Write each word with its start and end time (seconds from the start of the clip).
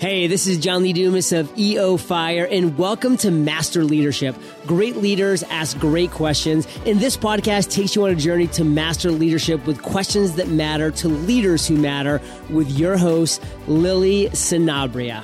Hey, 0.00 0.28
this 0.28 0.46
is 0.46 0.56
John 0.56 0.82
Lee 0.82 0.94
Dumas 0.94 1.30
of 1.30 1.52
EO 1.58 1.98
Fire, 1.98 2.48
and 2.50 2.78
welcome 2.78 3.18
to 3.18 3.30
Master 3.30 3.84
Leadership. 3.84 4.34
Great 4.66 4.96
leaders 4.96 5.42
ask 5.50 5.78
great 5.78 6.10
questions, 6.10 6.66
and 6.86 6.98
this 6.98 7.18
podcast 7.18 7.70
takes 7.70 7.94
you 7.94 8.04
on 8.04 8.10
a 8.10 8.14
journey 8.14 8.46
to 8.46 8.64
master 8.64 9.10
leadership 9.10 9.66
with 9.66 9.82
questions 9.82 10.36
that 10.36 10.48
matter 10.48 10.90
to 10.92 11.08
leaders 11.08 11.68
who 11.68 11.76
matter 11.76 12.18
with 12.48 12.70
your 12.70 12.96
host, 12.96 13.42
Lily 13.66 14.30
Sinabria. 14.30 15.22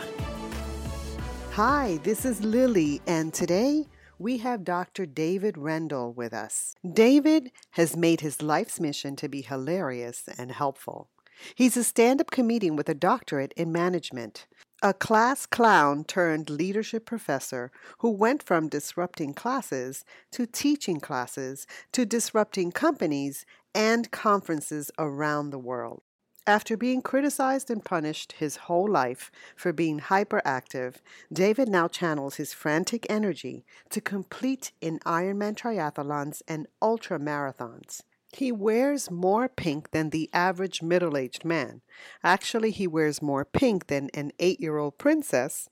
Hi, 1.52 1.98
this 2.02 2.26
is 2.26 2.44
Lily, 2.44 3.00
and 3.06 3.32
today 3.32 3.86
we 4.18 4.36
have 4.38 4.62
Dr. 4.62 5.06
David 5.06 5.54
Rendall 5.54 6.14
with 6.14 6.34
us. 6.34 6.74
David 6.86 7.50
has 7.70 7.96
made 7.96 8.20
his 8.20 8.42
life's 8.42 8.78
mission 8.78 9.16
to 9.16 9.26
be 9.26 9.40
hilarious 9.40 10.28
and 10.36 10.52
helpful. 10.52 11.08
He's 11.54 11.76
a 11.76 11.84
stand 11.84 12.20
up 12.20 12.30
comedian 12.30 12.76
with 12.76 12.88
a 12.88 12.94
doctorate 12.94 13.52
in 13.56 13.72
management 13.72 14.46
a 14.82 14.92
class 14.92 15.46
clown 15.46 16.04
turned 16.04 16.50
leadership 16.50 17.06
professor 17.06 17.70
who 17.98 18.10
went 18.10 18.42
from 18.42 18.68
disrupting 18.68 19.32
classes 19.32 20.04
to 20.30 20.46
teaching 20.46 21.00
classes 21.00 21.66
to 21.92 22.04
disrupting 22.04 22.70
companies 22.70 23.46
and 23.74 24.10
conferences 24.10 24.90
around 24.98 25.50
the 25.50 25.58
world. 25.58 26.02
After 26.46 26.76
being 26.76 27.02
criticized 27.02 27.70
and 27.70 27.84
punished 27.84 28.32
his 28.32 28.56
whole 28.56 28.88
life 28.88 29.32
for 29.56 29.72
being 29.72 29.98
hyperactive, 29.98 30.96
David 31.32 31.68
now 31.68 31.88
channels 31.88 32.36
his 32.36 32.52
frantic 32.52 33.06
energy 33.10 33.64
to 33.90 34.00
compete 34.00 34.72
in 34.80 35.00
Ironman 35.00 35.56
triathlons 35.56 36.42
and 36.46 36.68
ultra 36.80 37.18
marathons. 37.18 38.02
He 38.36 38.52
wears 38.52 39.10
more 39.10 39.48
pink 39.48 39.92
than 39.92 40.10
the 40.10 40.28
average 40.30 40.82
middle 40.82 41.16
aged 41.16 41.42
man. 41.42 41.80
Actually, 42.22 42.70
he 42.70 42.86
wears 42.86 43.22
more 43.22 43.46
pink 43.46 43.86
than 43.86 44.10
an 44.12 44.30
eight 44.38 44.60
year 44.60 44.76
old 44.76 44.98
princess. 44.98 45.70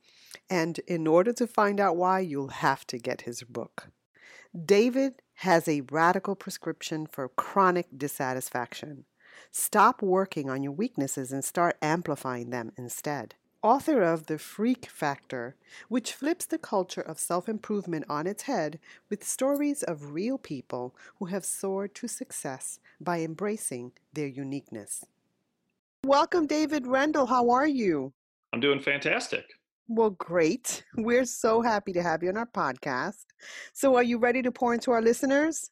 And 0.49 0.79
in 0.87 1.07
order 1.07 1.35
to 1.35 1.47
find 1.47 1.79
out 1.79 1.97
why, 1.97 2.21
you'll 2.21 2.65
have 2.65 2.87
to 2.87 2.97
get 2.97 3.23
his 3.23 3.43
book. 3.43 3.89
David 4.65 5.21
has 5.49 5.69
a 5.69 5.83
radical 5.91 6.35
prescription 6.35 7.07
for 7.07 7.29
chronic 7.29 7.87
dissatisfaction. 7.95 9.05
Stop 9.51 10.01
working 10.01 10.49
on 10.49 10.63
your 10.63 10.73
weaknesses 10.73 11.33
and 11.33 11.45
start 11.45 11.77
amplifying 11.83 12.49
them 12.49 12.73
instead 12.79 13.35
author 13.65 14.03
of 14.03 14.27
The 14.27 14.39
Freak 14.39 14.85
Factor, 14.91 15.57
which 15.89 16.13
flips 16.13 16.45
the 16.45 16.59
culture 16.59 17.01
of 17.01 17.19
self 17.19 17.49
improvement 17.49 18.05
on 18.11 18.27
its 18.27 18.43
head 18.43 18.79
with 19.09 19.25
stories 19.25 19.83
of 19.83 20.13
real 20.13 20.37
people 20.37 20.95
who 21.19 21.25
have 21.27 21.47
soared 21.47 21.95
to 21.95 22.07
success 22.07 22.79
by 23.01 23.23
embracing 23.23 23.93
their 24.13 24.27
uniqueness. 24.27 25.07
Welcome, 26.05 26.47
David 26.47 26.85
Rendall. 26.85 27.27
How 27.27 27.49
are 27.49 27.67
you? 27.67 28.13
I'm 28.53 28.61
doing 28.61 28.81
fantastic. 28.81 29.47
Well, 29.89 30.11
great. 30.11 30.85
We're 30.99 31.25
so 31.25 31.63
happy 31.63 31.95
to 31.95 32.03
have 32.03 32.23
you 32.23 32.29
on 32.29 32.37
our 32.37 32.47
podcast. 32.47 33.25
So, 33.73 33.97
are 33.97 34.03
you 34.03 34.19
ready 34.19 34.43
to 34.43 34.53
pour 34.53 34.75
into 34.75 34.91
our 34.91 35.01
listeners? 35.01 35.71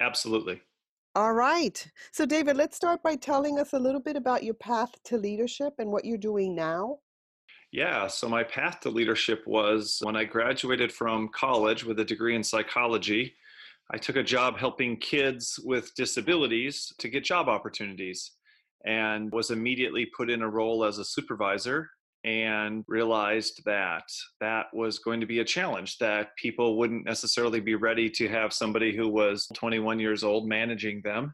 Absolutely. 0.00 0.60
All 1.14 1.34
right. 1.34 1.86
So, 2.10 2.26
David, 2.26 2.56
let's 2.56 2.74
start 2.74 3.00
by 3.04 3.14
telling 3.14 3.60
us 3.60 3.74
a 3.74 3.78
little 3.78 4.00
bit 4.00 4.16
about 4.16 4.42
your 4.42 4.54
path 4.54 4.90
to 5.04 5.18
leadership 5.18 5.74
and 5.78 5.92
what 5.92 6.04
you're 6.04 6.18
doing 6.18 6.56
now. 6.56 6.98
Yeah, 7.72 8.06
so 8.06 8.28
my 8.28 8.44
path 8.44 8.80
to 8.80 8.90
leadership 8.90 9.44
was 9.46 9.98
when 10.02 10.14
I 10.14 10.24
graduated 10.24 10.92
from 10.92 11.30
college 11.34 11.84
with 11.84 11.98
a 12.00 12.04
degree 12.04 12.36
in 12.36 12.44
psychology, 12.44 13.34
I 13.90 13.96
took 13.96 14.16
a 14.16 14.22
job 14.22 14.58
helping 14.58 14.98
kids 14.98 15.58
with 15.64 15.94
disabilities 15.94 16.92
to 16.98 17.08
get 17.08 17.24
job 17.24 17.48
opportunities 17.48 18.32
and 18.84 19.32
was 19.32 19.50
immediately 19.50 20.04
put 20.14 20.28
in 20.28 20.42
a 20.42 20.48
role 20.48 20.84
as 20.84 20.98
a 20.98 21.04
supervisor 21.04 21.88
and 22.24 22.84
realized 22.88 23.62
that 23.64 24.04
that 24.40 24.66
was 24.74 24.98
going 24.98 25.20
to 25.20 25.26
be 25.26 25.38
a 25.38 25.44
challenge 25.44 25.96
that 25.96 26.36
people 26.36 26.76
wouldn't 26.76 27.06
necessarily 27.06 27.58
be 27.58 27.74
ready 27.74 28.10
to 28.10 28.28
have 28.28 28.52
somebody 28.52 28.94
who 28.94 29.08
was 29.08 29.48
21 29.54 29.98
years 29.98 30.22
old 30.22 30.46
managing 30.46 31.00
them 31.02 31.32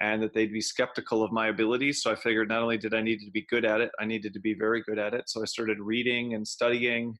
and 0.00 0.22
that 0.22 0.34
they'd 0.34 0.52
be 0.52 0.60
skeptical 0.60 1.22
of 1.22 1.32
my 1.32 1.48
abilities. 1.48 2.02
So 2.02 2.10
I 2.10 2.16
figured 2.16 2.48
not 2.48 2.62
only 2.62 2.78
did 2.78 2.94
I 2.94 3.00
need 3.00 3.20
to 3.20 3.30
be 3.30 3.46
good 3.48 3.64
at 3.64 3.80
it, 3.80 3.90
I 3.98 4.04
needed 4.04 4.34
to 4.34 4.40
be 4.40 4.54
very 4.54 4.82
good 4.82 4.98
at 4.98 5.14
it. 5.14 5.28
So 5.28 5.42
I 5.42 5.46
started 5.46 5.78
reading 5.80 6.34
and 6.34 6.46
studying 6.46 7.16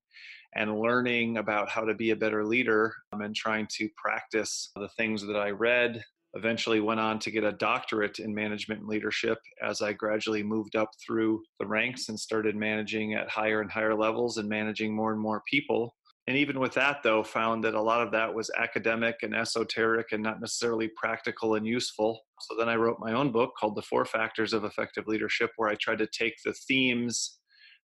and 0.54 0.78
learning 0.78 1.38
about 1.38 1.68
how 1.68 1.84
to 1.84 1.94
be 1.94 2.10
a 2.10 2.16
better 2.16 2.44
leader 2.44 2.94
um, 3.12 3.20
and 3.20 3.34
trying 3.34 3.66
to 3.76 3.88
practice 3.96 4.70
the 4.76 4.88
things 4.96 5.26
that 5.26 5.36
I 5.36 5.50
read. 5.50 6.02
Eventually 6.34 6.80
went 6.80 7.00
on 7.00 7.18
to 7.20 7.30
get 7.30 7.44
a 7.44 7.52
doctorate 7.52 8.18
in 8.18 8.34
management 8.34 8.80
and 8.80 8.88
leadership 8.88 9.38
as 9.62 9.80
I 9.80 9.94
gradually 9.94 10.42
moved 10.42 10.76
up 10.76 10.90
through 11.04 11.42
the 11.60 11.66
ranks 11.66 12.10
and 12.10 12.20
started 12.20 12.56
managing 12.56 13.14
at 13.14 13.28
higher 13.30 13.62
and 13.62 13.70
higher 13.70 13.94
levels 13.94 14.36
and 14.36 14.46
managing 14.48 14.94
more 14.94 15.12
and 15.12 15.20
more 15.20 15.42
people 15.48 15.94
and 16.26 16.36
even 16.36 16.58
with 16.58 16.74
that 16.74 17.02
though 17.02 17.22
found 17.22 17.62
that 17.64 17.74
a 17.74 17.80
lot 17.80 18.02
of 18.02 18.12
that 18.12 18.34
was 18.34 18.50
academic 18.56 19.16
and 19.22 19.34
esoteric 19.34 20.12
and 20.12 20.22
not 20.22 20.40
necessarily 20.40 20.88
practical 20.96 21.54
and 21.54 21.66
useful. 21.66 22.20
So 22.40 22.56
then 22.56 22.68
i 22.68 22.76
wrote 22.76 22.98
my 23.00 23.12
own 23.12 23.32
book 23.32 23.52
called 23.58 23.76
the 23.76 23.82
four 23.82 24.04
factors 24.04 24.52
of 24.52 24.64
effective 24.64 25.06
leadership 25.06 25.50
where 25.56 25.70
i 25.70 25.74
tried 25.76 25.98
to 25.98 26.08
take 26.08 26.34
the 26.44 26.52
themes 26.52 27.38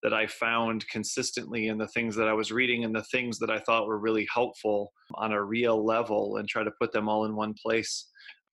that 0.02 0.14
i 0.14 0.26
found 0.26 0.86
consistently 0.88 1.68
in 1.68 1.78
the 1.78 1.88
things 1.88 2.14
that 2.16 2.28
i 2.28 2.32
was 2.32 2.52
reading 2.52 2.84
and 2.84 2.94
the 2.94 3.04
things 3.04 3.38
that 3.38 3.50
i 3.50 3.58
thought 3.58 3.86
were 3.86 3.98
really 3.98 4.26
helpful 4.32 4.92
on 5.14 5.32
a 5.32 5.42
real 5.42 5.84
level 5.84 6.36
and 6.36 6.48
try 6.48 6.62
to 6.62 6.70
put 6.80 6.92
them 6.92 7.08
all 7.08 7.24
in 7.24 7.34
one 7.34 7.54
place. 7.54 8.08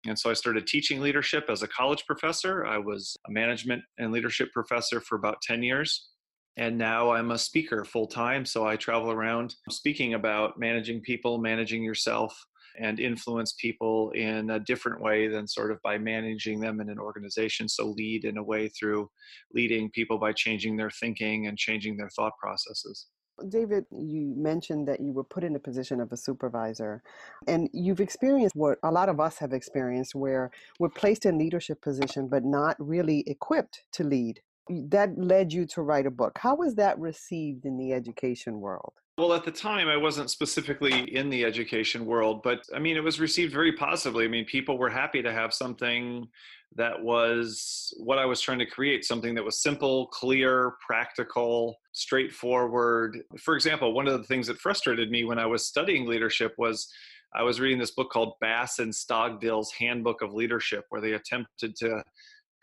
And 0.05 0.19
so 0.19 0.29
I 0.29 0.33
started 0.33 0.67
teaching 0.67 0.99
leadership 0.99 1.45
as 1.49 1.63
a 1.63 1.67
college 1.67 2.05
professor. 2.05 2.66
I 2.66 2.77
was 2.77 3.16
a 3.27 3.31
management 3.31 3.83
and 3.97 4.11
leadership 4.11 4.51
professor 4.51 4.99
for 4.99 5.16
about 5.16 5.41
10 5.41 5.63
years 5.63 6.09
and 6.58 6.78
now 6.78 7.12
I'm 7.12 7.31
a 7.31 7.38
speaker 7.38 7.84
full 7.84 8.08
time. 8.08 8.46
So 8.46 8.66
I 8.66 8.75
travel 8.75 9.12
around 9.12 9.56
speaking 9.69 10.14
about 10.14 10.59
managing 10.59 11.02
people, 11.02 11.38
managing 11.40 11.84
yourself, 11.84 12.38
and 12.80 13.00
influence 13.00 13.53
people 13.59 14.12
in 14.12 14.50
a 14.50 14.59
different 14.59 15.02
way 15.02 15.28
than 15.28 15.47
sort 15.47 15.72
of 15.72 15.81
by 15.84 15.97
managing 15.97 16.59
them 16.59 16.80
in 16.81 16.90
an 16.90 17.00
organization. 17.00 17.69
So 17.69 17.90
lead 17.90 18.25
in 18.25 18.38
a 18.38 18.44
way 18.44 18.68
through 18.69 19.09
leading 19.53 19.91
people 19.91 20.18
by 20.18 20.34
changing 20.34 20.78
their 20.78 20.90
thinking 20.90 21.47
and 21.47 21.58
changing 21.58 21.97
their 21.97 22.09
thought 22.09 22.34
processes. 22.40 23.08
David, 23.50 23.85
you 23.91 24.34
mentioned 24.38 24.88
that 24.88 25.00
you 25.00 25.12
were 25.12 25.24
put 25.24 25.44
in 25.44 25.53
the 25.53 25.59
position 25.59 26.00
of 26.00 26.12
a 26.12 26.18
supervisor, 26.18 27.02
and 27.47 27.68
you've 27.74 28.00
experienced 28.00 28.56
what 28.56 28.78
a 28.84 28.91
lot 28.91 29.09
of 29.09 29.20
us 29.20 29.40
have 29.40 29.53
experienced 29.53 30.14
where 30.14 30.52
we're 30.80 30.90
placed 30.90 31.25
in 31.25 31.40
leadership 31.40 31.81
position 31.81 32.28
but 32.28 32.44
not 32.46 32.75
really 32.80 33.24
equipped 33.25 33.85
to 33.94 34.03
lead 34.03 34.40
that 34.69 35.18
led 35.18 35.51
you 35.51 35.66
to 35.68 35.81
write 35.81 36.06
a 36.06 36.12
book. 36.12 36.38
How 36.38 36.56
was 36.56 36.75
that 36.75 36.97
received 37.00 37.66
in 37.66 37.78
the 37.78 37.94
education 37.94 38.59
world? 38.59 38.94
Well, 39.18 39.34
at 39.34 39.46
the 39.46 39.51
time, 39.51 39.88
I 39.90 39.97
wasn't 39.97 40.31
specifically 40.31 41.16
in 41.16 41.29
the 41.29 41.46
education 41.46 42.06
world, 42.06 42.41
but 42.44 42.63
I 42.75 42.79
mean, 42.79 42.97
it 42.97 43.03
was 43.03 43.19
received 43.19 43.53
very 43.53 43.72
positively. 43.73 44.25
I 44.25 44.28
mean, 44.28 44.46
people 44.46 44.79
were 44.79 44.90
happy 44.90 45.22
to 45.22 45.31
have 45.31 45.53
something 45.53 46.28
that 46.75 47.00
was 47.00 47.94
what 47.97 48.18
I 48.18 48.25
was 48.25 48.41
trying 48.41 48.57
to 48.57 48.66
create 48.66 49.06
something 49.06 49.35
that 49.35 49.44
was 49.44 49.62
simple, 49.62 50.07
clear, 50.07 50.73
practical, 50.85 51.78
straightforward. 51.91 53.22
For 53.38 53.56
example, 53.56 53.94
one 53.94 54.07
of 54.07 54.18
the 54.18 54.23
things 54.23 54.47
that 54.47 54.57
frustrated 54.57 55.12
me 55.12 55.25
when 55.25 55.38
I 55.38 55.46
was 55.46 55.68
studying 55.68 56.07
leadership 56.07 56.56
was 56.57 56.91
I 57.35 57.44
was 57.44 57.59
reading 57.59 57.78
this 57.78 57.91
book 57.91 58.09
called 58.12 58.34
Bass 58.41 58.79
and 58.79 58.91
Stogdill's 58.91 59.72
Handbook 59.72 60.23
of 60.23 60.34
Leadership, 60.34 60.85
where 60.90 61.02
they 61.02 61.13
attempted 61.13 61.75
to 61.78 62.03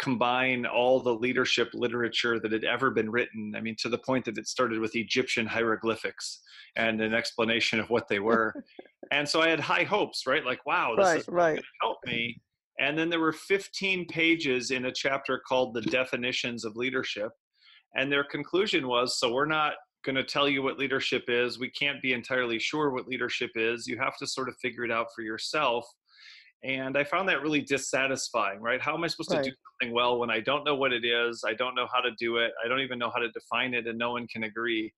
combine 0.00 0.64
all 0.66 1.00
the 1.00 1.14
leadership 1.14 1.70
literature 1.74 2.40
that 2.40 2.52
had 2.52 2.64
ever 2.64 2.90
been 2.90 3.10
written. 3.10 3.54
I 3.56 3.60
mean, 3.60 3.76
to 3.80 3.88
the 3.88 3.98
point 3.98 4.24
that 4.24 4.38
it 4.38 4.48
started 4.48 4.80
with 4.80 4.96
Egyptian 4.96 5.46
hieroglyphics 5.46 6.40
and 6.76 7.00
an 7.00 7.14
explanation 7.14 7.78
of 7.78 7.90
what 7.90 8.08
they 8.08 8.18
were. 8.18 8.54
and 9.12 9.28
so 9.28 9.42
I 9.42 9.48
had 9.48 9.60
high 9.60 9.84
hopes, 9.84 10.26
right? 10.26 10.44
Like, 10.44 10.64
wow, 10.66 10.94
this 10.96 11.04
right, 11.04 11.20
is 11.20 11.28
right. 11.28 11.50
going 11.50 11.56
to 11.58 11.62
help 11.82 11.98
me. 12.06 12.40
And 12.78 12.98
then 12.98 13.10
there 13.10 13.20
were 13.20 13.32
15 13.32 14.06
pages 14.06 14.70
in 14.70 14.86
a 14.86 14.92
chapter 14.92 15.40
called 15.46 15.74
The 15.74 15.82
Definitions 15.82 16.64
of 16.64 16.76
Leadership. 16.76 17.30
And 17.94 18.10
their 18.10 18.24
conclusion 18.24 18.88
was 18.88 19.18
so 19.18 19.32
we're 19.32 19.44
not 19.44 19.74
going 20.04 20.16
to 20.16 20.24
tell 20.24 20.48
you 20.48 20.62
what 20.62 20.78
leadership 20.78 21.24
is. 21.28 21.58
We 21.58 21.70
can't 21.72 22.00
be 22.00 22.14
entirely 22.14 22.58
sure 22.58 22.90
what 22.90 23.06
leadership 23.06 23.50
is. 23.54 23.86
You 23.86 23.98
have 23.98 24.16
to 24.16 24.26
sort 24.26 24.48
of 24.48 24.54
figure 24.62 24.84
it 24.84 24.90
out 24.90 25.08
for 25.14 25.20
yourself 25.20 25.86
and 26.62 26.96
i 26.96 27.04
found 27.04 27.28
that 27.28 27.42
really 27.42 27.60
dissatisfying 27.60 28.60
right 28.60 28.80
how 28.80 28.94
am 28.94 29.04
i 29.04 29.06
supposed 29.06 29.30
right. 29.32 29.44
to 29.44 29.50
do 29.50 29.56
something 29.80 29.94
well 29.94 30.18
when 30.18 30.30
i 30.30 30.40
don't 30.40 30.64
know 30.64 30.74
what 30.74 30.92
it 30.92 31.04
is 31.04 31.42
i 31.46 31.54
don't 31.54 31.74
know 31.74 31.86
how 31.92 32.00
to 32.00 32.10
do 32.18 32.36
it 32.36 32.52
i 32.64 32.68
don't 32.68 32.80
even 32.80 32.98
know 32.98 33.10
how 33.10 33.20
to 33.20 33.30
define 33.30 33.74
it 33.74 33.86
and 33.86 33.98
no 33.98 34.12
one 34.12 34.26
can 34.28 34.44
agree 34.44 34.92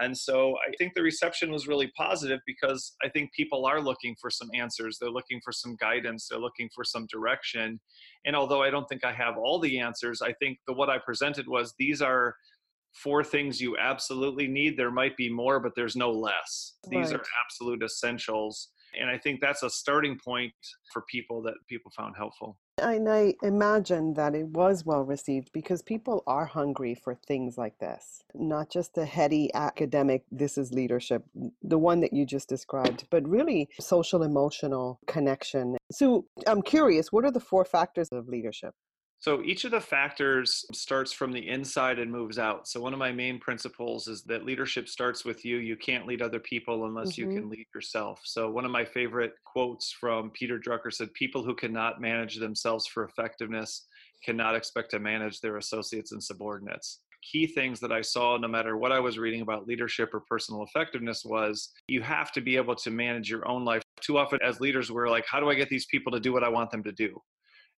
And 0.00 0.16
so 0.16 0.56
I 0.66 0.72
think 0.78 0.94
the 0.94 1.02
reception 1.02 1.50
was 1.50 1.68
really 1.68 1.92
positive 1.96 2.40
because 2.46 2.94
I 3.04 3.08
think 3.08 3.32
people 3.34 3.66
are 3.66 3.80
looking 3.80 4.16
for 4.20 4.30
some 4.30 4.48
answers. 4.54 4.98
They're 4.98 5.10
looking 5.10 5.40
for 5.44 5.52
some 5.52 5.76
guidance. 5.76 6.28
They're 6.28 6.40
looking 6.40 6.70
for 6.74 6.82
some 6.82 7.06
direction. 7.10 7.78
And 8.24 8.34
although 8.34 8.62
I 8.62 8.70
don't 8.70 8.88
think 8.88 9.04
I 9.04 9.12
have 9.12 9.36
all 9.36 9.60
the 9.60 9.78
answers, 9.78 10.22
I 10.22 10.32
think 10.34 10.58
the 10.66 10.72
what 10.72 10.90
I 10.90 10.98
presented 10.98 11.46
was 11.46 11.74
these 11.78 12.00
are 12.00 12.34
four 12.94 13.22
things 13.22 13.60
you 13.60 13.76
absolutely 13.78 14.48
need. 14.48 14.76
There 14.76 14.90
might 14.90 15.16
be 15.16 15.30
more, 15.30 15.60
but 15.60 15.72
there's 15.76 15.96
no 15.96 16.10
less. 16.10 16.74
These 16.88 17.12
right. 17.12 17.20
are 17.20 17.24
absolute 17.44 17.82
essentials. 17.82 18.70
And 18.98 19.10
I 19.10 19.18
think 19.18 19.40
that's 19.40 19.62
a 19.62 19.70
starting 19.70 20.18
point 20.18 20.52
for 20.92 21.02
people 21.02 21.42
that 21.42 21.54
people 21.68 21.90
found 21.96 22.14
helpful. 22.16 22.58
And 22.78 23.08
I 23.08 23.34
imagine 23.42 24.14
that 24.14 24.34
it 24.34 24.48
was 24.48 24.84
well 24.84 25.02
received 25.02 25.50
because 25.52 25.82
people 25.82 26.22
are 26.26 26.46
hungry 26.46 26.94
for 26.94 27.14
things 27.14 27.58
like 27.58 27.78
this, 27.78 28.24
not 28.34 28.70
just 28.70 28.94
the 28.94 29.04
heady 29.04 29.52
academic, 29.54 30.24
this 30.32 30.56
is 30.56 30.72
leadership, 30.72 31.22
the 31.62 31.78
one 31.78 32.00
that 32.00 32.14
you 32.14 32.24
just 32.24 32.48
described, 32.48 33.04
but 33.10 33.28
really 33.28 33.68
social 33.78 34.22
emotional 34.22 35.00
connection. 35.06 35.76
So 35.90 36.26
I'm 36.46 36.62
curious, 36.62 37.12
what 37.12 37.24
are 37.24 37.30
the 37.30 37.40
four 37.40 37.64
factors 37.64 38.08
of 38.10 38.26
leadership? 38.26 38.74
So 39.22 39.40
each 39.44 39.64
of 39.64 39.70
the 39.70 39.80
factors 39.80 40.64
starts 40.72 41.12
from 41.12 41.30
the 41.30 41.48
inside 41.48 42.00
and 42.00 42.10
moves 42.10 42.40
out. 42.40 42.66
So 42.66 42.80
one 42.80 42.92
of 42.92 42.98
my 42.98 43.12
main 43.12 43.38
principles 43.38 44.08
is 44.08 44.24
that 44.24 44.44
leadership 44.44 44.88
starts 44.88 45.24
with 45.24 45.44
you. 45.44 45.58
You 45.58 45.76
can't 45.76 46.08
lead 46.08 46.22
other 46.22 46.40
people 46.40 46.86
unless 46.86 47.12
mm-hmm. 47.12 47.30
you 47.30 47.36
can 47.36 47.48
lead 47.48 47.66
yourself. 47.72 48.20
So 48.24 48.50
one 48.50 48.64
of 48.64 48.72
my 48.72 48.84
favorite 48.84 49.34
quotes 49.44 49.92
from 49.92 50.30
Peter 50.30 50.58
Drucker 50.58 50.92
said, 50.92 51.14
People 51.14 51.44
who 51.44 51.54
cannot 51.54 52.00
manage 52.00 52.40
themselves 52.40 52.88
for 52.88 53.04
effectiveness 53.04 53.86
cannot 54.24 54.56
expect 54.56 54.90
to 54.90 54.98
manage 54.98 55.40
their 55.40 55.56
associates 55.56 56.10
and 56.10 56.22
subordinates 56.22 56.98
key 57.22 57.46
things 57.46 57.78
that 57.78 57.92
I 57.92 58.00
saw, 58.00 58.36
no 58.36 58.48
matter 58.48 58.76
what 58.76 58.90
I 58.90 58.98
was 58.98 59.16
reading 59.16 59.42
about 59.42 59.68
leadership 59.68 60.12
or 60.12 60.18
personal 60.28 60.64
effectiveness, 60.64 61.24
was 61.24 61.70
you 61.86 62.02
have 62.02 62.32
to 62.32 62.40
be 62.40 62.56
able 62.56 62.74
to 62.74 62.90
manage 62.90 63.30
your 63.30 63.46
own 63.46 63.64
life. 63.64 63.82
Too 64.00 64.18
often, 64.18 64.40
as 64.44 64.58
leaders, 64.58 64.90
we're 64.90 65.08
like, 65.08 65.24
how 65.28 65.38
do 65.38 65.48
I 65.48 65.54
get 65.54 65.68
these 65.68 65.86
people 65.86 66.10
to 66.10 66.18
do 66.18 66.32
what 66.32 66.42
I 66.42 66.48
want 66.48 66.72
them 66.72 66.82
to 66.82 66.90
do? 66.90 67.22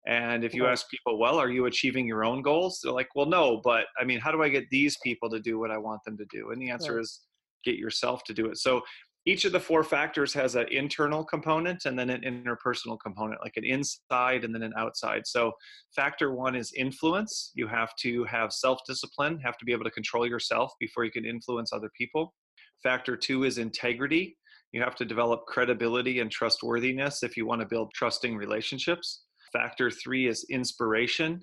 And 0.06 0.44
if 0.44 0.54
you 0.54 0.66
ask 0.66 0.90
people, 0.90 1.18
well, 1.18 1.38
are 1.40 1.50
you 1.50 1.66
achieving 1.66 2.06
your 2.06 2.26
own 2.26 2.42
goals? 2.42 2.80
They're 2.84 2.92
like, 2.92 3.08
well, 3.16 3.26
no, 3.26 3.62
but 3.64 3.86
I 4.00 4.04
mean, 4.04 4.20
how 4.20 4.32
do 4.32 4.44
I 4.44 4.50
get 4.50 4.70
these 4.70 4.98
people 5.02 5.30
to 5.30 5.40
do 5.40 5.60
what 5.60 5.72
I 5.72 5.78
want 5.78 6.04
them 6.04 6.18
to 6.18 6.26
do? 6.30 6.52
And 6.52 6.62
the 6.62 6.72
answer 6.72 7.00
is 7.00 7.22
get 7.64 7.76
yourself 7.76 8.24
to 8.26 8.34
do 8.34 8.48
it. 8.48 8.58
So 8.58 8.82
each 9.26 9.46
of 9.46 9.54
the 9.54 9.60
four 9.60 9.84
factors 9.86 10.34
has 10.34 10.56
an 10.56 10.68
internal 10.70 11.24
component 11.24 11.86
and 11.86 11.98
then 11.98 12.10
an 12.10 12.22
interpersonal 12.22 12.98
component, 13.02 13.40
like 13.42 13.56
an 13.56 13.64
inside 13.64 14.44
and 14.44 14.54
then 14.54 14.64
an 14.64 14.74
outside. 14.78 15.26
So 15.26 15.54
factor 15.96 16.34
one 16.34 16.56
is 16.56 16.74
influence. 16.74 17.52
You 17.56 17.68
have 17.68 17.96
to 18.02 18.26
have 18.26 18.52
self 18.52 18.80
discipline, 18.86 19.40
have 19.40 19.58
to 19.58 19.66
be 19.66 19.72
able 19.72 19.86
to 19.86 19.92
control 19.92 20.28
yourself 20.28 20.74
before 20.80 21.06
you 21.06 21.12
can 21.12 21.26
influence 21.26 21.72
other 21.72 21.90
people. 21.98 22.34
Factor 22.82 23.16
two 23.16 23.46
is 23.46 23.58
integrity. 23.58 24.38
You 24.74 24.82
have 24.82 24.96
to 24.96 25.06
develop 25.06 25.46
credibility 25.48 26.20
and 26.20 26.30
trustworthiness 26.30 27.24
if 27.24 27.38
you 27.38 27.46
want 27.46 27.62
to 27.62 27.68
build 27.68 27.92
trusting 27.94 28.36
relationships. 28.36 29.24
Factor 29.54 29.92
three 29.92 30.28
is 30.28 30.46
inspiration. 30.50 31.42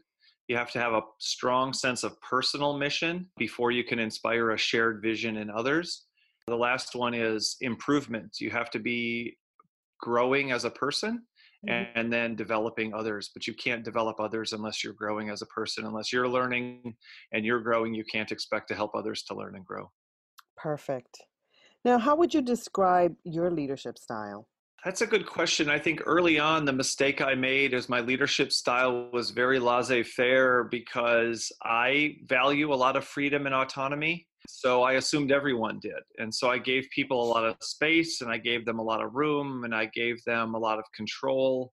You 0.49 0.57
have 0.57 0.73
to 0.73 0.81
have 0.81 0.93
a 0.93 1.03
strong 1.21 1.73
sense 1.73 2.03
of 2.03 2.21
personal 2.21 2.77
mission 2.77 3.31
before 3.39 3.71
you 3.71 3.85
can 3.85 4.01
inspire 4.01 4.51
a 4.51 4.59
shared 4.59 5.01
vision 5.01 5.37
in 5.37 5.49
others. 5.49 6.07
The 6.49 6.57
last 6.57 6.97
one 6.97 7.15
is 7.15 7.57
improvement. 7.61 8.39
You 8.41 8.51
have 8.51 8.69
to 8.71 8.81
be 8.81 9.39
growing 10.01 10.51
as 10.51 10.65
a 10.65 10.71
person 10.71 11.23
mm-hmm. 11.65 11.99
and 11.99 12.13
then 12.13 12.35
developing 12.35 12.93
others. 12.93 13.31
But 13.33 13.47
you 13.47 13.55
can't 13.55 13.85
develop 13.85 14.19
others 14.19 14.53
unless 14.53 14.83
you're 14.83 14.95
growing 14.95 15.31
as 15.31 15.43
a 15.43 15.47
person. 15.47 15.87
Unless 15.87 16.13
you're 16.13 16.29
learning 16.29 16.97
and 17.33 17.45
you're 17.45 17.61
growing, 17.61 17.95
you 17.95 18.05
can't 18.05 18.33
expect 18.33 18.67
to 18.69 18.75
help 18.75 18.97
others 18.97 19.23
to 19.25 19.37
learn 19.37 19.55
and 19.55 19.65
grow. 19.65 19.93
Perfect. 20.57 21.23
Now, 21.85 21.99
how 21.99 22.17
would 22.17 22.35
you 22.35 22.43
describe 22.43 23.15
your 23.23 23.51
leadership 23.53 23.97
style? 23.99 24.49
That's 24.85 25.03
a 25.03 25.07
good 25.07 25.27
question. 25.27 25.69
I 25.69 25.79
think 25.79 26.01
early 26.07 26.39
on, 26.39 26.65
the 26.65 26.73
mistake 26.73 27.21
I 27.21 27.35
made 27.35 27.75
is 27.75 27.91
my 27.91 28.01
leadership 28.01 28.51
style 28.51 29.11
was 29.13 29.31
very 29.31 29.59
laissez 29.59 30.03
faire 30.03 30.65
because 30.65 31.53
I 31.63 32.17
value 32.27 32.73
a 32.73 32.75
lot 32.75 32.97
of 32.97 33.05
freedom 33.05 33.45
and 33.45 33.55
autonomy. 33.55 34.27
So 34.49 34.83
I 34.83 34.95
assumed 34.95 35.33
everyone 35.33 35.81
did. 35.83 36.01
And 36.19 36.35
so 36.35 36.51
I 36.51 36.57
gave 36.57 36.89
people 36.95 37.23
a 37.23 37.29
lot 37.29 37.45
of 37.45 37.57
space 37.61 38.23
and 38.23 38.31
I 38.31 38.39
gave 38.39 38.65
them 38.65 38.79
a 38.79 38.83
lot 38.83 39.03
of 39.03 39.15
room 39.15 39.65
and 39.65 39.75
I 39.75 39.85
gave 39.85 40.25
them 40.25 40.55
a 40.55 40.59
lot 40.59 40.79
of 40.79 40.87
control. 40.97 41.73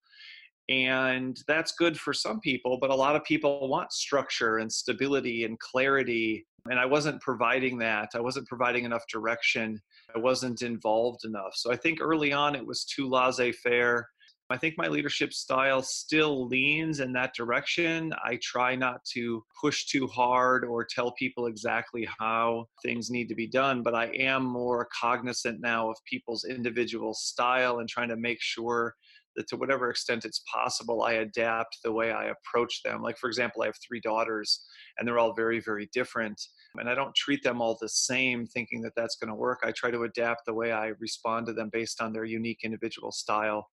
And 0.68 1.38
that's 1.48 1.72
good 1.72 1.98
for 1.98 2.12
some 2.12 2.42
people, 2.42 2.78
but 2.78 2.90
a 2.90 2.96
lot 2.96 3.16
of 3.16 3.24
people 3.24 3.70
want 3.70 3.94
structure 3.94 4.58
and 4.58 4.70
stability 4.70 5.46
and 5.46 5.58
clarity. 5.60 6.46
And 6.70 6.78
I 6.78 6.86
wasn't 6.86 7.22
providing 7.22 7.78
that. 7.78 8.10
I 8.16 8.20
wasn't 8.20 8.50
providing 8.50 8.84
enough 8.84 9.08
direction. 9.08 9.80
I 10.16 10.20
wasn't 10.20 10.62
involved 10.62 11.26
enough. 11.26 11.54
So 11.56 11.72
I 11.72 11.76
think 11.76 12.00
early 12.02 12.32
on 12.34 12.56
it 12.56 12.66
was 12.66 12.86
too 12.86 13.10
laissez 13.10 13.52
faire. 13.52 14.08
I 14.50 14.56
think 14.56 14.76
my 14.78 14.88
leadership 14.88 15.34
style 15.34 15.82
still 15.82 16.48
leans 16.48 17.02
in 17.02 17.12
that 17.14 17.36
direction. 17.36 18.14
I 18.24 18.40
try 18.42 18.78
not 18.78 19.04
to 19.14 19.44
push 19.60 19.86
too 19.86 20.08
hard 20.08 20.64
or 20.64 20.86
tell 20.86 21.12
people 21.12 21.48
exactly 21.48 22.08
how 22.18 22.68
things 22.82 23.10
need 23.10 23.28
to 23.28 23.36
be 23.36 23.48
done, 23.48 23.84
but 23.84 23.94
I 23.94 24.06
am 24.16 24.46
more 24.46 24.88
cognizant 24.98 25.60
now 25.60 25.90
of 25.90 25.98
people's 26.06 26.46
individual 26.46 27.14
style 27.14 27.80
and 27.80 27.90
trying 27.90 28.08
to 28.08 28.16
make 28.16 28.42
sure 28.42 28.96
that 29.38 29.48
to 29.48 29.56
whatever 29.56 29.90
extent 29.90 30.26
it's 30.26 30.44
possible, 30.52 31.04
I 31.04 31.14
adapt 31.14 31.78
the 31.84 31.92
way 31.92 32.12
I 32.12 32.26
approach 32.32 32.82
them. 32.84 33.02
Like, 33.02 33.18
for 33.18 33.28
example, 33.28 33.62
I 33.62 33.68
have 33.68 33.78
three 33.88 34.02
daughters 34.02 34.66
and 34.98 35.08
they're 35.08 35.20
all 35.20 35.34
very, 35.34 35.62
very 35.62 35.90
different. 35.94 36.42
And 36.76 36.90
I 36.90 36.96
don't 36.96 37.16
treat 37.16 37.44
them 37.44 37.62
all 37.62 37.78
the 37.80 37.88
same 37.88 38.46
thinking 38.46 38.82
that 38.82 38.94
that's 38.96 39.16
going 39.16 39.30
to 39.30 39.36
work. 39.36 39.60
I 39.64 39.72
try 39.72 39.92
to 39.92 40.04
adapt 40.04 40.46
the 40.46 40.54
way 40.54 40.72
I 40.72 40.88
respond 41.00 41.46
to 41.48 41.54
them 41.54 41.70
based 41.72 42.02
on 42.02 42.12
their 42.12 42.26
unique 42.26 42.62
individual 42.64 43.12
style. 43.12 43.70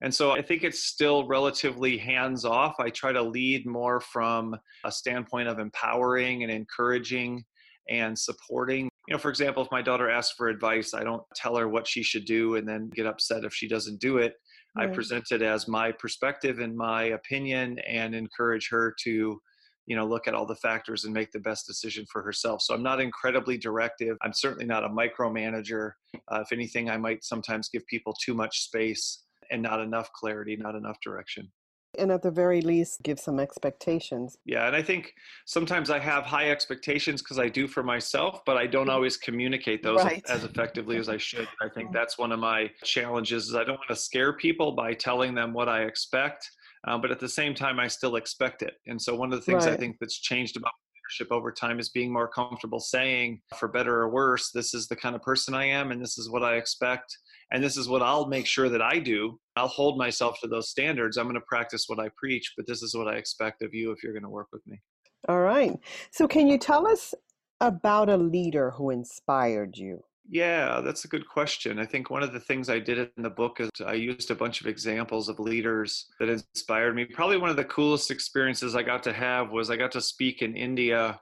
And 0.00 0.14
so 0.14 0.30
I 0.30 0.42
think 0.42 0.62
it's 0.62 0.84
still 0.84 1.26
relatively 1.26 1.98
hands 1.98 2.44
off. 2.44 2.76
I 2.78 2.90
try 2.90 3.12
to 3.12 3.22
lead 3.22 3.66
more 3.66 4.00
from 4.00 4.56
a 4.84 4.92
standpoint 4.92 5.48
of 5.48 5.58
empowering 5.58 6.44
and 6.44 6.52
encouraging 6.52 7.44
and 7.90 8.16
supporting. 8.16 8.88
You 9.08 9.14
know, 9.14 9.18
for 9.18 9.30
example, 9.30 9.64
if 9.64 9.72
my 9.72 9.82
daughter 9.82 10.08
asks 10.08 10.34
for 10.36 10.48
advice, 10.48 10.94
I 10.94 11.02
don't 11.02 11.22
tell 11.34 11.56
her 11.56 11.68
what 11.68 11.88
she 11.88 12.02
should 12.02 12.26
do 12.26 12.56
and 12.56 12.68
then 12.68 12.90
get 12.94 13.06
upset 13.06 13.44
if 13.44 13.52
she 13.52 13.66
doesn't 13.66 14.00
do 14.00 14.18
it. 14.18 14.34
I 14.76 14.86
present 14.86 15.32
it 15.32 15.42
as 15.42 15.66
my 15.66 15.92
perspective 15.92 16.60
and 16.60 16.76
my 16.76 17.04
opinion 17.04 17.78
and 17.80 18.14
encourage 18.14 18.68
her 18.70 18.94
to, 19.04 19.40
you 19.86 19.96
know, 19.96 20.06
look 20.06 20.28
at 20.28 20.34
all 20.34 20.46
the 20.46 20.54
factors 20.56 21.04
and 21.04 21.12
make 21.12 21.32
the 21.32 21.40
best 21.40 21.66
decision 21.66 22.04
for 22.12 22.22
herself. 22.22 22.62
So 22.62 22.74
I'm 22.74 22.82
not 22.82 23.00
incredibly 23.00 23.58
directive. 23.58 24.16
I'm 24.22 24.32
certainly 24.32 24.66
not 24.66 24.84
a 24.84 24.88
micromanager. 24.88 25.92
Uh, 26.30 26.40
if 26.40 26.52
anything, 26.52 26.88
I 26.88 26.96
might 26.96 27.24
sometimes 27.24 27.68
give 27.68 27.86
people 27.86 28.14
too 28.24 28.34
much 28.34 28.60
space 28.60 29.24
and 29.50 29.62
not 29.62 29.80
enough 29.80 30.12
clarity, 30.12 30.56
not 30.56 30.74
enough 30.74 30.98
direction 31.02 31.50
and 31.98 32.10
at 32.12 32.22
the 32.22 32.30
very 32.30 32.60
least 32.60 33.02
give 33.02 33.18
some 33.18 33.38
expectations 33.38 34.38
yeah 34.44 34.66
and 34.66 34.74
i 34.74 34.82
think 34.82 35.14
sometimes 35.46 35.90
i 35.90 35.98
have 35.98 36.24
high 36.24 36.50
expectations 36.50 37.22
because 37.22 37.38
i 37.38 37.48
do 37.48 37.66
for 37.66 37.82
myself 37.82 38.40
but 38.46 38.56
i 38.56 38.66
don't 38.66 38.84
mm-hmm. 38.86 38.90
always 38.90 39.16
communicate 39.16 39.82
those 39.82 40.02
right. 40.02 40.24
as 40.28 40.44
effectively 40.44 40.96
as 40.96 41.08
i 41.08 41.16
should 41.16 41.48
i 41.62 41.68
think 41.68 41.92
that's 41.92 42.18
one 42.18 42.32
of 42.32 42.38
my 42.38 42.70
challenges 42.84 43.48
is 43.48 43.54
i 43.54 43.64
don't 43.64 43.76
want 43.76 43.88
to 43.88 43.96
scare 43.96 44.32
people 44.34 44.72
by 44.72 44.92
telling 44.92 45.34
them 45.34 45.52
what 45.52 45.68
i 45.68 45.82
expect 45.82 46.48
uh, 46.86 46.96
but 46.96 47.10
at 47.10 47.20
the 47.20 47.28
same 47.28 47.54
time 47.54 47.78
i 47.78 47.88
still 47.88 48.16
expect 48.16 48.62
it 48.62 48.74
and 48.86 49.00
so 49.00 49.14
one 49.14 49.32
of 49.32 49.38
the 49.38 49.44
things 49.44 49.66
right. 49.66 49.74
i 49.74 49.76
think 49.76 49.96
that's 50.00 50.18
changed 50.18 50.56
about 50.56 50.72
leadership 51.08 51.32
over 51.32 51.50
time 51.50 51.78
is 51.78 51.88
being 51.88 52.12
more 52.12 52.28
comfortable 52.28 52.80
saying 52.80 53.40
for 53.58 53.68
better 53.68 54.00
or 54.00 54.10
worse 54.10 54.50
this 54.50 54.74
is 54.74 54.86
the 54.88 54.96
kind 54.96 55.16
of 55.16 55.22
person 55.22 55.54
i 55.54 55.64
am 55.64 55.90
and 55.90 56.02
this 56.02 56.18
is 56.18 56.30
what 56.30 56.44
i 56.44 56.56
expect 56.56 57.16
and 57.50 57.64
this 57.64 57.76
is 57.76 57.88
what 57.88 58.02
I'll 58.02 58.26
make 58.26 58.46
sure 58.46 58.68
that 58.68 58.82
I 58.82 58.98
do. 58.98 59.38
I'll 59.56 59.68
hold 59.68 59.96
myself 59.96 60.38
to 60.40 60.48
those 60.48 60.68
standards. 60.68 61.16
I'm 61.16 61.24
going 61.24 61.34
to 61.34 61.40
practice 61.40 61.84
what 61.86 61.98
I 61.98 62.10
preach, 62.16 62.52
but 62.56 62.66
this 62.66 62.82
is 62.82 62.94
what 62.94 63.08
I 63.08 63.16
expect 63.16 63.62
of 63.62 63.72
you 63.72 63.90
if 63.90 64.02
you're 64.02 64.12
going 64.12 64.22
to 64.22 64.28
work 64.28 64.48
with 64.52 64.66
me. 64.66 64.80
All 65.28 65.40
right. 65.40 65.78
So, 66.10 66.28
can 66.28 66.46
you 66.46 66.58
tell 66.58 66.86
us 66.86 67.14
about 67.60 68.08
a 68.08 68.16
leader 68.16 68.70
who 68.70 68.90
inspired 68.90 69.76
you? 69.76 70.04
Yeah, 70.30 70.82
that's 70.84 71.06
a 71.06 71.08
good 71.08 71.26
question. 71.26 71.78
I 71.78 71.86
think 71.86 72.10
one 72.10 72.22
of 72.22 72.34
the 72.34 72.40
things 72.40 72.68
I 72.68 72.78
did 72.78 73.10
in 73.16 73.22
the 73.22 73.30
book 73.30 73.60
is 73.60 73.70
I 73.84 73.94
used 73.94 74.30
a 74.30 74.34
bunch 74.34 74.60
of 74.60 74.66
examples 74.66 75.30
of 75.30 75.38
leaders 75.38 76.06
that 76.20 76.28
inspired 76.28 76.94
me. 76.94 77.06
Probably 77.06 77.38
one 77.38 77.48
of 77.48 77.56
the 77.56 77.64
coolest 77.64 78.10
experiences 78.10 78.76
I 78.76 78.82
got 78.82 79.02
to 79.04 79.12
have 79.12 79.50
was 79.50 79.70
I 79.70 79.76
got 79.76 79.92
to 79.92 80.02
speak 80.02 80.42
in 80.42 80.54
India 80.54 81.18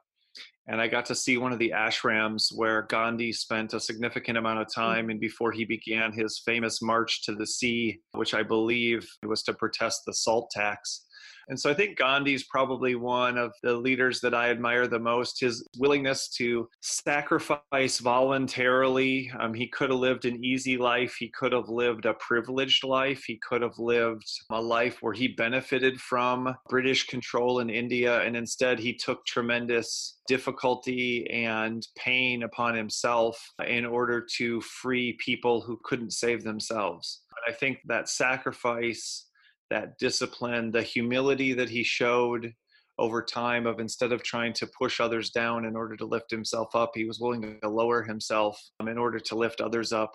and 0.69 0.81
I 0.81 0.89
got 0.89 1.07
to 1.07 1.15
see 1.15 1.37
one 1.37 1.53
of 1.53 1.61
the 1.61 1.73
ashrams 1.75 2.49
where 2.53 2.83
Gandhi 2.83 3.33
spent 3.33 3.75
a 3.75 3.81
significant 3.81 4.39
amount 4.39 4.61
of 4.61 4.67
hmm. 4.75 4.81
time 4.81 5.11
and 5.11 5.21
before 5.21 5.53
he 5.53 5.65
began 5.65 6.13
his 6.13 6.43
famous 6.45 6.83
march 6.83 7.23
to 7.25 7.35
the 7.35 7.47
sea, 7.47 8.01
which 8.13 8.35
I 8.35 8.43
believe 8.43 9.09
was 9.23 9.43
to 9.45 9.55
protest 9.55 10.03
the 10.07 10.15
salt 10.15 10.51
tax. 10.51 11.06
And 11.49 11.59
so 11.59 11.71
I 11.71 11.75
think 11.75 11.99
Gandhi's 11.99 12.45
probably 12.45 12.95
one 12.95 13.39
of 13.39 13.53
the 13.63 13.75
leaders 13.75 14.21
that 14.21 14.35
I 14.35 14.51
admire 14.51 14.87
the 14.87 14.99
most. 14.99 15.41
His 15.41 15.65
willingness 15.79 16.29
to 16.37 16.69
sacrifice 16.81 17.99
voluntarily. 17.99 19.31
Um, 19.39 19.55
he 19.55 19.69
could 19.69 19.91
have 19.91 19.99
lived 19.99 20.25
an 20.25 20.45
easy 20.45 20.77
life, 20.77 21.17
he 21.19 21.29
could 21.29 21.53
have 21.53 21.69
lived 21.69 22.05
a 22.05 22.15
privileged 22.15 22.85
life, 22.85 23.25
he 23.27 23.39
could 23.39 23.63
have 23.63 23.79
lived 23.79 24.27
a 24.51 24.61
life 24.61 24.99
where 25.01 25.13
he 25.13 25.29
benefited 25.29 26.01
from 26.01 26.55
British 26.69 27.07
control 27.07 27.61
in 27.61 27.71
India, 27.71 28.21
and 28.23 28.37
instead 28.37 28.79
he 28.79 28.95
took 28.95 29.25
tremendous 29.27 30.19
difficulty 30.27 31.29
and 31.31 31.87
pain 31.97 32.43
upon 32.43 32.75
himself 32.75 33.53
in 33.67 33.85
order 33.85 34.27
to 34.37 34.61
free 34.61 35.17
people 35.25 35.61
who 35.61 35.79
couldn't 35.85 36.13
save 36.13 36.43
themselves. 36.43 37.23
I 37.47 37.53
think 37.53 37.79
that 37.87 38.09
sacrifice, 38.09 39.27
that 39.71 39.99
discipline, 39.99 40.71
the 40.71 40.83
humility 40.83 41.53
that 41.55 41.69
he 41.69 41.83
showed 41.83 42.53
over 42.99 43.23
time 43.23 43.67
of 43.67 43.79
instead 43.79 44.13
of 44.13 44.23
trying 44.23 44.53
to 44.55 44.67
push 44.79 45.01
others 45.01 45.31
down 45.31 45.67
in 45.67 45.77
order 45.77 45.97
to 45.97 46.07
lift 46.07 46.31
himself 46.31 46.75
up, 46.75 46.93
he 46.95 47.05
was 47.05 47.21
willing 47.21 47.59
to 47.63 47.69
lower 47.69 48.03
himself 48.03 48.59
in 48.81 48.97
order 48.97 49.19
to 49.19 49.35
lift 49.35 49.61
others 49.61 49.93
up. 49.93 50.13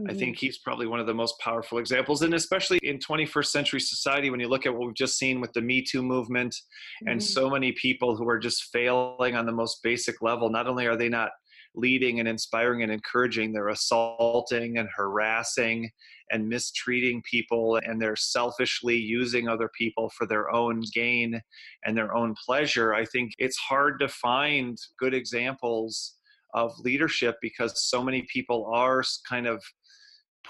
Mm-hmm. 0.00 0.10
I 0.10 0.14
think 0.14 0.38
he's 0.38 0.58
probably 0.58 0.86
one 0.86 1.00
of 1.00 1.06
the 1.06 1.14
most 1.14 1.38
powerful 1.38 1.78
examples. 1.78 2.22
And 2.22 2.34
especially 2.34 2.78
in 2.82 2.98
21st 2.98 3.46
century 3.46 3.80
society, 3.80 4.30
when 4.30 4.40
you 4.40 4.48
look 4.48 4.66
at 4.66 4.72
what 4.72 4.86
we've 4.86 4.94
just 4.94 5.18
seen 5.18 5.40
with 5.40 5.52
the 5.52 5.60
Me 5.60 5.82
Too 5.82 6.02
movement 6.02 6.54
mm-hmm. 6.54 7.08
and 7.12 7.22
so 7.22 7.50
many 7.50 7.72
people 7.72 8.16
who 8.16 8.28
are 8.28 8.38
just 8.38 8.70
failing 8.72 9.36
on 9.36 9.46
the 9.46 9.52
most 9.52 9.80
basic 9.82 10.22
level, 10.22 10.50
not 10.50 10.66
only 10.66 10.86
are 10.86 10.96
they 10.96 11.08
not 11.08 11.30
leading 11.74 12.20
and 12.20 12.28
inspiring 12.28 12.82
and 12.82 12.90
encouraging, 12.90 13.52
they're 13.52 13.68
assaulting 13.68 14.78
and 14.78 14.88
harassing 14.96 15.90
and 16.30 16.48
mistreating 16.48 17.22
people, 17.30 17.80
and 17.84 18.00
they're 18.00 18.16
selfishly 18.16 18.96
using 18.96 19.48
other 19.48 19.70
people 19.76 20.10
for 20.10 20.26
their 20.26 20.50
own 20.50 20.82
gain 20.92 21.40
and 21.84 21.96
their 21.96 22.14
own 22.14 22.34
pleasure. 22.44 22.94
I 22.94 23.04
think 23.04 23.32
it's 23.38 23.56
hard 23.56 24.00
to 24.00 24.08
find 24.08 24.78
good 24.98 25.14
examples 25.14 26.14
of 26.54 26.72
leadership 26.80 27.36
because 27.42 27.84
so 27.84 28.02
many 28.02 28.26
people 28.32 28.70
are 28.72 29.02
kind 29.28 29.46
of 29.46 29.62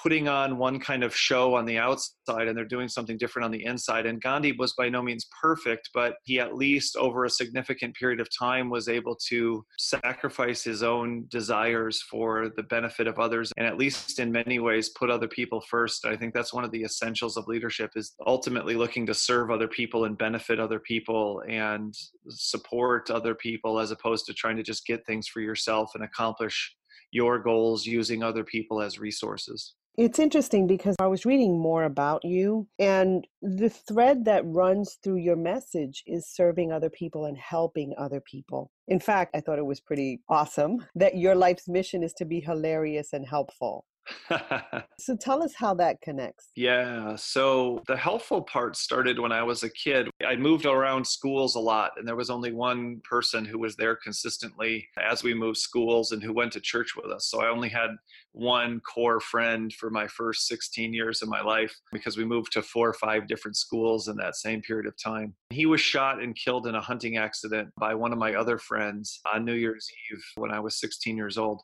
putting 0.01 0.29
on 0.29 0.59
one 0.59 0.79
kind 0.79 1.03
of 1.03 1.15
show 1.17 1.55
on 1.55 1.65
the 1.65 1.79
outside 1.79 2.49
and 2.49 2.57
they're 2.57 2.65
doing 2.65 2.89
something 2.89 3.17
different 3.17 3.45
on 3.45 3.51
the 3.51 3.65
inside. 3.65 4.07
And 4.07 4.21
Gandhi 4.21 4.53
was 4.53 4.73
by 4.75 4.89
no 4.89 5.03
means 5.03 5.27
perfect, 5.41 5.91
but 5.95 6.17
he 6.25 6.41
at 6.41 6.57
least 6.57 6.97
over 6.97 7.25
a 7.25 7.31
significant 7.31 7.95
period 7.95 8.21
of 8.21 8.29
time 8.37 8.71
was 8.71 8.89
able 8.89 9.17
to 9.29 9.65
sacrifice 9.79 10.63
his 10.63 10.83
own 10.83 11.27
desires 11.29 12.03
for 12.03 12.51
the 12.57 12.63
benefit 12.65 13.07
of 13.07 13.19
others 13.19 13.53
and 13.57 13.67
at 13.67 13.79
least 13.79 14.19
in 14.19 14.33
many 14.33 14.59
ways 14.59 14.91
put 14.91 15.11
other 15.11 15.29
people 15.29 15.61
first. 15.61 16.05
I 16.05 16.17
think 16.17 16.35
that's 16.35 16.53
one 16.53 16.65
of 16.65 16.71
the 16.71 16.83
essentials 16.83 17.37
of 17.37 17.47
leadership 17.47 17.93
is 17.97 18.15
ultimately 18.27 18.75
looking 18.75 19.07
to 19.07 19.15
serve 19.15 19.51
other 19.51 19.69
people 19.69 20.05
and 20.05 20.19
benefit 20.19 20.59
other 20.59 20.81
people 20.81 21.43
and 21.49 21.95
support 22.29 23.11
other 23.11 23.35
people 23.35 23.79
as 23.79 23.91
opposed 23.91 24.27
to 24.27 24.35
trying 24.35 24.57
to 24.57 24.63
just 24.63 24.87
get 24.87 25.07
things 25.07 25.29
for 25.29 25.41
yourself 25.41 25.93
and 25.95 26.05
accomplish 26.05 26.75
your 27.11 27.39
goals 27.39 27.87
using 27.87 28.23
other 28.23 28.45
people 28.45 28.83
as 28.83 28.99
resources. 28.99 29.75
It's 29.97 30.19
interesting 30.19 30.67
because 30.67 30.97
I 30.99 31.07
was 31.07 31.25
reading 31.25 31.57
more 31.57 31.85
about 31.85 32.25
you, 32.25 32.67
and 32.81 33.25
the 33.41 33.69
thread 33.69 34.25
that 34.25 34.45
runs 34.45 34.99
through 35.05 35.19
your 35.19 35.37
message 35.37 36.03
is 36.05 36.29
serving 36.29 36.73
other 36.73 36.91
people 36.91 37.27
and 37.27 37.39
helping 37.39 37.95
other 37.97 38.21
people. 38.21 38.73
In 38.89 38.99
fact, 38.99 39.37
I 39.37 39.41
thought 39.41 39.61
it 39.61 39.67
was 39.67 39.81
pretty 39.81 40.21
awesome 40.29 40.85
that 40.97 41.17
your 41.17 41.37
life's 41.37 41.69
mission 41.69 42.03
is 42.03 42.13
to 42.15 42.25
be 42.25 42.41
hilarious 42.41 43.13
and 43.13 43.25
helpful. 43.25 43.85
so 44.99 45.17
tell 45.17 45.43
us 45.43 45.55
how 45.55 45.75
that 45.75 46.01
connects. 46.03 46.51
Yeah. 46.57 47.17
So 47.17 47.83
the 47.87 47.97
helpful 47.97 48.43
part 48.43 48.77
started 48.77 49.19
when 49.19 49.33
I 49.33 49.43
was 49.43 49.63
a 49.63 49.71
kid. 49.71 50.11
I 50.27 50.37
moved 50.37 50.67
around 50.67 51.07
schools 51.07 51.55
a 51.55 51.61
lot, 51.61 51.93
and 51.97 52.07
there 52.07 52.17
was 52.17 52.31
only 52.31 52.53
one 52.53 53.01
person 53.09 53.45
who 53.45 53.59
was 53.59 53.77
there 53.77 53.97
consistently 53.97 54.89
as 55.01 55.23
we 55.23 55.35
moved 55.35 55.59
schools 55.59 56.13
and 56.13 56.23
who 56.23 56.33
went 56.33 56.53
to 56.53 56.61
church 56.61 56.95
with 56.97 57.11
us. 57.11 57.27
So 57.31 57.41
I 57.41 57.49
only 57.49 57.69
had 57.69 57.91
one 58.35 58.81
core 58.81 59.21
friend 59.21 59.73
for 59.73 59.91
my 59.91 60.09
first 60.09 60.49
16 60.49 60.93
years 60.93 61.23
of 61.23 61.29
my 61.29 61.41
life 61.41 61.75
because 61.93 62.17
we 62.17 62.25
moved 62.25 62.53
to 62.53 62.63
four 62.63 62.89
or 62.89 62.95
five 62.95 63.29
different 63.29 63.57
schools 63.57 64.09
in 64.09 64.17
that 64.17 64.35
same 64.37 64.61
period 64.61 64.87
of 64.87 64.95
time. 65.03 65.35
He 65.51 65.67
was 65.67 65.81
shot 65.81 66.21
and 66.21 66.37
killed 66.37 66.67
in 66.67 66.75
a 66.75 66.81
hunting 66.81 67.17
accident 67.17 67.71
by 67.79 67.95
one 67.95 68.13
of 68.13 68.19
my 68.19 68.35
other 68.35 68.59
friends 68.59 69.21
on 69.33 69.45
New 69.45 69.55
Year's 69.55 69.89
Eve 70.11 70.25
when 70.37 70.51
I 70.51 70.59
was 70.59 70.81
16 70.81 71.17
years 71.17 71.39
old. 71.39 71.63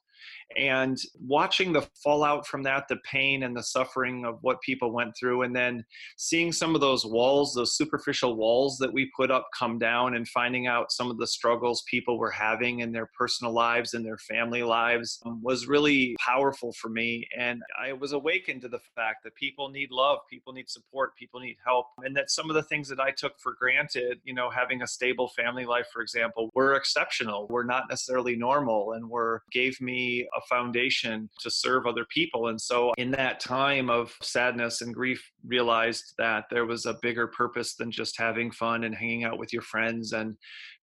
And 0.57 0.99
watching 1.21 1.73
the 1.73 1.87
fallout 2.03 2.47
from 2.47 2.63
that, 2.65 2.89
the 2.89 2.99
pain 3.05 3.45
and 3.45 3.57
the 3.57 3.63
suffering 3.63 4.25
of 4.25 4.39
what 4.43 4.61
people 4.63 4.93
went 4.93 5.15
through, 5.19 5.43
and 5.43 5.55
then 5.55 5.85
seeing 6.17 6.53
some 6.53 6.75
of 6.75 6.81
those 6.81 7.07
walls, 7.07 7.55
those 7.55 7.77
superficial 7.77 8.37
walls 8.37 8.77
that 8.79 8.93
we 8.93 9.11
put 9.17 9.31
up 9.31 9.47
come 9.57 9.79
down, 9.79 10.17
and 10.17 10.27
finding 10.29 10.67
out 10.67 10.91
some 10.91 11.11
of 11.11 11.19
the 11.19 11.27
struggles 11.27 11.85
people 11.89 12.19
were 12.19 12.31
having 12.31 12.81
in 12.81 12.91
their 12.91 13.09
personal 13.17 13.53
lives 13.53 13.95
and 13.95 14.05
their 14.05 14.19
family 14.19 14.63
lives 14.63 15.21
um, 15.25 15.41
was 15.43 15.69
really 15.69 16.17
powerful 16.19 16.60
for 16.73 16.89
me. 16.89 17.27
And 17.37 17.63
I 17.81 17.93
was 17.93 18.13
awakened 18.13 18.63
to 18.63 18.69
the 18.69 18.81
fact 18.95 19.25
that 19.25 19.35
people 19.35 19.69
need 19.69 19.91
love, 19.91 20.19
people 20.29 20.53
need 20.53 20.69
support, 20.69 21.17
people 21.17 21.41
need 21.41 21.57
help, 21.65 21.87
and 22.05 22.15
that 22.17 22.31
some 22.31 22.51
of 22.51 22.55
the 22.55 22.63
things 22.63 22.89
that 22.89 23.01
I 23.01 23.11
took 23.11 23.39
for 23.39 23.55
granted, 23.59 24.21
you 24.25 24.35
know, 24.35 24.51
having 24.51 24.83
a 24.83 24.87
stable 24.87 25.29
family 25.29 25.65
life, 25.65 25.87
for 25.93 26.03
example, 26.03 26.51
were 26.55 26.75
exceptional, 26.75 27.47
were 27.49 27.65
not 27.65 27.85
necessarily 27.89 28.37
normal, 28.37 28.93
and 28.93 29.09
were 29.09 29.43
gave 29.53 29.81
me 29.81 30.29
a 30.37 30.41
foundation 30.49 31.29
to 31.41 31.51
serve 31.51 31.87
other 31.87 32.05
people. 32.05 32.49
And 32.49 32.61
so, 32.61 32.93
in 32.99 33.11
that 33.13 33.41
time 33.41 33.89
of 33.91 34.15
sadness 34.23 34.83
and 34.83 34.95
grief, 34.95 35.23
realized 35.47 36.15
that 36.19 36.45
there 36.51 36.67
was 36.67 36.87
a 36.87 36.99
bigger 37.03 37.27
purpose 37.27 37.75
than 37.75 37.91
just 37.91 38.19
having 38.19 38.51
fun 38.51 38.85
and 38.85 38.95
hanging 38.95 39.25
out 39.25 39.39
with 39.39 39.53
your 39.53 39.63
friends 39.63 40.13
and 40.13 40.37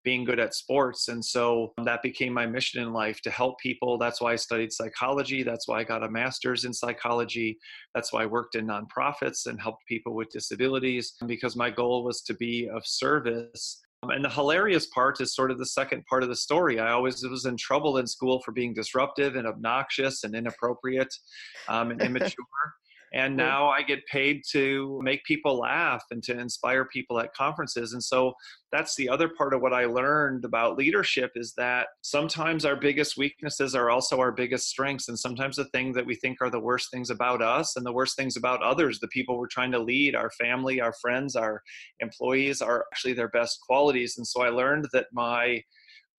being 0.08 0.24
good 0.24 0.40
at 0.40 0.54
sports. 0.54 1.08
And 1.08 1.22
so 1.22 1.74
that 1.84 2.02
became 2.02 2.32
my 2.32 2.46
mission 2.46 2.82
in 2.82 2.94
life 2.94 3.20
to 3.20 3.30
help 3.30 3.58
people. 3.58 3.98
That's 3.98 4.22
why 4.22 4.32
I 4.32 4.36
studied 4.36 4.72
psychology. 4.72 5.42
That's 5.42 5.68
why 5.68 5.80
I 5.80 5.84
got 5.84 6.02
a 6.02 6.10
master's 6.10 6.64
in 6.64 6.72
psychology. 6.72 7.58
That's 7.94 8.10
why 8.10 8.22
I 8.22 8.26
worked 8.26 8.54
in 8.54 8.66
nonprofits 8.66 9.44
and 9.44 9.60
helped 9.60 9.84
people 9.86 10.14
with 10.14 10.30
disabilities 10.30 11.12
because 11.26 11.56
my 11.56 11.68
goal 11.68 12.04
was 12.04 12.22
to 12.22 12.32
be 12.32 12.70
of 12.74 12.86
service 12.86 13.82
um, 14.02 14.10
and 14.10 14.24
the 14.24 14.30
hilarious 14.30 14.86
part 14.86 15.20
is 15.20 15.34
sort 15.34 15.50
of 15.50 15.58
the 15.58 15.66
second 15.66 16.06
part 16.06 16.22
of 16.22 16.30
the 16.30 16.36
story. 16.36 16.78
I 16.80 16.92
always 16.92 17.22
was 17.24 17.44
in 17.44 17.58
trouble 17.58 17.98
in 17.98 18.06
school 18.06 18.40
for 18.44 18.52
being 18.52 18.72
disruptive 18.72 19.36
and 19.36 19.46
obnoxious 19.46 20.24
and 20.24 20.34
inappropriate 20.34 21.12
um, 21.68 21.90
and 21.90 22.00
immature. 22.08 22.46
And 23.12 23.32
mm-hmm. 23.32 23.48
now 23.48 23.68
I 23.68 23.82
get 23.82 24.06
paid 24.06 24.42
to 24.52 25.00
make 25.02 25.24
people 25.24 25.58
laugh 25.58 26.04
and 26.10 26.22
to 26.24 26.38
inspire 26.38 26.84
people 26.84 27.18
at 27.20 27.34
conferences. 27.34 27.92
And 27.92 28.02
so 28.02 28.34
that's 28.70 28.96
the 28.96 29.08
other 29.08 29.28
part 29.28 29.54
of 29.54 29.62
what 29.62 29.72
I 29.72 29.86
learned 29.86 30.44
about 30.44 30.76
leadership 30.76 31.32
is 31.34 31.54
that 31.56 31.88
sometimes 32.02 32.64
our 32.64 32.76
biggest 32.76 33.16
weaknesses 33.16 33.74
are 33.74 33.90
also 33.90 34.20
our 34.20 34.32
biggest 34.32 34.68
strengths. 34.68 35.08
And 35.08 35.18
sometimes 35.18 35.56
the 35.56 35.64
things 35.66 35.96
that 35.96 36.06
we 36.06 36.14
think 36.14 36.38
are 36.40 36.50
the 36.50 36.60
worst 36.60 36.90
things 36.90 37.10
about 37.10 37.40
us 37.40 37.76
and 37.76 37.86
the 37.86 37.92
worst 37.92 38.16
things 38.16 38.36
about 38.36 38.62
others, 38.62 39.00
the 39.00 39.08
people 39.08 39.38
we're 39.38 39.46
trying 39.46 39.72
to 39.72 39.78
lead, 39.78 40.14
our 40.14 40.30
family, 40.32 40.80
our 40.80 40.92
friends, 41.00 41.34
our 41.34 41.62
employees, 42.00 42.60
are 42.60 42.84
actually 42.92 43.14
their 43.14 43.28
best 43.28 43.58
qualities. 43.66 44.18
And 44.18 44.26
so 44.26 44.42
I 44.42 44.50
learned 44.50 44.88
that 44.92 45.06
my 45.12 45.62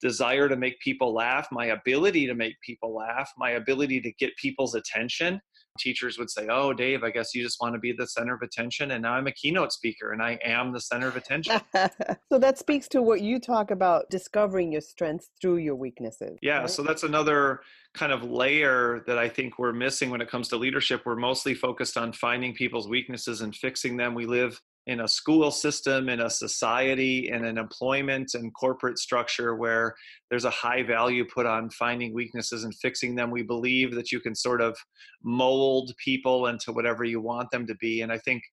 desire 0.01 0.47
to 0.47 0.55
make 0.55 0.79
people 0.79 1.13
laugh, 1.13 1.47
my 1.51 1.67
ability 1.67 2.25
to 2.27 2.33
make 2.33 2.55
people 2.61 2.95
laugh, 2.95 3.31
my 3.37 3.51
ability 3.51 4.01
to 4.01 4.11
get 4.13 4.35
people's 4.37 4.75
attention 4.75 5.41
teachers 5.79 6.17
would 6.17 6.29
say, 6.29 6.47
Oh, 6.49 6.73
Dave, 6.73 7.03
I 7.03 7.09
guess 7.09 7.33
you 7.33 7.43
just 7.43 7.59
want 7.61 7.73
to 7.73 7.79
be 7.79 7.91
the 7.91 8.07
center 8.07 8.35
of 8.35 8.41
attention. 8.41 8.91
And 8.91 9.03
now 9.03 9.13
I'm 9.13 9.27
a 9.27 9.31
keynote 9.31 9.71
speaker 9.71 10.11
and 10.11 10.21
I 10.21 10.37
am 10.43 10.71
the 10.71 10.81
center 10.81 11.07
of 11.07 11.15
attention. 11.15 11.59
so 12.29 12.39
that 12.39 12.57
speaks 12.57 12.87
to 12.89 13.01
what 13.01 13.21
you 13.21 13.39
talk 13.39 13.71
about 13.71 14.09
discovering 14.09 14.71
your 14.71 14.81
strengths 14.81 15.31
through 15.41 15.57
your 15.57 15.75
weaknesses. 15.75 16.37
Yeah. 16.41 16.59
Right? 16.59 16.69
So 16.69 16.83
that's 16.83 17.03
another 17.03 17.61
kind 17.93 18.11
of 18.11 18.23
layer 18.23 19.03
that 19.07 19.17
I 19.17 19.27
think 19.29 19.57
we're 19.57 19.73
missing 19.73 20.09
when 20.09 20.21
it 20.21 20.29
comes 20.29 20.47
to 20.49 20.57
leadership. 20.57 21.01
We're 21.05 21.15
mostly 21.15 21.55
focused 21.55 21.97
on 21.97 22.13
finding 22.13 22.53
people's 22.53 22.87
weaknesses 22.87 23.41
and 23.41 23.55
fixing 23.55 23.97
them. 23.97 24.13
We 24.13 24.25
live 24.25 24.61
in 24.89 25.01
a 25.01 25.07
school 25.07 25.51
system, 25.51 26.09
in 26.09 26.19
a 26.19 26.29
society, 26.29 27.29
in 27.29 27.45
an 27.45 27.57
employment 27.57 28.33
and 28.33 28.53
corporate 28.53 28.97
structure 28.97 29.55
where 29.55 29.95
there's 30.29 30.45
a 30.45 30.49
high 30.49 30.83
value 30.83 31.25
put 31.25 31.45
on 31.45 31.69
finding 31.71 32.13
weaknesses 32.13 32.63
and 32.63 32.75
fixing 32.75 33.15
them. 33.15 33.31
We 33.31 33.41
believe 33.41 33.95
that 33.95 34.11
you 34.11 34.19
can 34.19 34.35
sort 34.35 34.61
of 34.61 34.77
mold 35.23 35.91
people 36.03 36.47
into 36.47 36.71
whatever 36.71 37.03
you 37.03 37.19
want 37.19 37.49
them 37.51 37.65
to 37.67 37.75
be. 37.75 38.01
And 38.01 38.11
I 38.11 38.19
think 38.19 38.43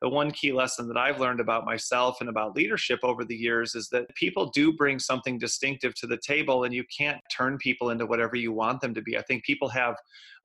the 0.00 0.08
one 0.08 0.30
key 0.30 0.52
lesson 0.52 0.88
that 0.88 0.96
I've 0.96 1.20
learned 1.20 1.40
about 1.40 1.64
myself 1.64 2.18
and 2.20 2.28
about 2.28 2.56
leadership 2.56 3.00
over 3.02 3.24
the 3.24 3.36
years 3.36 3.74
is 3.74 3.88
that 3.92 4.14
people 4.14 4.50
do 4.54 4.72
bring 4.72 4.98
something 4.98 5.38
distinctive 5.38 5.94
to 5.96 6.06
the 6.06 6.18
table, 6.26 6.64
and 6.64 6.74
you 6.74 6.84
can't 6.96 7.20
turn 7.34 7.58
people 7.58 7.90
into 7.90 8.06
whatever 8.06 8.36
you 8.36 8.52
want 8.52 8.80
them 8.80 8.94
to 8.94 9.02
be. 9.02 9.16
I 9.16 9.22
think 9.22 9.44
people 9.44 9.68
have 9.70 9.96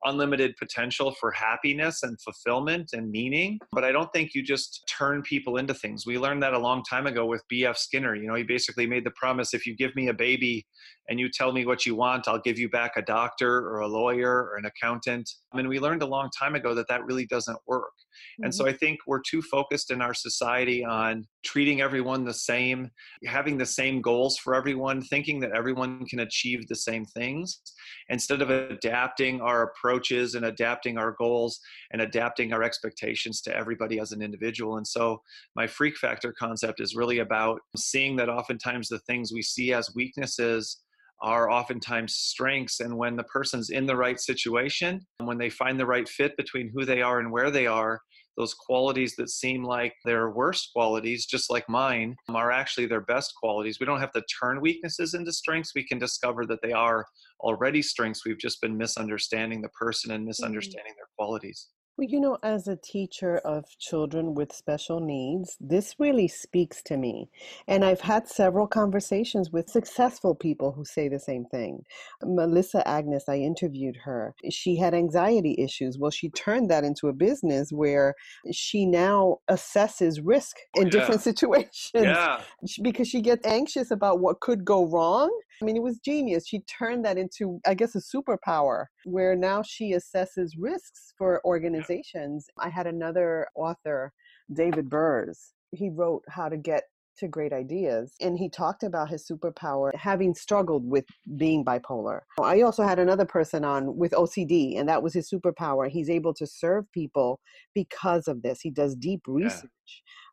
unlimited 0.05 0.55
potential 0.57 1.11
for 1.19 1.31
happiness 1.31 2.03
and 2.03 2.19
fulfillment 2.21 2.89
and 2.93 3.11
meaning, 3.11 3.59
but 3.71 3.83
I 3.83 3.91
don't 3.91 4.11
think 4.13 4.33
you 4.33 4.41
just 4.41 4.83
turn 4.89 5.21
people 5.21 5.57
into 5.57 5.73
things. 5.73 6.05
We 6.05 6.17
learned 6.17 6.41
that 6.43 6.53
a 6.53 6.59
long 6.59 6.83
time 6.89 7.05
ago 7.05 7.25
with 7.25 7.43
B.F. 7.49 7.77
Skinner. 7.77 8.15
You 8.15 8.27
know, 8.27 8.35
he 8.35 8.43
basically 8.43 8.87
made 8.87 9.05
the 9.05 9.11
promise 9.11 9.53
if 9.53 9.65
you 9.65 9.75
give 9.75 9.95
me 9.95 10.07
a 10.07 10.13
baby 10.13 10.65
and 11.09 11.19
you 11.19 11.29
tell 11.29 11.51
me 11.51 11.65
what 11.65 11.85
you 11.85 11.95
want, 11.95 12.27
I'll 12.27 12.39
give 12.39 12.57
you 12.59 12.69
back 12.69 12.93
a 12.95 13.01
doctor 13.01 13.67
or 13.67 13.79
a 13.79 13.87
lawyer 13.87 14.31
or 14.31 14.57
an 14.57 14.65
accountant. 14.65 15.29
I 15.53 15.57
mean, 15.57 15.67
we 15.67 15.79
learned 15.79 16.01
a 16.01 16.07
long 16.07 16.29
time 16.37 16.55
ago 16.55 16.73
that 16.75 16.87
that 16.87 17.05
really 17.05 17.25
doesn't 17.25 17.57
work. 17.67 17.91
Mm-hmm. 18.21 18.45
And 18.45 18.55
so 18.55 18.65
mm-hmm. 18.65 18.73
I 18.73 18.77
think 18.77 18.99
we're 19.07 19.21
too 19.21 19.41
focused 19.41 19.91
in 19.91 20.01
our 20.01 20.13
society 20.13 20.83
on 20.83 21.25
treating 21.43 21.81
everyone 21.81 22.23
the 22.23 22.33
same, 22.33 22.91
having 23.25 23.57
the 23.57 23.65
same 23.65 24.01
goals 24.01 24.37
for 24.37 24.55
everyone, 24.55 25.01
thinking 25.01 25.39
that 25.41 25.51
everyone 25.55 26.05
can 26.05 26.19
achieve 26.19 26.67
the 26.67 26.75
same 26.75 27.05
things, 27.05 27.61
instead 28.09 28.41
of 28.41 28.49
adapting 28.49 29.41
our 29.41 29.63
approaches 29.63 30.35
and 30.35 30.45
adapting 30.45 30.97
our 30.97 31.15
goals 31.17 31.59
and 31.91 32.01
adapting 32.01 32.53
our 32.53 32.63
expectations 32.63 33.41
to 33.41 33.55
everybody 33.55 33.99
as 33.99 34.11
an 34.11 34.21
individual. 34.21 34.77
And 34.77 34.87
so, 34.87 35.21
my 35.55 35.67
freak 35.67 35.97
factor 35.97 36.33
concept 36.33 36.79
is 36.79 36.95
really 36.95 37.19
about 37.19 37.59
seeing 37.77 38.15
that 38.17 38.29
oftentimes 38.29 38.87
the 38.87 38.99
things 38.99 39.31
we 39.33 39.41
see 39.41 39.73
as 39.73 39.93
weaknesses 39.95 40.81
are 41.21 41.49
oftentimes 41.49 42.15
strengths. 42.15 42.79
And 42.79 42.97
when 42.97 43.15
the 43.15 43.23
person's 43.23 43.69
in 43.69 43.85
the 43.85 43.95
right 43.95 44.19
situation, 44.19 45.01
when 45.19 45.37
they 45.37 45.49
find 45.49 45.79
the 45.79 45.85
right 45.85 46.07
fit 46.07 46.35
between 46.37 46.71
who 46.73 46.85
they 46.85 47.01
are 47.01 47.19
and 47.19 47.31
where 47.31 47.51
they 47.51 47.67
are, 47.67 47.99
those 48.37 48.53
qualities 48.53 49.15
that 49.17 49.29
seem 49.29 49.63
like 49.63 49.93
their 50.05 50.31
worst 50.31 50.69
qualities, 50.73 51.25
just 51.25 51.51
like 51.51 51.67
mine, 51.67 52.15
are 52.29 52.51
actually 52.51 52.85
their 52.85 53.01
best 53.01 53.33
qualities. 53.35 53.77
We 53.79 53.85
don't 53.85 53.99
have 53.99 54.13
to 54.13 54.23
turn 54.41 54.61
weaknesses 54.61 55.13
into 55.13 55.31
strengths. 55.33 55.73
We 55.75 55.85
can 55.85 55.99
discover 55.99 56.45
that 56.45 56.61
they 56.63 56.71
are 56.71 57.05
already 57.41 57.81
strengths. 57.81 58.25
We've 58.25 58.39
just 58.39 58.61
been 58.61 58.77
misunderstanding 58.77 59.61
the 59.61 59.69
person 59.69 60.11
and 60.11 60.21
mm-hmm. 60.21 60.29
misunderstanding 60.29 60.93
mm-hmm. 60.93 60.97
their 60.97 61.09
qualities. 61.17 61.67
Well, 61.97 62.07
you 62.07 62.21
know, 62.21 62.37
as 62.41 62.67
a 62.69 62.77
teacher 62.77 63.37
of 63.39 63.65
children 63.77 64.33
with 64.33 64.53
special 64.53 65.01
needs, 65.01 65.57
this 65.59 65.95
really 65.99 66.27
speaks 66.27 66.81
to 66.83 66.95
me. 66.95 67.29
And 67.67 67.83
I've 67.83 67.99
had 67.99 68.29
several 68.29 68.65
conversations 68.65 69.51
with 69.51 69.69
successful 69.69 70.33
people 70.33 70.71
who 70.71 70.85
say 70.85 71.09
the 71.09 71.19
same 71.19 71.45
thing. 71.51 71.83
Melissa 72.23 72.87
Agnes, 72.87 73.25
I 73.27 73.37
interviewed 73.37 73.97
her. 74.05 74.33
She 74.49 74.77
had 74.77 74.93
anxiety 74.93 75.55
issues. 75.59 75.97
Well, 75.99 76.11
she 76.11 76.29
turned 76.29 76.71
that 76.71 76.85
into 76.85 77.09
a 77.09 77.13
business 77.13 77.71
where 77.71 78.15
she 78.53 78.85
now 78.85 79.39
assesses 79.49 80.21
risk 80.23 80.55
oh, 80.77 80.81
in 80.81 80.87
yeah. 80.87 80.91
different 80.91 81.21
situations 81.29 81.91
yeah. 81.93 82.41
because 82.81 83.09
she 83.09 83.21
gets 83.21 83.45
anxious 83.45 83.91
about 83.91 84.21
what 84.21 84.39
could 84.39 84.63
go 84.63 84.85
wrong. 84.87 85.29
I 85.61 85.65
mean, 85.65 85.75
it 85.75 85.83
was 85.83 85.99
genius. 85.99 86.47
She 86.47 86.61
turned 86.61 87.05
that 87.05 87.17
into, 87.17 87.59
I 87.67 87.75
guess, 87.75 87.95
a 87.95 87.99
superpower 87.99 88.85
where 89.05 89.35
now 89.35 89.61
she 89.61 89.93
assesses 89.93 90.51
risks 90.57 91.13
for 91.17 91.39
organizations 91.45 91.80
conversations. 91.81 92.47
I 92.57 92.69
had 92.69 92.87
another 92.87 93.47
author, 93.55 94.11
David 94.53 94.89
Burrs. 94.89 95.53
He 95.71 95.89
wrote 95.89 96.23
How 96.29 96.49
to 96.49 96.57
Get 96.57 96.83
to 97.17 97.27
Great 97.27 97.53
Ideas, 97.53 98.13
and 98.21 98.37
he 98.37 98.49
talked 98.49 98.83
about 98.83 99.09
his 99.09 99.27
superpower 99.27 99.93
having 99.95 100.33
struggled 100.33 100.89
with 100.89 101.05
being 101.35 101.63
bipolar. 101.63 102.21
I 102.41 102.61
also 102.61 102.83
had 102.83 102.99
another 102.99 103.25
person 103.25 103.63
on 103.63 103.95
with 103.95 104.11
OCD, 104.11 104.79
and 104.79 104.87
that 104.89 105.03
was 105.03 105.13
his 105.13 105.29
superpower. 105.29 105.89
He's 105.89 106.09
able 106.09 106.33
to 106.35 106.47
serve 106.47 106.91
people 106.91 107.39
because 107.75 108.27
of 108.27 108.41
this. 108.41 108.61
He 108.61 108.71
does 108.71 108.95
deep 108.95 109.21
research. 109.27 109.69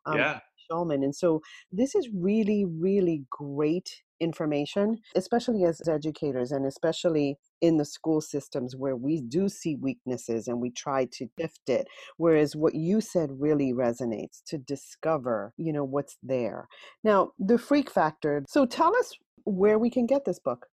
Yeah. 0.07 0.11
Um, 0.11 0.17
yeah. 0.17 0.39
Shulman. 0.69 1.03
And 1.03 1.15
so 1.15 1.41
this 1.71 1.95
is 1.95 2.09
really, 2.13 2.65
really 2.65 3.23
great 3.29 4.03
information, 4.19 4.97
especially 5.15 5.63
as 5.63 5.81
educators 5.87 6.51
and 6.51 6.65
especially 6.65 7.37
in 7.61 7.77
the 7.77 7.85
school 7.85 8.21
systems 8.21 8.75
where 8.75 8.95
we 8.95 9.21
do 9.21 9.49
see 9.49 9.75
weaknesses 9.75 10.47
and 10.47 10.59
we 10.59 10.71
try 10.71 11.05
to 11.05 11.27
shift 11.39 11.69
it. 11.69 11.87
Whereas 12.17 12.55
what 12.55 12.75
you 12.75 13.01
said 13.01 13.29
really 13.39 13.73
resonates 13.73 14.41
to 14.47 14.57
discover, 14.57 15.53
you 15.57 15.73
know, 15.73 15.83
what's 15.83 16.17
there. 16.21 16.67
Now, 17.03 17.31
the 17.39 17.57
freak 17.57 17.89
factor. 17.89 18.43
So 18.47 18.65
tell 18.65 18.95
us 18.95 19.13
where 19.45 19.79
we 19.79 19.89
can 19.89 20.05
get 20.05 20.25
this 20.25 20.39
book. 20.39 20.67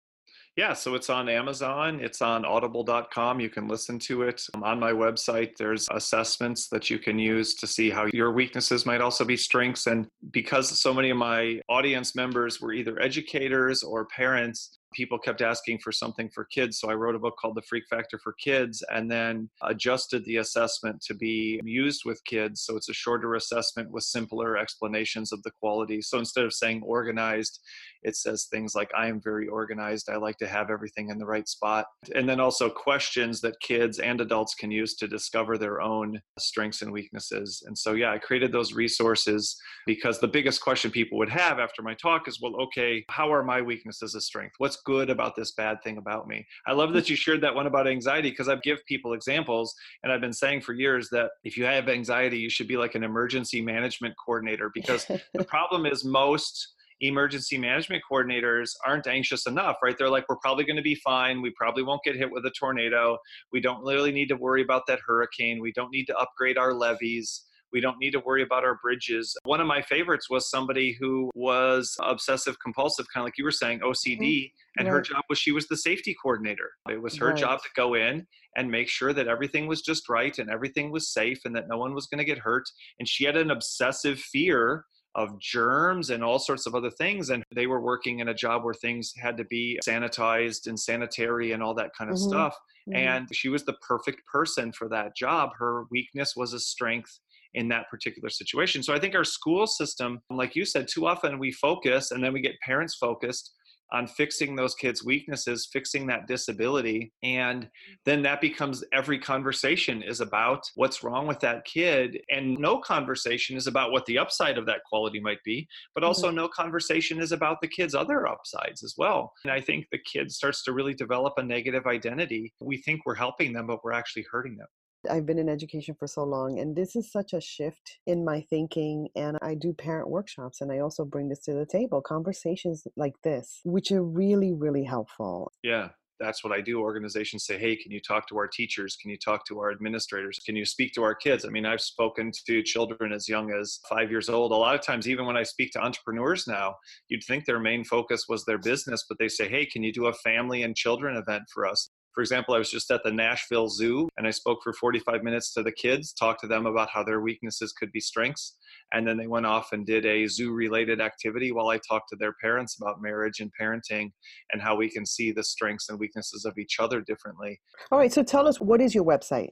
Yeah, 0.54 0.74
so 0.74 0.94
it's 0.94 1.08
on 1.08 1.30
Amazon, 1.30 1.98
it's 2.00 2.20
on 2.20 2.44
audible.com. 2.44 3.40
You 3.40 3.48
can 3.48 3.68
listen 3.68 3.98
to 4.00 4.22
it. 4.22 4.42
Um, 4.52 4.62
on 4.62 4.78
my 4.78 4.92
website, 4.92 5.56
there's 5.56 5.88
assessments 5.90 6.68
that 6.68 6.90
you 6.90 6.98
can 6.98 7.18
use 7.18 7.54
to 7.54 7.66
see 7.66 7.88
how 7.88 8.06
your 8.12 8.32
weaknesses 8.32 8.84
might 8.84 9.00
also 9.00 9.24
be 9.24 9.36
strengths. 9.36 9.86
And 9.86 10.06
because 10.30 10.78
so 10.78 10.92
many 10.92 11.08
of 11.08 11.16
my 11.16 11.58
audience 11.70 12.14
members 12.14 12.60
were 12.60 12.74
either 12.74 13.00
educators 13.00 13.82
or 13.82 14.04
parents, 14.04 14.78
people 14.92 15.18
kept 15.18 15.42
asking 15.42 15.78
for 15.78 15.92
something 15.92 16.28
for 16.28 16.44
kids. 16.44 16.78
So 16.78 16.90
I 16.90 16.94
wrote 16.94 17.14
a 17.14 17.18
book 17.18 17.34
called 17.40 17.56
The 17.56 17.62
Freak 17.62 17.84
Factor 17.88 18.18
for 18.18 18.32
Kids 18.34 18.84
and 18.92 19.10
then 19.10 19.48
adjusted 19.62 20.24
the 20.24 20.36
assessment 20.38 21.02
to 21.02 21.14
be 21.14 21.60
used 21.64 22.02
with 22.04 22.24
kids. 22.24 22.62
So 22.62 22.76
it's 22.76 22.88
a 22.88 22.94
shorter 22.94 23.34
assessment 23.34 23.90
with 23.90 24.04
simpler 24.04 24.56
explanations 24.56 25.32
of 25.32 25.42
the 25.42 25.50
qualities. 25.50 26.08
So 26.08 26.18
instead 26.18 26.44
of 26.44 26.52
saying 26.52 26.82
organized, 26.84 27.60
it 28.02 28.16
says 28.16 28.48
things 28.50 28.74
like, 28.74 28.90
I 28.96 29.06
am 29.06 29.20
very 29.20 29.46
organized. 29.46 30.08
I 30.10 30.16
like 30.16 30.36
to 30.38 30.48
have 30.48 30.70
everything 30.70 31.10
in 31.10 31.18
the 31.18 31.26
right 31.26 31.48
spot. 31.48 31.86
And 32.14 32.28
then 32.28 32.40
also 32.40 32.68
questions 32.68 33.40
that 33.42 33.60
kids 33.60 34.00
and 34.00 34.20
adults 34.20 34.54
can 34.54 34.70
use 34.70 34.96
to 34.96 35.06
discover 35.06 35.56
their 35.56 35.80
own 35.80 36.20
strengths 36.38 36.82
and 36.82 36.92
weaknesses. 36.92 37.62
And 37.66 37.78
so, 37.78 37.92
yeah, 37.92 38.10
I 38.10 38.18
created 38.18 38.50
those 38.50 38.72
resources 38.72 39.56
because 39.86 40.18
the 40.18 40.28
biggest 40.28 40.60
question 40.60 40.90
people 40.90 41.18
would 41.18 41.28
have 41.28 41.58
after 41.60 41.82
my 41.82 41.94
talk 41.94 42.26
is, 42.26 42.40
well, 42.40 42.56
okay, 42.62 43.04
how 43.08 43.32
are 43.32 43.44
my 43.44 43.62
weaknesses 43.62 44.14
a 44.14 44.20
strength? 44.20 44.54
What's 44.58 44.76
good 44.84 45.10
about 45.10 45.36
this 45.36 45.52
bad 45.52 45.82
thing 45.82 45.98
about 45.98 46.28
me? 46.28 46.46
I 46.66 46.72
love 46.72 46.92
that 46.92 47.08
you 47.08 47.16
shared 47.16 47.40
that 47.42 47.54
one 47.54 47.66
about 47.66 47.86
anxiety 47.86 48.30
because 48.30 48.48
I 48.48 48.56
give 48.56 48.78
people 48.86 49.12
examples. 49.12 49.74
And 50.02 50.12
I've 50.12 50.20
been 50.20 50.32
saying 50.32 50.62
for 50.62 50.72
years 50.72 51.08
that 51.10 51.30
if 51.44 51.56
you 51.56 51.64
have 51.64 51.88
anxiety, 51.88 52.38
you 52.38 52.50
should 52.50 52.68
be 52.68 52.76
like 52.76 52.94
an 52.94 53.04
emergency 53.04 53.60
management 53.60 54.14
coordinator 54.24 54.70
because 54.74 55.06
the 55.06 55.44
problem 55.48 55.86
is 55.86 56.04
most 56.04 56.74
emergency 57.02 57.58
management 57.58 58.02
coordinators 58.10 58.70
aren't 58.86 59.06
anxious 59.06 59.46
enough, 59.46 59.76
right? 59.82 59.96
They're 59.98 60.08
like, 60.08 60.28
we're 60.28 60.36
probably 60.36 60.64
going 60.64 60.76
to 60.76 60.82
be 60.82 60.94
fine. 60.94 61.42
We 61.42 61.50
probably 61.50 61.82
won't 61.82 62.02
get 62.04 62.16
hit 62.16 62.30
with 62.30 62.46
a 62.46 62.52
tornado. 62.58 63.18
We 63.52 63.60
don't 63.60 63.84
really 63.84 64.12
need 64.12 64.28
to 64.28 64.36
worry 64.36 64.62
about 64.62 64.82
that 64.86 65.00
hurricane. 65.06 65.60
We 65.60 65.72
don't 65.72 65.90
need 65.90 66.04
to 66.06 66.16
upgrade 66.16 66.58
our 66.58 66.72
levees. 66.72 67.42
We 67.72 67.80
don't 67.80 67.98
need 67.98 68.12
to 68.12 68.20
worry 68.20 68.42
about 68.42 68.64
our 68.64 68.78
bridges. 68.82 69.36
One 69.44 69.60
of 69.60 69.66
my 69.66 69.82
favorites 69.82 70.28
was 70.30 70.50
somebody 70.50 70.96
who 70.98 71.30
was 71.34 71.96
obsessive 72.00 72.58
compulsive, 72.60 73.06
kind 73.12 73.22
of 73.22 73.26
like 73.26 73.38
you 73.38 73.44
were 73.44 73.50
saying, 73.50 73.80
OCD, 73.80 74.18
mm-hmm. 74.18 74.78
and 74.80 74.88
right. 74.88 74.94
her 74.94 75.00
job 75.00 75.22
was 75.28 75.38
she 75.38 75.52
was 75.52 75.68
the 75.68 75.76
safety 75.76 76.14
coordinator. 76.20 76.70
It 76.90 77.00
was 77.00 77.16
her 77.18 77.28
right. 77.28 77.36
job 77.36 77.62
to 77.62 77.68
go 77.74 77.94
in 77.94 78.26
and 78.56 78.70
make 78.70 78.88
sure 78.88 79.12
that 79.12 79.28
everything 79.28 79.66
was 79.66 79.82
just 79.82 80.08
right 80.08 80.38
and 80.38 80.50
everything 80.50 80.90
was 80.90 81.12
safe 81.12 81.40
and 81.44 81.56
that 81.56 81.68
no 81.68 81.78
one 81.78 81.94
was 81.94 82.06
going 82.06 82.18
to 82.18 82.24
get 82.24 82.38
hurt. 82.38 82.64
And 82.98 83.08
she 83.08 83.24
had 83.24 83.36
an 83.36 83.50
obsessive 83.50 84.18
fear 84.18 84.84
of 85.14 85.38
germs 85.40 86.10
and 86.10 86.24
all 86.24 86.38
sorts 86.38 86.66
of 86.66 86.74
other 86.74 86.90
things. 86.90 87.30
And 87.30 87.44
they 87.54 87.66
were 87.66 87.80
working 87.80 88.20
in 88.20 88.28
a 88.28 88.34
job 88.34 88.64
where 88.64 88.74
things 88.74 89.12
had 89.16 89.36
to 89.38 89.44
be 89.44 89.78
sanitized 89.86 90.66
and 90.66 90.78
sanitary 90.78 91.52
and 91.52 91.62
all 91.62 91.74
that 91.74 91.90
kind 91.96 92.10
of 92.10 92.16
mm-hmm. 92.16 92.28
stuff. 92.28 92.56
Mm-hmm. 92.88 92.96
And 92.96 93.28
she 93.32 93.48
was 93.48 93.64
the 93.64 93.74
perfect 93.74 94.22
person 94.26 94.72
for 94.72 94.88
that 94.88 95.16
job. 95.16 95.50
Her 95.58 95.84
weakness 95.90 96.34
was 96.36 96.52
a 96.52 96.60
strength 96.60 97.20
in 97.54 97.68
that 97.68 97.88
particular 97.90 98.30
situation. 98.30 98.82
So 98.82 98.94
I 98.94 98.98
think 98.98 99.14
our 99.14 99.24
school 99.24 99.66
system, 99.66 100.20
like 100.30 100.56
you 100.56 100.64
said, 100.64 100.88
too 100.88 101.06
often 101.06 101.38
we 101.38 101.52
focus 101.52 102.10
and 102.10 102.22
then 102.22 102.32
we 102.32 102.40
get 102.40 102.58
parents 102.64 102.94
focused 102.94 103.52
on 103.92 104.06
fixing 104.06 104.56
those 104.56 104.74
kids' 104.74 105.04
weaknesses, 105.04 105.68
fixing 105.70 106.06
that 106.06 106.26
disability. 106.26 107.12
And 107.22 107.68
then 108.06 108.22
that 108.22 108.40
becomes 108.40 108.82
every 108.92 109.18
conversation 109.18 110.02
is 110.02 110.20
about 110.20 110.64
what's 110.74 111.04
wrong 111.04 111.26
with 111.26 111.40
that 111.40 111.64
kid. 111.66 112.18
And 112.30 112.58
no 112.58 112.78
conversation 112.78 113.56
is 113.56 113.66
about 113.66 113.92
what 113.92 114.06
the 114.06 114.18
upside 114.18 114.56
of 114.56 114.66
that 114.66 114.80
quality 114.88 115.20
might 115.20 115.42
be, 115.44 115.68
but 115.94 116.04
also 116.04 116.28
mm-hmm. 116.28 116.36
no 116.36 116.48
conversation 116.48 117.20
is 117.20 117.32
about 117.32 117.60
the 117.60 117.68
kid's 117.68 117.94
other 117.94 118.26
upsides 118.26 118.82
as 118.82 118.94
well. 118.96 119.32
And 119.44 119.52
I 119.52 119.60
think 119.60 119.86
the 119.92 120.00
kid 120.10 120.32
starts 120.32 120.64
to 120.64 120.72
really 120.72 120.94
develop 120.94 121.34
a 121.36 121.42
negative 121.42 121.86
identity. 121.86 122.52
We 122.60 122.78
think 122.78 123.02
we're 123.04 123.14
helping 123.14 123.52
them, 123.52 123.66
but 123.66 123.84
we're 123.84 123.92
actually 123.92 124.24
hurting 124.32 124.56
them. 124.56 124.68
I've 125.10 125.26
been 125.26 125.38
in 125.38 125.48
education 125.48 125.94
for 125.98 126.06
so 126.06 126.24
long, 126.24 126.58
and 126.58 126.74
this 126.76 126.96
is 126.96 127.10
such 127.10 127.32
a 127.32 127.40
shift 127.40 127.98
in 128.06 128.24
my 128.24 128.40
thinking. 128.48 129.08
And 129.16 129.38
I 129.42 129.54
do 129.54 129.72
parent 129.72 130.08
workshops, 130.08 130.60
and 130.60 130.70
I 130.72 130.78
also 130.78 131.04
bring 131.04 131.28
this 131.28 131.40
to 131.40 131.54
the 131.54 131.66
table 131.66 132.00
conversations 132.00 132.86
like 132.96 133.14
this, 133.22 133.60
which 133.64 133.90
are 133.92 134.02
really, 134.02 134.52
really 134.52 134.84
helpful. 134.84 135.52
Yeah 135.62 135.88
that's 136.22 136.44
what 136.44 136.52
I 136.52 136.60
do. 136.60 136.80
Organizations 136.80 137.44
say, 137.44 137.58
hey, 137.58 137.76
can 137.76 137.90
you 137.90 138.00
talk 138.00 138.28
to 138.28 138.38
our 138.38 138.46
teachers? 138.46 138.96
Can 138.96 139.10
you 139.10 139.18
talk 139.18 139.44
to 139.46 139.58
our 139.58 139.72
administrators? 139.72 140.38
Can 140.38 140.54
you 140.54 140.64
speak 140.64 140.92
to 140.94 141.02
our 141.02 141.14
kids? 141.14 141.44
I 141.44 141.48
mean, 141.48 141.66
I've 141.66 141.80
spoken 141.80 142.30
to 142.46 142.62
children 142.62 143.12
as 143.12 143.28
young 143.28 143.52
as 143.52 143.80
five 143.88 144.10
years 144.10 144.28
old. 144.28 144.52
A 144.52 144.56
lot 144.56 144.76
of 144.76 144.82
times, 144.82 145.08
even 145.08 145.26
when 145.26 145.36
I 145.36 145.42
speak 145.42 145.72
to 145.72 145.82
entrepreneurs 145.82 146.46
now, 146.46 146.76
you'd 147.08 147.24
think 147.24 147.44
their 147.44 147.58
main 147.58 147.84
focus 147.84 148.26
was 148.28 148.44
their 148.44 148.58
business, 148.58 149.04
but 149.08 149.18
they 149.18 149.28
say, 149.28 149.48
hey, 149.48 149.66
can 149.66 149.82
you 149.82 149.92
do 149.92 150.06
a 150.06 150.12
family 150.12 150.62
and 150.62 150.76
children 150.76 151.16
event 151.16 151.42
for 151.52 151.66
us? 151.66 151.90
For 152.14 152.20
example, 152.20 152.54
I 152.54 152.58
was 152.58 152.70
just 152.70 152.90
at 152.90 153.02
the 153.04 153.10
Nashville 153.10 153.68
Zoo 153.68 154.08
and 154.16 154.26
I 154.26 154.30
spoke 154.30 154.58
for 154.62 154.72
45 154.72 155.22
minutes 155.22 155.52
to 155.54 155.62
the 155.62 155.72
kids, 155.72 156.12
talked 156.12 156.40
to 156.42 156.46
them 156.46 156.66
about 156.66 156.90
how 156.90 157.02
their 157.02 157.20
weaknesses 157.20 157.72
could 157.72 157.90
be 157.92 158.00
strengths. 158.00 158.56
And 158.92 159.06
then 159.06 159.16
they 159.16 159.26
went 159.26 159.46
off 159.46 159.72
and 159.72 159.86
did 159.86 160.04
a 160.04 160.26
zoo 160.26 160.52
related 160.52 161.00
activity 161.00 161.52
while 161.52 161.68
I 161.68 161.78
talked 161.78 162.10
to 162.10 162.16
their 162.16 162.34
parents 162.42 162.76
about 162.80 163.00
marriage 163.00 163.40
and 163.40 163.50
parenting 163.58 164.10
and 164.52 164.60
how 164.60 164.76
we 164.76 164.90
can 164.90 165.06
see 165.06 165.32
the 165.32 165.42
strengths 165.42 165.88
and 165.88 165.98
weaknesses 165.98 166.44
of 166.44 166.58
each 166.58 166.78
other 166.78 167.00
differently. 167.00 167.60
All 167.90 167.98
right. 167.98 168.12
So 168.12 168.22
tell 168.22 168.46
us, 168.46 168.60
what 168.60 168.80
is 168.80 168.94
your 168.94 169.04
website? 169.04 169.50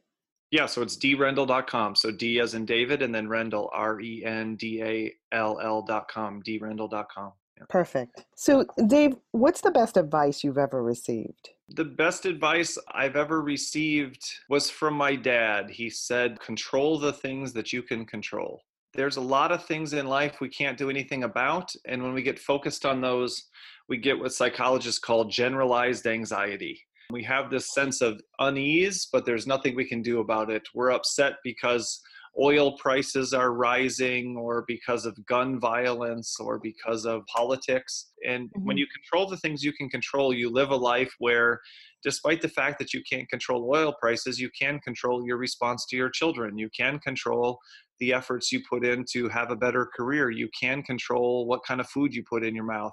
Yeah, 0.50 0.66
so 0.66 0.82
it's 0.82 0.96
drendall.com. 0.96 1.94
So 1.94 2.10
D 2.10 2.40
as 2.40 2.54
in 2.54 2.64
David 2.66 3.02
and 3.02 3.14
then 3.14 3.28
Rendall, 3.28 3.68
R 3.72 4.00
E 4.00 4.24
N 4.24 4.56
D 4.56 4.82
A 4.82 5.12
L 5.32 5.60
L.com, 5.60 6.42
drendall.com. 6.42 7.32
Perfect. 7.68 8.24
So, 8.34 8.64
Dave, 8.86 9.16
what's 9.32 9.60
the 9.60 9.70
best 9.70 9.96
advice 9.96 10.42
you've 10.42 10.58
ever 10.58 10.82
received? 10.82 11.50
The 11.68 11.84
best 11.84 12.26
advice 12.26 12.76
I've 12.92 13.16
ever 13.16 13.42
received 13.42 14.22
was 14.48 14.70
from 14.70 14.94
my 14.94 15.14
dad. 15.14 15.70
He 15.70 15.90
said, 15.90 16.40
Control 16.40 16.98
the 16.98 17.12
things 17.12 17.52
that 17.52 17.72
you 17.72 17.82
can 17.82 18.04
control. 18.06 18.62
there's 18.94 19.18
a 19.18 19.20
lot 19.20 19.52
of 19.52 19.64
things 19.64 19.92
in 19.92 20.06
life 20.06 20.40
we 20.40 20.48
can't 20.48 20.76
do 20.78 20.90
anything 20.90 21.22
about. 21.24 21.70
And 21.86 22.02
when 22.02 22.12
we 22.12 22.22
get 22.22 22.38
focused 22.38 22.84
on 22.84 23.00
those, 23.00 23.44
we 23.88 23.98
get 23.98 24.18
what 24.18 24.32
psychologists 24.32 24.98
call 24.98 25.26
generalized 25.26 26.06
anxiety. 26.06 26.80
We 27.10 27.22
have 27.24 27.50
this 27.50 27.72
sense 27.72 28.00
of 28.00 28.20
unease, 28.38 29.08
but 29.12 29.24
there's 29.24 29.46
nothing 29.46 29.74
we 29.74 29.84
can 29.84 30.02
do 30.02 30.20
about 30.20 30.50
it. 30.50 30.62
We're 30.74 30.92
upset 30.92 31.34
because 31.44 32.00
oil 32.38 32.76
prices 32.78 33.32
are 33.32 33.52
rising 33.52 34.36
or 34.36 34.64
because 34.68 35.04
of 35.04 35.24
gun 35.26 35.58
violence 35.58 36.36
or 36.38 36.58
because 36.58 37.04
of 37.04 37.26
politics. 37.26 38.12
And 38.26 38.48
mm-hmm. 38.48 38.66
when 38.66 38.78
you 38.78 38.86
control 38.86 39.28
the 39.28 39.36
things 39.36 39.62
you 39.62 39.72
can 39.72 39.88
control, 39.88 40.32
you 40.32 40.50
live 40.50 40.70
a 40.70 40.76
life 40.76 41.12
where, 41.18 41.60
despite 42.02 42.40
the 42.40 42.48
fact 42.48 42.78
that 42.78 42.94
you 42.94 43.02
can't 43.10 43.28
control 43.28 43.70
oil 43.74 43.94
prices, 44.00 44.38
you 44.38 44.50
can 44.58 44.78
control 44.80 45.26
your 45.26 45.36
response 45.38 45.86
to 45.86 45.96
your 45.96 46.10
children. 46.10 46.56
You 46.56 46.70
can 46.76 46.98
control 47.00 47.58
the 48.00 48.12
efforts 48.12 48.50
you 48.50 48.60
put 48.68 48.84
in 48.84 49.04
to 49.12 49.28
have 49.28 49.50
a 49.50 49.56
better 49.56 49.88
career. 49.94 50.30
You 50.30 50.48
can 50.58 50.82
control 50.82 51.46
what 51.46 51.60
kind 51.64 51.80
of 51.80 51.88
food 51.88 52.14
you 52.14 52.24
put 52.28 52.44
in 52.44 52.54
your 52.54 52.64
mouth. 52.64 52.92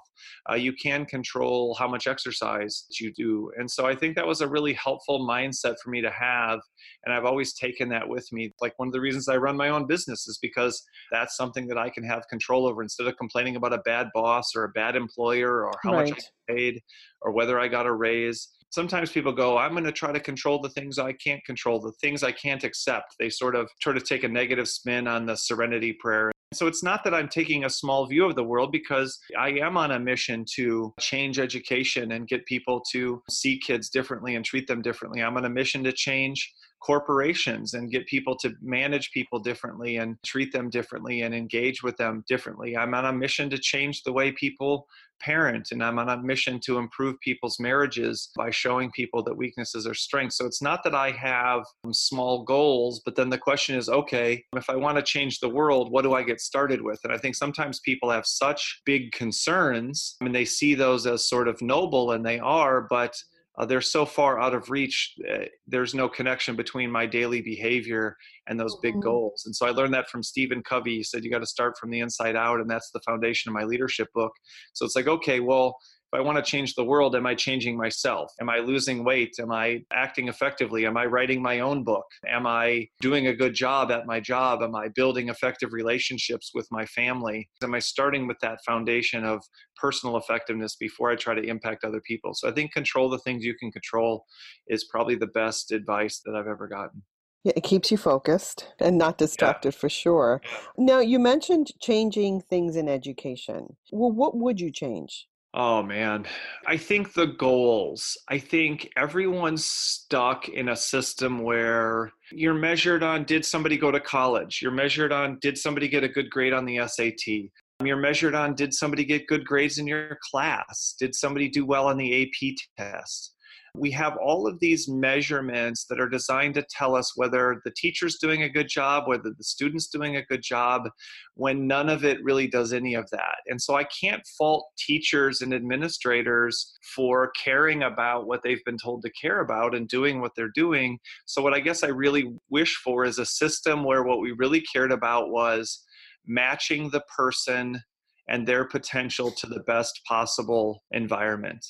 Uh, 0.50 0.54
you 0.54 0.72
can 0.72 1.06
control 1.06 1.74
how 1.78 1.88
much 1.88 2.06
exercise 2.06 2.84
you 3.00 3.12
do. 3.12 3.50
And 3.56 3.70
so 3.70 3.86
I 3.86 3.94
think 3.94 4.14
that 4.16 4.26
was 4.26 4.40
a 4.40 4.48
really 4.48 4.74
helpful 4.74 5.26
mindset 5.26 5.76
for 5.82 5.90
me 5.90 6.00
to 6.02 6.10
have. 6.10 6.60
And 7.04 7.14
I've 7.14 7.24
always 7.24 7.54
taken 7.54 7.88
that 7.88 8.08
with 8.08 8.30
me. 8.32 8.52
Like 8.60 8.74
one 8.76 8.88
of 8.88 8.92
the 8.92 9.00
reasons 9.00 9.28
I 9.28 9.36
run 9.36 9.56
my 9.56 9.70
own 9.70 9.86
business 9.86 10.28
is 10.28 10.38
because 10.40 10.82
that's 11.10 11.36
something 11.36 11.66
that 11.68 11.78
I 11.78 11.90
can 11.90 12.04
have 12.04 12.28
control 12.28 12.66
over 12.66 12.82
instead 12.82 13.06
of 13.06 13.16
complaining 13.16 13.56
about 13.56 13.72
a 13.72 13.78
bad 13.78 14.08
boss 14.14 14.54
or 14.54 14.64
a 14.64 14.70
bad 14.70 14.94
employer 14.94 15.64
or 15.64 15.72
how 15.82 15.92
right. 15.92 16.10
much 16.10 16.20
I 16.48 16.52
paid 16.52 16.82
or 17.22 17.32
whether 17.32 17.58
I 17.58 17.68
got 17.68 17.86
a 17.86 17.92
raise 17.92 18.48
sometimes 18.70 19.10
people 19.10 19.32
go 19.32 19.58
i'm 19.58 19.72
going 19.72 19.84
to 19.84 19.92
try 19.92 20.12
to 20.12 20.20
control 20.20 20.60
the 20.60 20.70
things 20.70 20.98
i 20.98 21.12
can't 21.12 21.44
control 21.44 21.80
the 21.80 21.92
things 22.00 22.22
i 22.22 22.32
can't 22.32 22.64
accept 22.64 23.14
they 23.18 23.28
sort 23.28 23.54
of 23.54 23.68
try 23.80 23.92
to 23.92 24.00
take 24.00 24.24
a 24.24 24.28
negative 24.28 24.68
spin 24.68 25.06
on 25.06 25.26
the 25.26 25.36
serenity 25.36 25.96
prayer 26.00 26.32
so 26.54 26.66
it's 26.66 26.82
not 26.82 27.04
that 27.04 27.12
I'm 27.12 27.28
taking 27.28 27.64
a 27.64 27.70
small 27.70 28.06
view 28.06 28.24
of 28.24 28.34
the 28.34 28.42
world 28.42 28.72
because 28.72 29.18
I 29.38 29.50
am 29.50 29.76
on 29.76 29.90
a 29.90 29.98
mission 29.98 30.46
to 30.54 30.94
change 30.98 31.38
education 31.38 32.12
and 32.12 32.26
get 32.26 32.46
people 32.46 32.82
to 32.92 33.22
see 33.28 33.58
kids 33.58 33.90
differently 33.90 34.34
and 34.34 34.42
treat 34.42 34.66
them 34.66 34.80
differently. 34.80 35.22
I'm 35.22 35.36
on 35.36 35.44
a 35.44 35.50
mission 35.50 35.84
to 35.84 35.92
change 35.92 36.50
corporations 36.80 37.74
and 37.74 37.90
get 37.90 38.06
people 38.06 38.36
to 38.36 38.54
manage 38.60 39.10
people 39.12 39.38
differently 39.38 39.96
and 39.96 40.16
treat 40.24 40.52
them 40.52 40.70
differently 40.70 41.22
and 41.22 41.34
engage 41.34 41.82
with 41.82 41.96
them 41.96 42.24
differently. 42.28 42.76
I'm 42.76 42.94
on 42.94 43.06
a 43.06 43.12
mission 43.12 43.50
to 43.50 43.58
change 43.58 44.02
the 44.02 44.12
way 44.12 44.32
people 44.32 44.86
parent 45.20 45.68
and 45.72 45.82
I'm 45.82 45.98
on 45.98 46.08
a 46.08 46.16
mission 46.16 46.60
to 46.60 46.78
improve 46.78 47.18
people's 47.20 47.58
marriages 47.58 48.30
by 48.36 48.50
showing 48.50 48.90
people 48.92 49.22
that 49.24 49.36
weaknesses 49.36 49.86
are 49.86 49.94
strengths. 49.94 50.38
So 50.38 50.46
it's 50.46 50.62
not 50.62 50.84
that 50.84 50.94
I 50.94 51.10
have 51.10 51.64
um, 51.84 51.92
small 51.92 52.44
goals, 52.44 53.02
but 53.04 53.16
then 53.16 53.28
the 53.28 53.38
question 53.38 53.76
is 53.76 53.88
okay, 53.88 54.44
if 54.54 54.70
I 54.70 54.76
want 54.76 54.96
to 54.96 55.02
change 55.02 55.40
the 55.40 55.48
world, 55.48 55.90
what 55.90 56.02
do 56.02 56.14
I 56.14 56.22
get 56.22 56.40
started 56.40 56.80
with? 56.80 57.00
And 57.04 57.12
I 57.12 57.18
think 57.18 57.34
sometimes 57.34 57.80
people 57.80 58.10
have 58.10 58.26
such 58.26 58.80
big 58.84 59.12
concerns 59.12 60.16
I 60.20 60.24
and 60.24 60.32
mean, 60.32 60.40
they 60.40 60.44
see 60.44 60.74
those 60.74 61.06
as 61.06 61.28
sort 61.28 61.48
of 61.48 61.60
noble 61.60 62.12
and 62.12 62.24
they 62.24 62.38
are, 62.38 62.86
but 62.88 63.14
uh, 63.58 63.66
they're 63.66 63.80
so 63.80 64.06
far 64.06 64.40
out 64.40 64.54
of 64.54 64.70
reach 64.70 65.14
uh, 65.30 65.44
there's 65.66 65.94
no 65.94 66.08
connection 66.08 66.54
between 66.56 66.90
my 66.90 67.04
daily 67.04 67.42
behavior 67.42 68.16
and 68.46 68.58
those 68.58 68.76
big 68.82 68.94
mm-hmm. 68.94 69.00
goals. 69.02 69.42
And 69.46 69.54
so 69.54 69.66
i 69.66 69.70
learned 69.70 69.94
that 69.94 70.08
from 70.08 70.22
stephen 70.22 70.62
covey. 70.62 70.96
He 70.96 71.02
said 71.02 71.24
you 71.24 71.30
got 71.30 71.40
to 71.40 71.46
start 71.46 71.76
from 71.78 71.90
the 71.90 72.00
inside 72.00 72.36
out 72.36 72.60
and 72.60 72.70
that's 72.70 72.90
the 72.92 73.00
foundation 73.00 73.50
of 73.50 73.54
my 73.54 73.64
leadership 73.64 74.08
book. 74.14 74.32
So 74.72 74.84
it's 74.84 74.96
like 74.96 75.08
okay 75.08 75.40
well 75.40 75.76
if 76.10 76.18
I 76.18 76.22
want 76.22 76.42
to 76.42 76.50
change 76.50 76.74
the 76.74 76.84
world, 76.84 77.14
am 77.14 77.26
I 77.26 77.34
changing 77.34 77.76
myself? 77.76 78.32
Am 78.40 78.48
I 78.48 78.58
losing 78.58 79.04
weight? 79.04 79.34
Am 79.38 79.52
I 79.52 79.82
acting 79.92 80.28
effectively? 80.28 80.86
Am 80.86 80.96
I 80.96 81.04
writing 81.04 81.42
my 81.42 81.60
own 81.60 81.84
book? 81.84 82.06
Am 82.26 82.46
I 82.46 82.88
doing 83.02 83.26
a 83.26 83.34
good 83.34 83.52
job 83.52 83.90
at 83.90 84.06
my 84.06 84.18
job? 84.18 84.62
Am 84.62 84.74
I 84.74 84.88
building 84.88 85.28
effective 85.28 85.74
relationships 85.74 86.52
with 86.54 86.66
my 86.70 86.86
family? 86.86 87.50
Am 87.62 87.74
I 87.74 87.78
starting 87.78 88.26
with 88.26 88.38
that 88.40 88.60
foundation 88.64 89.22
of 89.24 89.44
personal 89.76 90.16
effectiveness 90.16 90.76
before 90.76 91.10
I 91.10 91.16
try 91.16 91.34
to 91.34 91.42
impact 91.42 91.84
other 91.84 92.00
people? 92.00 92.32
So 92.32 92.48
I 92.48 92.52
think 92.52 92.72
control 92.72 93.10
the 93.10 93.18
things 93.18 93.44
you 93.44 93.54
can 93.54 93.70
control 93.70 94.24
is 94.66 94.84
probably 94.84 95.16
the 95.16 95.26
best 95.26 95.72
advice 95.72 96.22
that 96.24 96.34
I've 96.34 96.46
ever 96.46 96.68
gotten. 96.68 97.02
Yeah, 97.44 97.52
it 97.54 97.64
keeps 97.64 97.90
you 97.90 97.98
focused 97.98 98.66
and 98.80 98.96
not 98.96 99.18
distracted 99.18 99.74
yeah. 99.74 99.78
for 99.78 99.88
sure. 99.90 100.40
Now, 100.78 101.00
you 101.00 101.18
mentioned 101.18 101.72
changing 101.80 102.40
things 102.40 102.76
in 102.76 102.88
education. 102.88 103.76
Well, 103.92 104.10
what 104.10 104.34
would 104.34 104.58
you 104.58 104.72
change? 104.72 105.28
Oh 105.60 105.82
man, 105.82 106.24
I 106.68 106.76
think 106.76 107.14
the 107.14 107.26
goals. 107.26 108.16
I 108.28 108.38
think 108.38 108.92
everyone's 108.96 109.64
stuck 109.64 110.48
in 110.48 110.68
a 110.68 110.76
system 110.76 111.42
where 111.42 112.12
you're 112.30 112.54
measured 112.54 113.02
on 113.02 113.24
did 113.24 113.44
somebody 113.44 113.76
go 113.76 113.90
to 113.90 113.98
college? 113.98 114.60
You're 114.62 114.70
measured 114.70 115.10
on 115.10 115.40
did 115.40 115.58
somebody 115.58 115.88
get 115.88 116.04
a 116.04 116.08
good 116.08 116.30
grade 116.30 116.52
on 116.52 116.64
the 116.64 116.86
SAT? 116.86 117.50
You're 117.84 117.96
measured 117.96 118.36
on 118.36 118.54
did 118.54 118.72
somebody 118.72 119.04
get 119.04 119.26
good 119.26 119.44
grades 119.44 119.78
in 119.78 119.88
your 119.88 120.16
class? 120.30 120.94
Did 120.96 121.16
somebody 121.16 121.48
do 121.48 121.66
well 121.66 121.88
on 121.88 121.96
the 121.96 122.22
AP 122.22 122.54
test? 122.76 123.34
We 123.78 123.90
have 123.92 124.16
all 124.22 124.46
of 124.46 124.58
these 124.60 124.88
measurements 124.88 125.84
that 125.86 126.00
are 126.00 126.08
designed 126.08 126.54
to 126.54 126.66
tell 126.70 126.94
us 126.94 127.16
whether 127.16 127.60
the 127.64 127.70
teacher's 127.70 128.18
doing 128.18 128.42
a 128.42 128.48
good 128.48 128.68
job, 128.68 129.06
whether 129.06 129.30
the 129.36 129.44
student's 129.44 129.88
doing 129.88 130.16
a 130.16 130.24
good 130.24 130.42
job, 130.42 130.88
when 131.34 131.66
none 131.66 131.88
of 131.88 132.04
it 132.04 132.22
really 132.22 132.46
does 132.46 132.72
any 132.72 132.94
of 132.94 133.08
that. 133.10 133.36
And 133.46 133.60
so 133.60 133.76
I 133.76 133.84
can't 133.84 134.26
fault 134.38 134.66
teachers 134.78 135.40
and 135.40 135.54
administrators 135.54 136.72
for 136.94 137.30
caring 137.42 137.82
about 137.82 138.26
what 138.26 138.42
they've 138.42 138.64
been 138.64 138.78
told 138.78 139.02
to 139.02 139.10
care 139.10 139.40
about 139.40 139.74
and 139.74 139.88
doing 139.88 140.20
what 140.20 140.32
they're 140.36 140.52
doing. 140.54 140.98
So, 141.26 141.42
what 141.42 141.54
I 141.54 141.60
guess 141.60 141.82
I 141.82 141.88
really 141.88 142.32
wish 142.50 142.76
for 142.76 143.04
is 143.04 143.18
a 143.18 143.26
system 143.26 143.84
where 143.84 144.02
what 144.02 144.20
we 144.20 144.32
really 144.32 144.60
cared 144.60 144.92
about 144.92 145.30
was 145.30 145.84
matching 146.26 146.90
the 146.90 147.02
person 147.16 147.82
and 148.28 148.46
their 148.46 148.64
potential 148.64 149.30
to 149.30 149.46
the 149.46 149.60
best 149.60 150.00
possible 150.06 150.82
environment. 150.92 151.64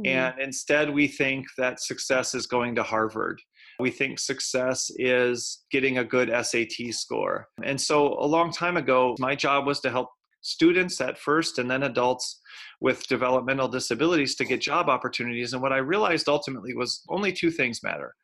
Mm-hmm. 0.00 0.06
And 0.06 0.40
instead, 0.40 0.90
we 0.90 1.06
think 1.06 1.46
that 1.58 1.80
success 1.80 2.34
is 2.34 2.46
going 2.46 2.74
to 2.76 2.82
Harvard. 2.82 3.40
We 3.80 3.90
think 3.90 4.18
success 4.18 4.90
is 4.96 5.64
getting 5.70 5.98
a 5.98 6.04
good 6.04 6.30
SAT 6.44 6.92
score. 6.92 7.48
And 7.64 7.80
so, 7.80 8.14
a 8.18 8.26
long 8.26 8.52
time 8.52 8.76
ago, 8.76 9.14
my 9.18 9.34
job 9.34 9.66
was 9.66 9.80
to 9.80 9.90
help 9.90 10.10
students 10.42 11.00
at 11.00 11.18
first 11.18 11.58
and 11.58 11.70
then 11.70 11.84
adults 11.84 12.40
with 12.80 13.06
developmental 13.08 13.66
disabilities 13.66 14.34
to 14.36 14.44
get 14.44 14.60
job 14.60 14.88
opportunities. 14.88 15.52
And 15.52 15.62
what 15.62 15.72
I 15.72 15.78
realized 15.78 16.28
ultimately 16.28 16.74
was 16.74 17.02
only 17.08 17.32
two 17.32 17.50
things 17.50 17.82
matter 17.82 18.14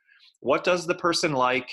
what 0.41 0.65
does 0.65 0.87
the 0.87 0.95
person 0.95 1.33
like? 1.33 1.71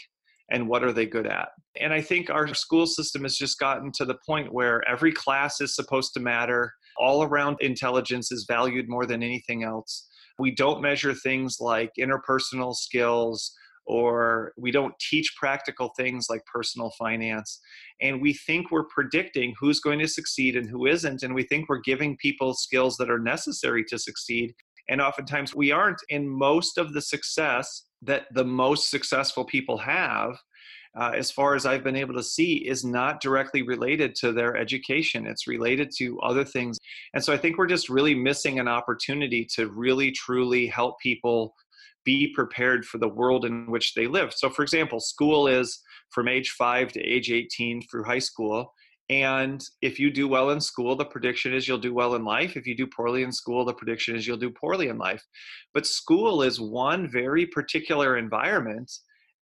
And 0.49 0.67
what 0.67 0.83
are 0.83 0.93
they 0.93 1.05
good 1.05 1.27
at? 1.27 1.49
And 1.79 1.93
I 1.93 2.01
think 2.01 2.29
our 2.29 2.53
school 2.53 2.85
system 2.87 3.23
has 3.23 3.35
just 3.35 3.59
gotten 3.59 3.91
to 3.93 4.05
the 4.05 4.17
point 4.25 4.53
where 4.53 4.87
every 4.89 5.11
class 5.11 5.61
is 5.61 5.75
supposed 5.75 6.13
to 6.13 6.19
matter 6.19 6.73
all 6.97 7.23
around 7.23 7.57
intelligence 7.59 8.31
is 8.31 8.45
valued 8.47 8.89
more 8.89 9.05
than 9.05 9.21
anything 9.21 9.63
else. 9.63 10.07
We 10.39 10.51
don't 10.51 10.81
measure 10.81 11.13
things 11.13 11.57
like 11.59 11.91
interpersonal 11.99 12.75
skills 12.75 13.53
or 13.87 14.51
we 14.57 14.69
don't 14.69 14.93
teach 14.99 15.33
practical 15.39 15.91
things 15.95 16.27
like 16.29 16.45
personal 16.45 16.91
finance. 16.97 17.59
And 18.01 18.21
we 18.21 18.33
think 18.33 18.69
we're 18.69 18.87
predicting 18.87 19.55
who's 19.59 19.79
going 19.79 19.99
to 19.99 20.07
succeed 20.07 20.55
and 20.55 20.69
who 20.69 20.85
isn't. 20.85 21.23
And 21.23 21.33
we 21.33 21.43
think 21.43 21.69
we're 21.69 21.79
giving 21.79 22.17
people 22.17 22.53
skills 22.53 22.97
that 22.97 23.09
are 23.09 23.19
necessary 23.19 23.85
to 23.85 23.97
succeed. 23.97 24.53
And 24.89 25.01
oftentimes 25.01 25.55
we 25.55 25.71
aren't. 25.71 26.01
In 26.09 26.27
most 26.27 26.77
of 26.77 26.93
the 26.93 27.01
success 27.01 27.86
that 28.01 28.25
the 28.33 28.45
most 28.45 28.89
successful 28.89 29.43
people 29.43 29.77
have, 29.77 30.37
uh, 30.99 31.11
as 31.15 31.31
far 31.31 31.55
as 31.55 31.65
I've 31.65 31.83
been 31.83 31.95
able 31.95 32.15
to 32.15 32.23
see, 32.23 32.67
is 32.67 32.83
not 32.83 33.21
directly 33.21 33.61
related 33.61 34.15
to 34.15 34.31
their 34.31 34.55
education. 34.57 35.27
It's 35.27 35.47
related 35.47 35.91
to 35.97 36.19
other 36.21 36.43
things. 36.43 36.77
And 37.13 37.23
so 37.23 37.33
I 37.33 37.37
think 37.37 37.57
we're 37.57 37.67
just 37.67 37.89
really 37.89 38.15
missing 38.15 38.59
an 38.59 38.67
opportunity 38.67 39.45
to 39.55 39.67
really, 39.69 40.11
truly 40.11 40.67
help 40.67 40.99
people 40.99 41.53
be 42.03 42.33
prepared 42.33 42.85
for 42.85 42.99
the 42.99 43.07
world 43.07 43.43
in 43.43 43.69
which 43.69 43.93
they 43.93 44.07
live. 44.07 44.33
So, 44.33 44.49
for 44.49 44.63
example, 44.63 44.99
school 44.99 45.47
is 45.47 45.81
from 46.09 46.29
age 46.29 46.51
five 46.51 46.91
to 46.93 47.01
age 47.01 47.31
18 47.31 47.81
through 47.81 48.05
high 48.05 48.19
school. 48.19 48.73
And 49.09 49.63
if 49.81 49.99
you 49.99 50.11
do 50.11 50.27
well 50.27 50.49
in 50.49 50.59
school, 50.59 50.95
the 50.95 51.05
prediction 51.05 51.53
is 51.53 51.67
you'll 51.67 51.77
do 51.77 51.93
well 51.93 52.15
in 52.15 52.25
life. 52.25 52.57
If 52.57 52.67
you 52.67 52.75
do 52.75 52.87
poorly 52.87 53.23
in 53.23 53.31
school, 53.31 53.63
the 53.63 53.73
prediction 53.73 54.15
is 54.15 54.27
you'll 54.27 54.37
do 54.37 54.49
poorly 54.49 54.89
in 54.89 54.97
life. 54.97 55.23
But 55.73 55.87
school 55.87 56.41
is 56.41 56.59
one 56.59 57.09
very 57.09 57.45
particular 57.45 58.17
environment 58.17 58.91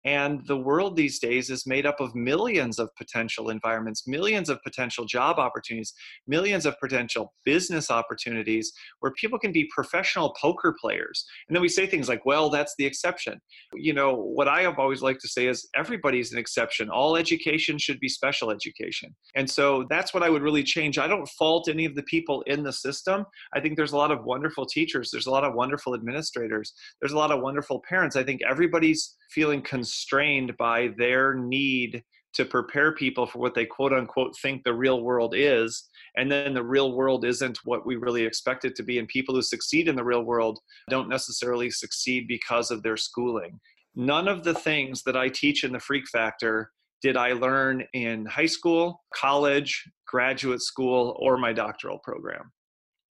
and 0.06 0.46
the 0.46 0.58
world 0.58 0.96
these 0.96 1.18
days 1.20 1.50
is 1.50 1.66
made 1.66 1.86
up 1.86 2.00
of 2.00 2.14
millions 2.14 2.78
of 2.78 2.90
potential 2.96 3.50
environments, 3.50 4.08
millions 4.08 4.50
of 4.50 4.62
potential 4.64 5.06
job 5.06 5.40
opportunities, 5.40 5.94
millions 6.28 6.68
of 6.68 6.80
potential 6.80 7.34
business 7.44 7.90
opportunities 7.90 8.72
where 9.00 9.12
people 9.14 9.40
can 9.40 9.52
be 9.52 9.70
professional 9.74 10.36
poker 10.40 10.76
players. 10.80 11.26
And 11.50 11.56
then 11.56 11.62
we 11.62 11.70
say 11.70 11.88
things 11.88 12.08
like, 12.08 12.24
well, 12.24 12.52
that's 12.52 12.76
the 12.78 12.86
exception. 12.86 13.40
You 13.74 13.94
know, 13.94 14.14
what 14.16 14.48
I 14.48 14.62
have 14.62 14.78
always 14.78 15.02
liked 15.02 15.22
to 15.22 15.28
say 15.28 15.48
is 15.48 15.68
everybody's 15.76 16.32
an 16.32 16.38
exception. 16.38 16.90
All 16.90 17.18
education 17.18 17.80
should 17.80 18.00
be 18.00 18.08
special 18.08 18.52
education. 18.52 19.16
And 19.36 19.50
so 19.50 19.86
that's 19.90 20.14
what 20.14 20.22
I 20.22 20.30
would 20.30 20.44
really 20.44 20.64
change. 20.64 21.00
I 21.00 21.08
don't 21.08 21.28
fault 21.30 21.68
any 21.68 21.86
of 21.86 21.96
the 21.96 22.04
people 22.04 22.44
in 22.44 22.62
the 22.62 22.74
system. 22.74 23.26
I 23.56 23.60
think 23.60 23.76
there's 23.76 23.94
a 23.94 23.98
lot 23.98 24.12
of 24.12 24.24
wonderful 24.24 24.68
teachers, 24.68 25.10
there's 25.12 25.26
a 25.26 25.32
lot 25.32 25.44
of 25.44 25.56
wonderful 25.56 25.96
administrators, 25.96 26.74
there's 27.02 27.14
a 27.14 27.18
lot 27.18 27.32
of 27.32 27.42
wonderful 27.42 27.82
parents. 27.90 28.16
I 28.16 28.24
think 28.24 28.42
everybody's 28.48 29.16
feeling 29.32 29.62
constrained 29.96 30.56
by 30.58 30.90
their 30.98 31.34
need 31.34 32.04
to 32.34 32.44
prepare 32.44 32.94
people 32.94 33.26
for 33.26 33.40
what 33.40 33.56
they 33.56 33.66
quote 33.66 33.94
unquote 33.94 34.36
think 34.42 34.64
the 34.64 34.74
real 34.74 35.02
world 35.02 35.34
is. 35.36 35.88
And 36.18 36.30
then 36.30 36.54
the 36.54 36.64
real 36.64 36.92
world 36.94 37.24
isn't 37.24 37.60
what 37.64 37.86
we 37.86 37.96
really 37.96 38.26
expect 38.26 38.66
it 38.66 38.76
to 38.76 38.84
be. 38.84 39.00
And 39.00 39.08
people 39.08 39.36
who 39.36 39.42
succeed 39.42 39.88
in 39.88 39.96
the 39.96 40.04
real 40.04 40.24
world 40.24 40.60
don't 40.90 41.08
necessarily 41.08 41.72
succeed 41.72 42.28
because 42.28 42.72
of 42.72 42.84
their 42.84 42.98
schooling. 42.98 43.60
None 43.96 44.28
of 44.28 44.44
the 44.44 44.54
things 44.54 45.04
that 45.04 45.16
I 45.16 45.30
teach 45.30 45.64
in 45.64 45.72
the 45.72 45.80
Freak 45.80 46.04
Factor 46.12 46.72
did 47.02 47.16
I 47.16 47.32
learn 47.34 47.86
in 47.94 48.26
high 48.26 48.46
school, 48.48 49.02
college, 49.14 49.84
graduate 50.06 50.62
school, 50.62 51.18
or 51.22 51.38
my 51.38 51.54
doctoral 51.54 52.00
program. 52.00 52.52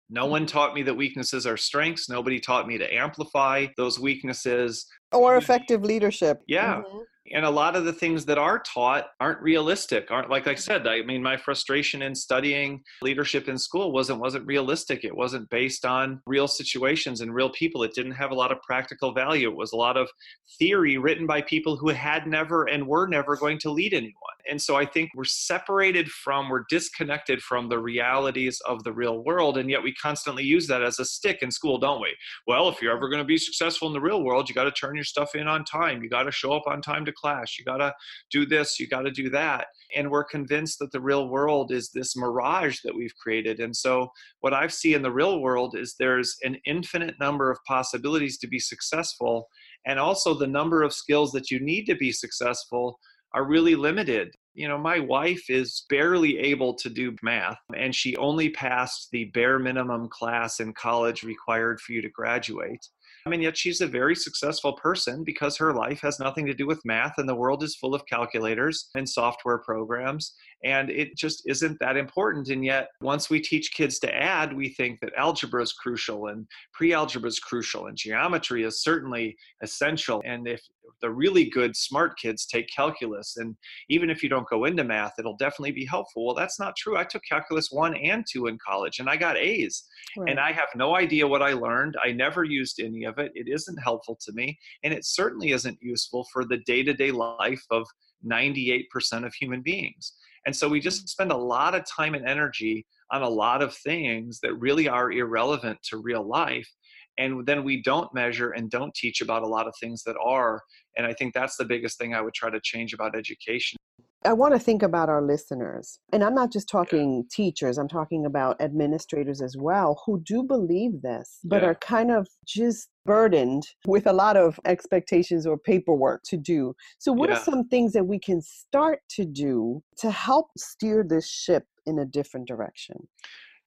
No 0.10 0.26
one 0.26 0.46
taught 0.46 0.74
me 0.74 0.82
that 0.84 0.94
weaknesses 0.94 1.46
are 1.46 1.58
strengths. 1.58 2.10
Nobody 2.10 2.40
taught 2.40 2.68
me 2.68 2.78
to 2.78 2.94
amplify 2.94 3.68
those 3.78 4.00
weaknesses. 4.00 4.86
Or 5.12 5.38
effective 5.38 5.84
leadership. 5.84 6.42
Yeah. 6.48 6.82
Mm-hmm 6.82 7.00
and 7.32 7.46
a 7.46 7.50
lot 7.50 7.76
of 7.76 7.86
the 7.86 7.94
things 7.94 8.26
that 8.26 8.38
are 8.38 8.60
taught 8.60 9.08
aren't 9.20 9.42
realistic 9.42 10.10
aren't 10.12 10.30
like 10.30 10.48
i 10.48 10.56
said 10.56 10.88
i 10.88 11.02
mean 11.02 11.22
my 11.22 11.38
frustration 11.38 12.02
in 12.02 12.16
studying 12.16 12.82
leadership 13.02 13.48
in 13.48 13.58
school 13.58 13.92
wasn't 13.92 14.20
wasn't 14.20 14.46
realistic 14.46 15.04
it 15.04 15.16
wasn't 15.16 15.50
based 15.50 15.86
on 15.86 16.22
real 16.26 16.48
situations 16.48 17.22
and 17.22 17.34
real 17.34 17.50
people 17.50 17.84
it 17.84 17.94
didn't 17.94 18.12
have 18.12 18.32
a 18.32 18.36
lot 18.36 18.52
of 18.52 18.62
practical 18.62 19.14
value 19.14 19.50
it 19.50 19.56
was 19.56 19.74
a 19.74 19.78
lot 19.78 19.98
of 19.98 20.10
theory 20.58 20.98
written 20.98 21.26
by 21.26 21.42
people 21.42 21.76
who 21.76 21.90
had 21.90 22.28
never 22.28 22.66
and 22.66 22.86
were 22.86 23.08
never 23.08 23.36
going 23.36 23.60
to 23.60 23.72
lead 23.72 23.94
anyone 23.94 24.14
and 24.50 24.62
so 24.62 24.76
i 24.76 24.86
think 24.86 25.10
we're 25.16 25.24
separated 25.24 26.10
from 26.10 26.50
we're 26.50 26.66
disconnected 26.70 27.42
from 27.42 27.70
the 27.70 27.80
realities 27.80 28.62
of 28.68 28.84
the 28.84 28.92
real 28.92 29.24
world 29.24 29.58
and 29.58 29.70
yet 29.70 29.84
we 29.84 29.94
constantly 29.96 30.44
use 30.44 30.68
that 30.68 30.84
as 30.84 31.00
a 31.00 31.06
stick 31.06 31.40
in 31.42 31.52
school 31.52 31.78
don't 31.78 32.02
we 32.02 32.16
well 32.48 32.70
if 32.70 32.82
you're 32.82 32.96
ever 32.96 33.10
going 33.10 33.22
to 33.22 33.28
be 33.28 33.38
successful 33.38 33.88
in 33.88 33.94
the 33.94 34.02
real 34.02 34.24
world 34.24 34.48
you 34.48 34.56
got 34.56 34.64
to 34.64 34.72
turn 34.72 34.96
your 34.96 35.04
stuff 35.04 35.36
in 35.36 35.48
on 35.48 35.64
time 35.66 36.02
you 36.02 36.10
got 36.10 36.24
to 36.24 36.32
show 36.32 36.54
up 36.54 36.64
on 36.68 36.82
time 36.82 37.06
to 37.06 37.12
class. 37.12 37.58
You 37.58 37.66
got 37.66 37.78
to 37.78 37.94
do 38.32 38.46
this, 38.46 38.80
you 38.80 38.88
got 38.88 39.02
to 39.02 39.12
do 39.12 39.30
that. 39.30 39.68
And 39.96 40.10
we're 40.10 40.24
convinced 40.24 40.80
that 40.80 40.92
the 40.92 41.02
real 41.02 41.30
world 41.30 41.72
is 41.72 41.90
this 41.90 42.16
mirage 42.16 42.80
that 42.84 42.96
we've 42.96 43.16
created. 43.16 43.60
And 43.60 43.76
so, 43.76 44.12
what 44.42 44.54
I 44.54 44.68
see 44.68 44.94
in 44.94 45.02
the 45.02 45.12
real 45.12 45.42
world 45.42 45.76
is 45.78 45.96
there's 45.98 46.36
an 46.44 46.58
infinite 46.66 47.16
number 47.20 47.52
of 47.52 47.58
possibilities 47.68 48.38
to 48.40 48.48
be 48.48 48.60
successful. 48.60 49.48
And 49.86 50.00
also, 50.00 50.34
the 50.34 50.48
number 50.48 50.84
of 50.84 50.94
skills 50.94 51.32
that 51.32 51.52
you 51.52 51.60
need 51.60 51.86
to 51.86 51.96
be 51.96 52.12
successful 52.12 53.00
are 53.34 53.46
really 53.46 53.76
limited. 53.76 54.36
You 54.54 54.68
know, 54.68 54.78
my 54.78 55.00
wife 55.00 55.50
is 55.50 55.86
barely 55.90 56.38
able 56.40 56.74
to 56.76 56.90
do 56.90 57.16
math, 57.22 57.60
and 57.76 57.96
she 57.96 58.16
only 58.18 58.50
passed 58.50 59.10
the 59.12 59.26
bare 59.26 59.60
minimum 59.60 60.10
class 60.10 60.60
in 60.60 60.74
college 60.74 61.24
required 61.24 61.80
for 61.80 61.94
you 61.94 62.02
to 62.02 62.10
graduate. 62.10 62.86
I 63.26 63.30
mean, 63.30 63.42
yet 63.42 63.58
she's 63.58 63.82
a 63.82 63.88
very 63.88 64.16
successful 64.16 64.74
person 64.74 65.24
because 65.24 65.58
her 65.58 65.74
life 65.74 66.00
has 66.02 66.20
nothing 66.20 66.46
to 66.48 66.54
do 66.54 66.66
with 66.66 66.84
math 66.86 67.14
and 67.18 67.28
the 67.28 67.36
world 67.36 67.64
is 67.64 67.76
full 67.76 67.94
of 67.94 68.06
calculators 68.06 68.90
and 68.96 69.08
software 69.08 69.60
programs. 69.60 70.34
And 70.64 70.90
it 70.90 71.16
just 71.16 71.44
isn't 71.48 71.78
that 71.80 71.96
important. 71.96 72.50
And 72.50 72.66
yet, 72.66 72.90
once 73.02 73.30
we 73.30 73.40
teach 73.40 73.74
kids 73.74 73.98
to 74.00 74.14
add, 74.14 74.56
we 74.56 74.70
think 74.70 75.00
that 75.00 75.14
algebra 75.18 75.62
is 75.64 75.74
crucial 75.74 76.28
and 76.28 76.46
pre 76.74 76.94
algebra 76.94 77.30
is 77.30 77.40
crucial 77.40 77.88
and 77.88 77.96
geometry 77.96 78.64
is 78.64 78.84
certainly 78.84 79.38
essential. 79.62 80.22
And 80.26 80.48
if 80.48 80.62
the 81.02 81.10
really 81.10 81.50
good, 81.50 81.76
smart 81.76 82.18
kids 82.20 82.46
take 82.46 82.68
calculus, 82.76 83.38
and 83.38 83.56
even 83.90 84.10
if 84.10 84.22
you 84.22 84.30
don't 84.30 84.48
go 84.50 84.66
into 84.66 84.84
math, 84.84 85.14
it'll 85.18 85.38
definitely 85.38 85.72
be 85.72 85.86
helpful. 85.86 86.26
Well, 86.26 86.36
that's 86.36 86.60
not 86.60 86.76
true. 86.76 86.98
I 86.98 87.04
took 87.04 87.24
calculus 87.30 87.70
one 87.72 87.96
and 87.96 88.26
two 88.30 88.48
in 88.48 88.58
college 88.66 89.00
and 89.00 89.10
I 89.10 89.16
got 89.16 89.38
A's. 89.38 89.86
Right. 90.18 90.30
And 90.30 90.40
I 90.40 90.52
have 90.52 90.70
no 90.76 90.96
idea 90.96 91.28
what 91.28 91.42
I 91.42 91.54
learned. 91.54 91.96
I 92.04 92.12
never 92.12 92.44
used 92.44 92.80
any 92.80 93.06
of 93.06 93.18
it. 93.18 93.32
It 93.36 93.48
isn't 93.48 93.78
helpful 93.78 94.18
to 94.26 94.34
me. 94.34 94.58
And 94.84 94.94
it 94.94 95.06
certainly 95.06 95.52
isn't 95.52 95.78
useful 95.82 96.28
for 96.34 96.46
the 96.46 96.58
day 96.66 96.84
to 96.84 96.94
day 96.94 97.12
life 97.12 97.64
of 97.72 97.88
98% 98.26 98.86
of 99.26 99.34
human 99.34 99.62
beings. 99.62 100.14
And 100.46 100.56
so 100.56 100.68
we 100.68 100.80
just 100.80 101.08
spend 101.10 101.32
a 101.32 101.38
lot 101.38 101.76
of 101.76 101.86
time 101.86 102.16
and 102.16 102.28
energy 102.28 102.86
on 103.12 103.22
a 103.22 103.30
lot 103.30 103.62
of 103.62 103.76
things 103.76 104.40
that 104.42 104.54
really 104.56 104.88
are 104.88 105.12
irrelevant 105.12 105.80
to 105.84 105.98
real 105.98 106.24
life. 106.24 106.70
And 107.18 107.46
then 107.46 107.64
we 107.64 107.82
don't 107.82 108.14
measure 108.14 108.52
and 108.52 108.70
don't 108.72 108.94
teach 108.94 109.22
about 109.22 109.44
a 109.44 109.48
lot 109.48 109.68
of 109.68 109.74
things 109.80 110.04
that 110.04 110.16
are. 110.24 110.62
And 110.98 111.06
I 111.06 111.14
think 111.14 111.34
that's 111.34 111.58
the 111.58 111.66
biggest 111.66 111.98
thing 111.98 112.14
I 112.14 112.22
would 112.22 112.34
try 112.34 112.50
to 112.50 112.62
change 112.64 112.94
about 112.94 113.16
education. 113.16 113.78
I 114.26 114.34
want 114.34 114.54
to 114.54 114.60
think 114.60 114.84
about 114.84 115.08
our 115.08 115.22
listeners. 115.22 116.00
And 116.12 116.24
I'm 116.24 116.36
not 116.36 116.52
just 116.52 116.68
talking 116.68 117.16
yeah. 117.18 117.22
teachers, 117.32 117.78
I'm 117.78 117.88
talking 117.88 118.26
about 118.26 118.62
administrators 118.62 119.42
as 119.42 119.56
well 119.58 120.02
who 120.06 120.20
do 120.22 120.44
believe 120.44 121.02
this, 121.02 121.40
but 121.46 121.62
yeah. 121.62 121.70
are 121.70 121.76
kind 121.76 122.12
of 122.12 122.28
just 122.46 122.90
burdened 123.10 123.64
with 123.88 124.06
a 124.06 124.14
lot 124.14 124.38
of 124.38 124.60
expectations 124.66 125.48
or 125.48 125.58
paperwork 125.58 126.22
to 126.22 126.38
do. 126.38 126.76
So, 127.00 127.12
what 127.12 127.30
yeah. 127.30 127.38
are 127.38 127.40
some 127.40 127.68
things 127.68 127.92
that 127.94 128.06
we 128.06 128.20
can 128.20 128.40
start 128.40 129.00
to 129.16 129.26
do 129.26 129.82
to 129.98 130.12
help 130.12 130.50
steer 130.56 131.04
this 131.04 131.28
ship 131.28 131.66
in 131.88 131.98
a 131.98 132.06
different 132.06 132.48
direction? 132.48 133.08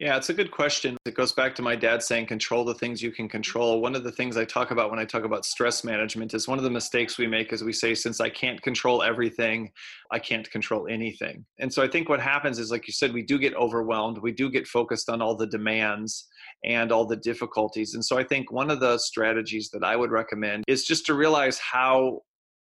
Yeah, 0.03 0.17
it's 0.17 0.31
a 0.31 0.35
good 0.35 0.51
question. 0.51 0.97
It 1.05 1.15
goes 1.15 1.31
back 1.31 1.55
to 1.55 1.63
my 1.63 1.77
dad 1.77 2.03
saying, 2.03 2.27
control 2.27 2.65
the 2.65 2.75
things 2.75 3.01
you 3.01 3.13
can 3.13 3.29
control. 3.29 3.81
One 3.81 3.95
of 3.95 4.03
the 4.03 4.11
things 4.11 4.37
I 4.37 4.45
talk 4.45 4.73
about 4.73 4.91
when 4.91 4.99
I 4.99 5.05
talk 5.05 5.23
about 5.23 5.45
stress 5.45 5.85
management 5.85 6.35
is 6.35 6.49
one 6.49 6.59
of 6.59 6.65
the 6.65 6.71
mistakes 6.71 7.19
we 7.19 7.29
make 7.29 7.53
is 7.53 7.63
we 7.63 7.73
say, 7.73 7.95
since 7.95 8.21
I 8.21 8.29
can't 8.29 8.61
control 8.63 9.05
everything, 9.05 9.71
I 10.11 10.19
can't 10.19 10.51
control 10.51 10.89
anything. 10.91 11.45
And 11.61 11.73
so 11.73 11.85
I 11.85 11.87
think 11.89 12.09
what 12.09 12.19
happens 12.19 12.59
is, 12.59 12.69
like 12.69 12.89
you 12.89 12.93
said, 12.93 13.13
we 13.13 13.23
do 13.23 13.39
get 13.39 13.55
overwhelmed. 13.55 14.19
We 14.19 14.33
do 14.33 14.51
get 14.51 14.67
focused 14.67 15.09
on 15.09 15.23
all 15.23 15.37
the 15.37 15.47
demands 15.47 16.27
and 16.65 16.91
all 16.91 17.07
the 17.07 17.15
difficulties. 17.15 17.95
And 17.95 18.05
so 18.05 18.19
I 18.19 18.25
think 18.25 18.51
one 18.51 18.73
of 18.73 18.81
the 18.81 18.99
strategies 18.99 19.71
that 19.71 19.85
I 19.85 19.95
would 19.95 20.11
recommend 20.11 20.65
is 20.67 20.83
just 20.83 21.07
to 21.07 21.15
realize 21.15 21.61
how 21.61 22.23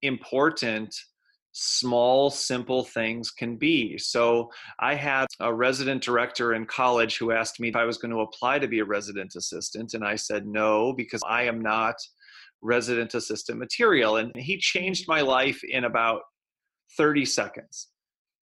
important 0.02 0.96
small, 1.60 2.30
simple 2.30 2.84
things 2.84 3.32
can 3.32 3.58
be. 3.58 3.98
So 3.98 4.52
I 4.80 4.94
had 4.94 5.26
a 5.40 5.52
resident 5.52 6.04
director 6.04 6.54
in 6.54 6.68
college 6.68 7.18
who 7.18 7.32
asked 7.32 7.60
me 7.60 7.68
if 7.68 7.76
I 7.76 7.84
was 7.84 7.98
going 7.98 8.12
to 8.12 8.22
apply 8.22 8.60
to 8.60 8.68
be 8.68 8.80
a 8.80 8.86
resident 8.86 9.36
assistant. 9.36 9.96
And 9.96 10.04
I 10.04 10.16
said 10.16 10.46
no, 10.46 10.94
because 10.94 11.24
I 11.28 11.44
am 11.44 11.60
not 11.60 11.96
resident 12.62 13.16
assistant 13.16 13.58
material. 13.58 14.18
And 14.18 14.32
he 14.36 14.60
changed 14.60 15.08
my 15.08 15.22
life 15.22 15.60
in 15.64 15.86
about 15.86 16.22
30 16.96 17.26
seconds. 17.26 17.88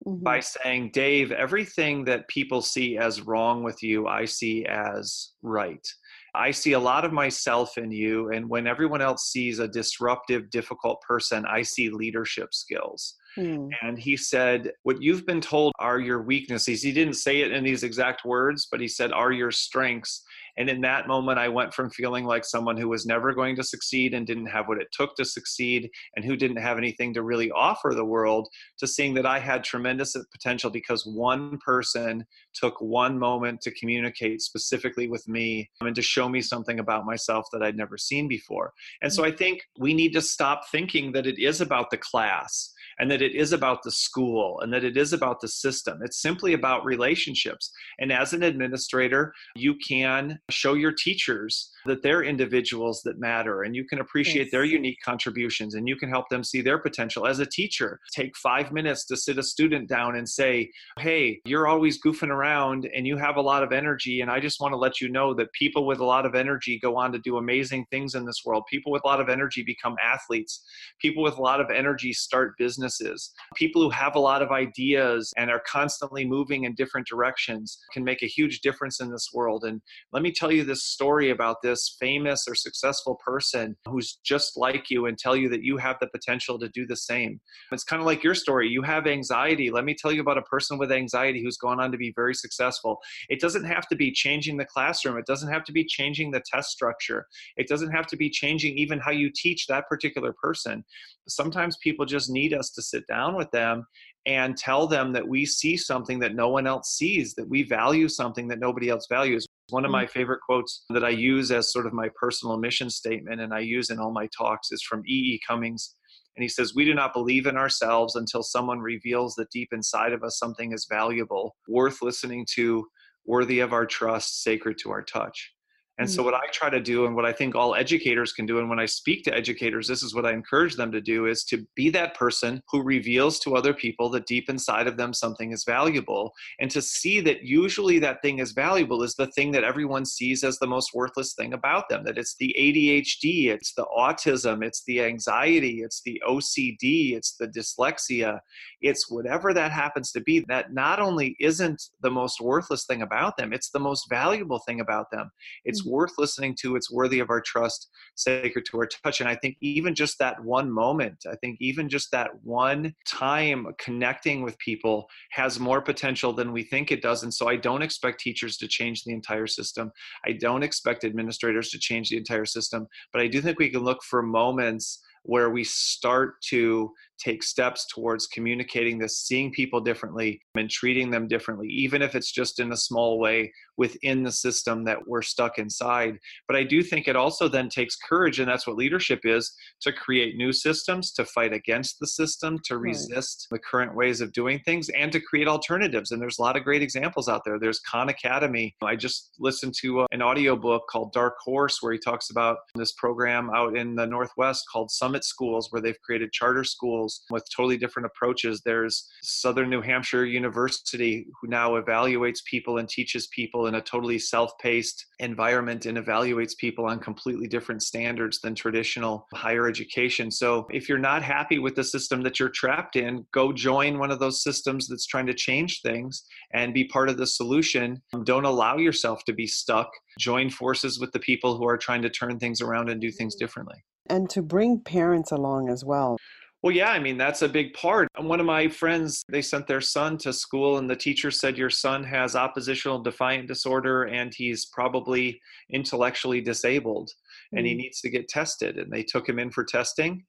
Mm-hmm. 0.05 0.25
By 0.25 0.41
saying, 0.41 0.91
Dave, 0.93 1.31
everything 1.31 2.05
that 2.07 2.29
people 2.29 2.63
see 2.63 2.99
as 2.99 3.23
wrong 3.23 3.63
with 3.63 3.81
you, 3.83 4.09
I 4.09 4.25
see 4.25 4.67
as 4.67 5.31
right. 5.41 5.87
I 6.35 6.51
see 6.51 6.73
a 6.73 6.79
lot 6.79 7.05
of 7.05 7.13
myself 7.13 7.79
in 7.79 7.91
you. 7.91 8.31
And 8.33 8.49
when 8.49 8.67
everyone 8.67 9.01
else 9.01 9.31
sees 9.31 9.59
a 9.59 9.69
disruptive, 9.69 10.51
difficult 10.51 11.01
person, 11.03 11.45
I 11.47 11.63
see 11.63 11.91
leadership 11.91 12.53
skills. 12.53 13.15
Mm. 13.37 13.71
And 13.83 13.99
he 13.99 14.17
said, 14.17 14.73
What 14.83 15.03
you've 15.03 15.27
been 15.27 15.41
told 15.41 15.73
are 15.79 16.01
your 16.01 16.23
weaknesses. 16.23 16.83
He 16.83 16.93
didn't 16.93 17.15
say 17.15 17.41
it 17.41 17.53
in 17.53 17.65
these 17.65 17.83
exact 17.83 18.25
words, 18.25 18.67
but 18.71 18.81
he 18.81 18.89
said, 18.89 19.13
Are 19.13 19.33
your 19.33 19.51
strengths. 19.51 20.23
And 20.57 20.71
in 20.71 20.81
that 20.83 21.09
moment, 21.09 21.39
I 21.39 21.49
went 21.49 21.75
from 21.75 21.91
feeling 21.91 22.25
like 22.25 22.45
someone 22.45 22.77
who 22.77 22.89
was 22.89 23.07
never 23.07 23.35
going 23.35 23.57
to 23.57 23.65
succeed 23.65 24.15
and 24.15 24.27
didn't 24.27 24.47
have 24.47 24.69
what 24.69 24.81
it 24.81 24.89
took 24.93 25.17
to 25.17 25.25
succeed 25.25 25.91
and 26.15 26.25
who 26.25 26.37
didn't 26.37 26.59
have 26.59 26.79
anything 26.79 27.13
to 27.15 27.23
really 27.23 27.51
offer 27.51 27.93
the 27.93 28.05
world 28.05 28.49
to 28.79 28.87
seeing 28.87 29.15
that 29.15 29.27
I 29.27 29.41
had 29.41 29.65
tremendous 29.65 30.15
potential 30.31 30.71
because 30.71 31.05
one 31.05 31.59
person 31.59 32.25
took 32.55 32.81
one 32.81 33.19
moment 33.19 33.61
to 33.63 33.73
communicate 33.73 34.43
specifically 34.43 35.09
with 35.09 35.27
me 35.27 35.71
and 35.81 35.95
to 35.97 36.03
show 36.03 36.29
me 36.29 36.41
something 36.41 36.79
about 36.79 37.05
myself 37.05 37.47
that 37.53 37.63
I'd 37.63 37.77
never 37.77 37.99
seen 37.99 38.29
before. 38.29 38.73
And 39.03 39.13
so. 39.13 39.25
I 39.25 39.29
mm-hmm. 39.29 39.39
think 39.39 39.63
we 39.79 39.95
need 39.95 40.13
to 40.13 40.21
stop 40.21 40.69
thinking 40.71 41.13
that 41.13 41.27
it 41.27 41.39
is 41.39 41.61
about 41.61 41.91
the 41.91 41.97
class 41.97 42.73
and 42.99 43.11
that 43.11 43.23
it 43.23 43.35
is 43.35 43.53
about 43.53 43.83
the 43.83 43.91
school 43.91 44.61
and 44.61 44.73
that 44.73 44.85
it 44.85 44.97
is 44.97 45.13
about 45.13 45.41
the 45.41 45.49
system. 45.49 46.01
It's 46.03 46.21
simply 46.21 46.53
about 46.53 46.85
relationships. 46.85 47.73
And 47.99 48.13
as 48.13 48.33
an 48.33 48.43
administrator, 48.43 49.33
you 49.57 49.75
can 49.77 50.39
show 50.51 50.75
your 50.75 50.93
teachers 50.93 51.71
that 51.87 52.03
they're 52.03 52.23
individuals 52.23 53.03
that 53.03 53.19
matter 53.19 53.63
and 53.63 53.75
you 53.75 53.85
can 53.85 54.01
appreciate 54.01 54.45
yes. 54.45 54.51
their 54.53 54.65
unique 54.65 54.99
contributions 55.05 55.75
and 55.75 55.89
you 55.89 55.97
can 55.97 56.09
help 56.09 56.29
them 56.29 56.43
see 56.45 56.61
their 56.61 56.79
potential. 56.79 57.27
As 57.27 57.39
a 57.39 57.47
teacher, 57.47 58.01
take 58.13 58.37
five 58.37 58.73
minutes 58.73 59.05
to 59.07 59.17
sit 59.17 59.39
a 59.39 59.43
student 59.43 59.89
down 59.89 60.17
and 60.17 60.29
say, 60.29 60.71
Hey, 60.99 61.41
you're 61.45 61.67
always 61.67 62.01
goofing 62.03 62.31
around 62.31 62.89
and 62.95 63.07
you 63.07 63.17
have 63.17 63.37
a 63.37 63.43
lot 63.43 63.63
of 63.63 63.73
energy. 63.73 64.21
And 64.21 64.31
I 64.31 64.41
just 64.41 64.61
want 64.61 64.73
to 64.73 64.79
let 64.79 65.01
you 65.01 65.09
know 65.09 65.35
that 65.35 65.53
people 65.53 65.87
with 65.87 66.01
a 66.01 66.05
lot 66.05 66.27
of 66.27 66.35
energy 66.35 66.79
go 66.79 66.97
on 66.97 67.13
to 67.13 67.19
do 67.19 67.37
amazing 67.37 67.87
things 67.91 68.15
in 68.15 68.25
this 68.25 68.43
world. 68.45 68.65
People 68.69 68.93
with 68.93 69.03
a 69.05 69.07
lot 69.07 69.21
of 69.21 69.29
energy 69.29 69.63
become 69.63 69.97
athletes. 70.03 70.65
People 71.01 71.23
with 71.23 71.39
a 71.39 71.43
lot 71.43 71.61
of 71.61 71.71
energy 71.71 72.13
start 72.13 72.55
businesses. 72.59 73.33
People 73.57 73.83
who 73.83 73.91
have 73.91 74.17
a 74.17 74.21
lot 74.21 74.43
of 74.43 74.51
ideas 74.51 75.33
and 75.37 75.51
are 75.51 75.63
constantly 75.67 76.25
moving 76.25 76.65
in 76.65 76.75
different 76.75 77.07
directions 77.07 77.79
can 77.93 78.05
make 78.05 78.23
a 78.23 78.27
huge 78.27 78.61
difference 78.61 79.01
in 79.01 79.11
this 79.11 79.31
world. 79.33 79.65
And 79.65 79.81
let 80.13 80.23
me 80.23 80.33
tell 80.33 80.53
you 80.53 80.65
this 80.65 80.85
story 80.85 81.31
about 81.31 81.63
this 81.63 81.74
this 81.75 81.97
famous 81.99 82.47
or 82.49 82.55
successful 82.55 83.19
person 83.25 83.77
who's 83.89 84.21
just 84.25 84.57
like 84.57 84.91
you 84.91 85.07
and 85.07 85.19
tell 85.19 85.35
you 85.35 85.49
that 85.49 85.65
you 85.65 85.77
have 85.77 85.97
the 86.01 86.07
potential 86.07 86.57
to 86.57 86.69
do 86.69 86.87
the 86.87 86.97
same. 86.97 87.41
It's 87.73 87.83
kind 87.83 88.01
of 88.01 88.07
like 88.07 88.23
your 88.23 88.37
story. 88.37 88.69
You 88.69 88.83
have 88.83 89.09
anxiety. 89.09 89.73
Let 89.73 89.85
me 89.85 89.95
tell 89.95 90.13
you 90.13 90.21
about 90.21 90.39
a 90.39 90.43
person 90.43 90.79
with 90.79 90.93
anxiety 90.93 91.43
who's 91.43 91.57
gone 91.57 91.81
on 91.81 91.91
to 91.91 91.99
be 91.99 92.13
very 92.15 92.35
successful. 92.35 93.01
It 93.29 93.41
doesn't 93.41 93.65
have 93.65 93.89
to 93.89 93.97
be 93.97 94.13
changing 94.13 94.57
the 94.57 94.65
classroom, 94.65 95.19
it 95.19 95.27
doesn't 95.27 95.51
have 95.51 95.65
to 95.65 95.73
be 95.73 95.85
changing 95.85 96.31
the 96.31 96.43
test 96.47 96.71
structure, 96.71 97.27
it 97.57 97.67
doesn't 97.67 97.91
have 97.91 98.07
to 98.07 98.17
be 98.17 98.31
changing 98.31 98.79
even 98.79 99.01
how 99.01 99.11
you 99.11 99.31
teach 99.35 99.67
that 99.67 99.89
particular 99.89 100.33
person. 100.33 100.85
Sometimes 101.27 101.77
people 101.79 102.07
just 102.07 102.31
need 102.31 102.55
us 102.55 102.71
to 102.71 102.83
sit 102.83 103.05
down 103.09 103.35
with 103.35 103.51
them 103.51 103.87
and 104.27 104.57
tell 104.57 104.87
them 104.87 105.13
that 105.13 105.27
we 105.27 105.45
see 105.45 105.77
something 105.77 106.19
that 106.19 106.35
no 106.35 106.49
one 106.49 106.67
else 106.67 106.97
sees, 106.97 107.35
that 107.35 107.49
we 107.49 107.63
value 107.63 108.09
something 108.09 108.49
that 108.49 108.59
nobody 108.59 108.89
else 108.89 109.07
values. 109.09 109.47
One 109.71 109.85
of 109.85 109.91
my 109.91 110.05
mm. 110.05 110.11
favorite 110.11 110.41
quotes 110.45 110.85
that 110.91 111.05
I 111.05 111.11
use 111.11 111.51
as 111.51 111.73
sort 111.73 111.87
of 111.87 111.93
my 111.93 112.11
personal 112.21 112.59
mission 112.59 112.91
statement 112.91 113.41
and 113.41 113.55
I 113.55 113.61
use 113.61 113.91
in 113.91 113.99
all 113.99 114.13
my 114.13 114.29
talks 114.37 114.71
is 114.71 114.83
from 114.83 115.01
E.E. 115.07 115.35
E. 115.35 115.41
Cummings. 115.49 115.95
And 116.37 116.43
he 116.43 116.49
says, 116.49 116.75
We 116.75 116.85
do 116.85 116.95
not 116.95 117.15
believe 117.15 117.47
in 117.47 117.57
ourselves 117.57 118.17
until 118.17 118.43
someone 118.43 118.81
reveals 118.81 119.35
that 119.37 119.51
deep 119.51 119.69
inside 119.73 120.13
of 120.13 120.23
us 120.23 120.39
something 120.39 120.73
is 120.73 120.87
valuable, 120.91 121.57
worth 121.69 122.03
listening 122.03 122.47
to, 122.55 122.87
worthy 123.25 123.61
of 123.61 123.73
our 123.73 123.87
trust, 123.87 124.43
sacred 124.43 124.77
to 124.83 124.91
our 124.91 125.03
touch. 125.03 125.54
And 125.99 126.11
so, 126.11 126.23
mm. 126.23 126.25
what 126.27 126.35
I 126.35 126.47
try 126.53 126.71
to 126.71 126.81
do, 126.81 127.07
and 127.07 127.15
what 127.15 127.25
I 127.25 127.33
think 127.33 127.55
all 127.55 127.75
educators 127.75 128.33
can 128.33 128.47
do, 128.47 128.59
and 128.59 128.69
when 128.69 128.81
I 128.81 128.87
speak 128.87 129.23
to 129.25 129.35
educators, 129.35 129.87
this 129.87 130.03
is 130.03 130.15
what 130.15 130.27
I 130.27 130.33
encourage 130.33 130.75
them 130.75 130.91
to 130.91 131.01
do 131.01 131.27
is 131.27 131.45
to 131.45 131.65
be 131.77 131.89
that 131.91 132.15
person 132.15 132.61
who 132.71 132.83
reveals 132.83 133.39
to 133.41 133.55
other 133.55 133.73
people 133.73 134.11
that 134.11 134.27
deep 134.27 134.49
inside 134.49 134.89
of 134.89 134.97
them 134.97 135.13
something 135.13 135.53
is 135.53 135.65
valuable, 135.65 136.33
and 136.59 136.71
to 136.73 136.83
see 136.83 137.21
that 137.21 137.45
usually 137.45 138.01
that 138.01 138.23
thing 138.23 138.41
is 138.41 138.53
valuable 138.53 139.03
is 139.05 139.15
the 139.15 139.29
thing 139.29 139.53
that 139.53 139.63
everyone 139.63 140.05
sees 140.05 140.43
as 140.43 140.59
the 140.59 140.67
most 140.67 140.91
worthless 140.95 141.35
thing 141.35 141.53
about 141.53 141.89
them 141.89 142.03
that 142.05 142.19
it's 142.19 142.35
the 142.41 142.55
ADHD, 142.59 143.49
it's 143.49 143.75
the 143.75 143.87
autism, 143.97 144.65
it's 144.65 144.83
the 144.87 145.01
anxiety, 145.01 145.83
it's 145.83 146.03
the 146.05 146.21
OCD, 146.27 147.15
it's 147.17 147.37
the 147.37 147.47
dyslexia, 147.47 148.41
it's 148.81 149.11
whatever 149.11 149.55
that 149.55 149.71
happens 149.71 150.11
to 150.13 150.21
be, 150.21 150.41
that 150.49 150.73
not 150.73 150.99
only 150.99 151.37
isn't 151.41 151.81
the 152.03 152.11
most 152.11 152.41
worthless 152.41 152.85
thing 152.85 153.03
about 153.03 153.37
them, 153.37 153.53
it's 153.53 153.71
the 153.71 153.79
most 153.79 154.09
valuable 154.09 154.59
thing 154.67 154.81
about 154.81 155.11
them. 155.13 155.31
It's 155.65 155.84
worth 155.85 156.13
listening 156.19 156.57
to. 156.61 156.77
It's 156.77 156.91
worthy 156.91 157.21
of 157.21 157.31
our 157.31 157.41
trust, 157.41 157.89
sacred 158.15 158.65
to 158.71 158.79
our 158.79 158.87
touch. 158.87 159.21
And 159.21 159.29
I 159.29 159.37
think 159.37 159.57
even 159.61 159.95
just 159.95 160.19
that 160.19 160.43
one 160.43 160.71
moment, 160.71 161.25
I 161.31 161.37
think 161.37 161.59
even 161.61 161.89
just 161.89 162.11
that 162.13 162.31
one 162.43 162.95
time 163.07 163.67
connecting 163.79 164.43
with 164.43 164.59
people 164.59 165.07
has 165.31 165.61
more 165.61 165.81
potential 165.81 166.33
than 166.33 166.53
we 166.53 166.63
think 166.63 166.91
it 166.91 167.03
does. 167.03 167.23
And 167.23 167.33
so 167.33 167.49
I 167.49 167.57
don't 167.57 167.83
expect 167.83 168.21
teachers 168.21 168.57
to 168.59 168.69
change 168.69 169.05
the 169.05 169.13
entire 169.13 169.47
system. 169.47 169.91
I 170.27 170.33
don't 170.33 170.63
expect 170.63 171.05
administrators 171.05 171.71
to 171.71 171.79
change 171.79 172.11
the 172.11 172.17
entire 172.17 172.47
system. 172.47 172.87
But 173.13 173.23
I 173.23 173.29
do 173.29 173.41
think 173.41 173.59
we 173.59 173.71
can 173.71 173.83
look 173.83 174.03
for 174.03 174.23
moments 174.23 175.03
where 175.25 175.51
we 175.51 175.65
start 175.65 176.41
to 176.43 176.93
take 177.19 177.43
steps 177.43 177.87
towards 177.93 178.27
communicating 178.27 178.99
this, 178.99 179.19
seeing 179.19 179.51
people 179.53 179.81
differently 179.81 180.41
and 180.57 180.71
treating 180.71 181.11
them 181.11 181.29
differently, 181.29 181.69
even 181.69 182.03
if 182.03 182.15
it's 182.15 182.33
just 182.33 182.61
in 182.61 182.73
a 182.73 182.77
small 182.77 183.19
way 183.19 183.53
within 183.77 184.23
the 184.23 184.33
system 184.33 184.85
that 184.85 184.99
we're 185.07 185.23
stuck 185.23 185.59
inside. 185.59 186.17
But 186.47 186.57
I 186.57 186.65
do 186.65 186.83
think 186.83 187.09
it 187.09 187.17
also 187.17 187.49
then 187.49 187.69
takes 187.69 187.97
courage, 187.97 188.39
and 188.39 188.49
that's 188.49 188.67
what 188.67 188.77
leadership 188.77 189.21
is 189.25 189.53
to 189.83 189.93
create 189.93 190.37
new 190.37 190.53
systems, 190.53 191.13
to 191.13 191.25
fight 191.25 191.53
against 191.53 191.99
the 192.01 192.07
system, 192.07 192.59
to 192.67 192.79
resist 192.79 193.49
right. 193.51 193.59
the 193.59 193.63
current 193.69 193.95
ways 193.95 194.21
of 194.21 194.33
doing 194.33 194.61
things, 194.65 194.89
and 194.91 195.11
to 195.13 195.21
create 195.21 195.49
alternatives. 195.49 196.11
And 196.11 196.21
there's 196.21 196.39
a 196.39 196.43
lot 196.43 196.57
of 196.57 196.65
great 196.65 196.83
examples 196.83 197.29
out 197.29 197.43
there. 197.45 197.59
There's 197.59 197.81
Khan 197.81 198.09
Academy. 198.09 198.75
I 198.83 198.97
just 198.97 199.35
listened 199.39 199.75
to 199.81 200.03
uh, 200.03 200.07
an 200.13 200.23
audiobook 200.23 200.83
called 200.89 201.13
Dark 201.13 201.35
Horse 201.43 201.79
where 201.81 201.93
he 201.93 201.99
talks 201.99 202.31
about 202.31 202.59
this 202.75 202.93
program 202.93 203.51
out 203.55 203.77
in 203.77 203.95
the 203.95 204.07
Northwest 204.07 204.65
called 204.71 204.91
Summit 204.91 205.25
Schools, 205.25 205.69
where 205.71 205.83
they've 205.83 206.01
created 206.05 206.33
charter 206.33 206.65
schools 206.65 207.04
with 207.31 207.45
totally 207.55 207.77
different 207.77 208.07
approaches. 208.07 208.63
There's 208.65 209.09
Southern 209.23 209.71
New 209.71 209.81
Hampshire 209.81 210.25
University, 210.25 211.27
who 211.41 211.49
now 211.49 211.73
evaluates 211.73 212.45
people 212.45 212.79
and 212.79 212.89
teaches 212.89 213.27
people 213.29 213.67
in 213.67 213.77
a 213.77 213.81
totally 213.81 214.19
self 214.19 214.53
paced 214.59 215.07
environment 215.19 215.87
and 215.87 215.99
evaluates 215.99 216.57
people 216.57 216.87
on 216.87 216.99
completely 216.99 217.47
different 217.47 217.83
standards 217.83 218.41
than 218.41 218.55
traditional 218.55 219.27
higher 219.33 219.69
education. 219.69 220.31
So 220.31 220.67
if 220.71 220.89
you're 220.89 220.99
not 220.99 221.23
happy 221.23 221.59
with 221.59 221.75
the 221.75 221.85
system 221.85 222.23
that 222.23 222.39
you're 222.39 222.49
trapped 222.49 222.97
in, 222.97 223.27
go 223.33 223.53
join 223.53 223.99
one 223.99 224.11
of 224.11 224.19
those 224.19 224.43
systems 224.43 224.89
that's 224.89 225.07
trying 225.07 225.27
to 225.27 225.35
change 225.35 225.81
things 225.83 226.25
and 226.53 226.75
be 226.75 226.85
part 226.85 227.09
of 227.09 227.17
the 227.17 227.27
solution. 227.27 228.03
Don't 228.25 228.45
allow 228.45 228.77
yourself 228.77 229.25
to 229.25 229.33
be 229.33 229.47
stuck. 229.47 229.91
Join 230.19 230.51
forces 230.51 230.99
with 230.99 231.13
the 231.13 231.19
people 231.19 231.57
who 231.57 231.67
are 231.69 231.79
trying 231.79 232.03
to 232.03 232.11
turn 232.11 232.39
things 232.39 232.61
around 232.61 232.89
and 232.89 233.01
do 233.01 233.11
things 233.11 233.35
differently. 233.35 233.85
And 234.11 234.29
to 234.31 234.43
bring 234.43 234.81
parents 234.81 235.33
along 235.33 235.71
as 235.71 235.85
well. 235.85 236.19
Well, 236.65 236.73
yeah, 236.73 236.93
I 236.93 236.99
mean, 236.99 237.19
that's 237.19 237.43
a 237.43 237.49
big 237.49 237.75
part. 237.75 238.09
One 238.17 238.41
of 238.41 238.47
my 238.47 238.69
friends, 238.69 239.23
they 239.29 239.43
sent 239.43 239.67
their 239.67 239.83
son 239.83 240.17
to 240.19 240.33
school, 240.33 240.79
and 240.79 240.89
the 240.89 240.97
teacher 240.97 241.31
said, 241.31 241.59
Your 241.59 241.69
son 241.69 242.03
has 242.05 242.35
oppositional 242.35 243.03
defiant 243.03 243.49
disorder 243.49 244.05
and 244.05 244.33
he's 244.35 244.65
probably 244.65 245.39
intellectually 245.69 246.41
disabled 246.41 247.11
and 247.53 247.59
mm-hmm. 247.59 247.67
he 247.67 247.75
needs 247.75 248.01
to 248.01 248.09
get 248.09 248.29
tested. 248.29 248.79
And 248.79 248.91
they 248.91 249.03
took 249.03 249.29
him 249.29 249.39
in 249.39 249.51
for 249.51 249.63
testing 249.63 250.25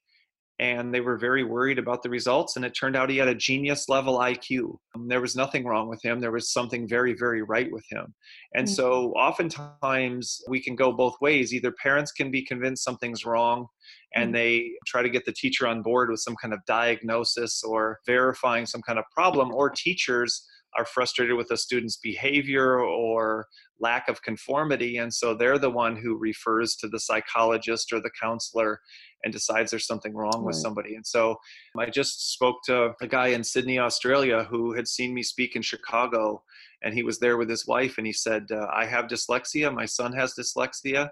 and 0.60 0.94
they 0.94 1.02
were 1.02 1.18
very 1.18 1.44
worried 1.44 1.80
about 1.80 2.02
the 2.02 2.10
results. 2.10 2.56
And 2.56 2.64
it 2.64 2.72
turned 2.72 2.96
out 2.96 3.10
he 3.10 3.18
had 3.18 3.28
a 3.28 3.36
genius 3.36 3.90
level 3.90 4.20
IQ. 4.20 4.78
There 5.08 5.20
was 5.20 5.36
nothing 5.36 5.66
wrong 5.66 5.90
with 5.90 6.04
him. 6.04 6.20
There 6.20 6.32
was 6.32 6.54
something 6.54 6.88
very, 6.88 7.14
very 7.14 7.42
right 7.42 7.70
with 7.72 7.86
him. 7.90 8.14
And 8.54 8.66
mm-hmm. 8.66 8.74
so 8.74 9.12
oftentimes 9.12 10.42
we 10.48 10.62
can 10.62 10.76
go 10.76 10.94
both 10.94 11.16
ways. 11.20 11.54
Either 11.54 11.74
parents 11.84 12.12
can 12.14 12.32
be 12.32 12.46
convinced 12.46 12.84
something's 12.84 13.26
wrong 13.26 13.68
and 14.16 14.28
mm-hmm. 14.28 14.34
they 14.34 14.72
try 14.88 15.02
to 15.02 15.10
get 15.10 15.26
the 15.26 15.34
teacher 15.34 15.68
on 15.68 15.82
board 15.82 16.10
with 16.10 16.22
some 16.22 16.36
kind 16.42 16.54
of 16.54 16.60
diagnosis 16.66 17.62
or 17.64 18.00
verifying 18.06 18.66
some 18.66 18.82
kind 18.82 18.98
of 18.98 19.06
problem, 19.14 19.54
or 19.54 19.70
teachers 19.70 20.46
are 20.78 20.86
frustrated 20.86 21.36
with 21.36 21.52
a 21.52 21.58
student's 21.58 21.98
behavior 21.98 22.80
or 22.80 23.48
lack 23.80 24.08
of 24.08 24.22
conformity 24.22 24.98
and 24.98 25.14
so 25.14 25.34
they're 25.34 25.60
the 25.60 25.70
one 25.70 25.96
who 25.96 26.18
refers 26.18 26.76
to 26.76 26.88
the 26.88 27.00
psychologist 27.00 27.92
or 27.92 28.00
the 28.00 28.12
counselor 28.22 28.80
and 29.24 29.34
decides 29.34 29.72
there's 29.72 29.88
something 29.88 30.14
wrong 30.14 30.32
right. 30.38 30.46
with 30.46 30.56
somebody 30.56 30.96
and 30.96 31.06
so 31.06 31.36
i 31.78 31.86
just 31.90 32.34
spoke 32.34 32.56
to 32.64 32.92
a 33.02 33.08
guy 33.08 33.28
in 33.28 33.44
sydney 33.44 33.78
australia 33.78 34.46
who 34.50 34.74
had 34.74 34.88
seen 34.88 35.14
me 35.14 35.22
speak 35.22 35.56
in 35.56 35.62
chicago 35.62 36.42
and 36.84 36.94
he 36.94 37.04
was 37.04 37.20
there 37.20 37.38
with 37.38 37.50
his 37.50 37.68
wife 37.68 37.98
and 37.98 38.08
he 38.08 38.14
said 38.14 38.46
uh, 38.52 38.68
i 38.74 38.86
have 38.86 39.06
dyslexia 39.06 39.74
my 39.74 39.86
son 39.86 40.14
has 40.14 40.34
dyslexia 40.40 41.10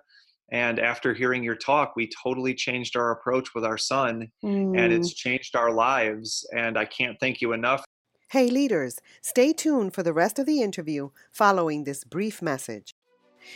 and 0.52 0.80
after 0.80 1.14
hearing 1.14 1.44
your 1.44 1.56
talk 1.56 1.94
we 1.96 2.10
totally 2.24 2.54
changed 2.54 2.96
our 2.96 3.12
approach 3.12 3.54
with 3.54 3.66
our 3.66 3.78
son 3.78 4.30
mm. 4.44 4.78
and 4.80 4.94
it's 4.94 5.14
changed 5.14 5.56
our 5.56 5.72
lives 5.72 6.48
and 6.56 6.78
i 6.78 6.86
can't 6.86 7.18
thank 7.20 7.42
you 7.42 7.52
enough 7.52 7.84
Hey, 8.34 8.48
leaders, 8.48 9.00
stay 9.22 9.54
tuned 9.54 9.94
for 9.94 10.02
the 10.02 10.12
rest 10.12 10.40
of 10.40 10.48
the 10.48 10.64
interview 10.64 11.12
following 11.32 11.84
this 11.84 12.04
brief 12.04 12.42
message. 12.42 12.96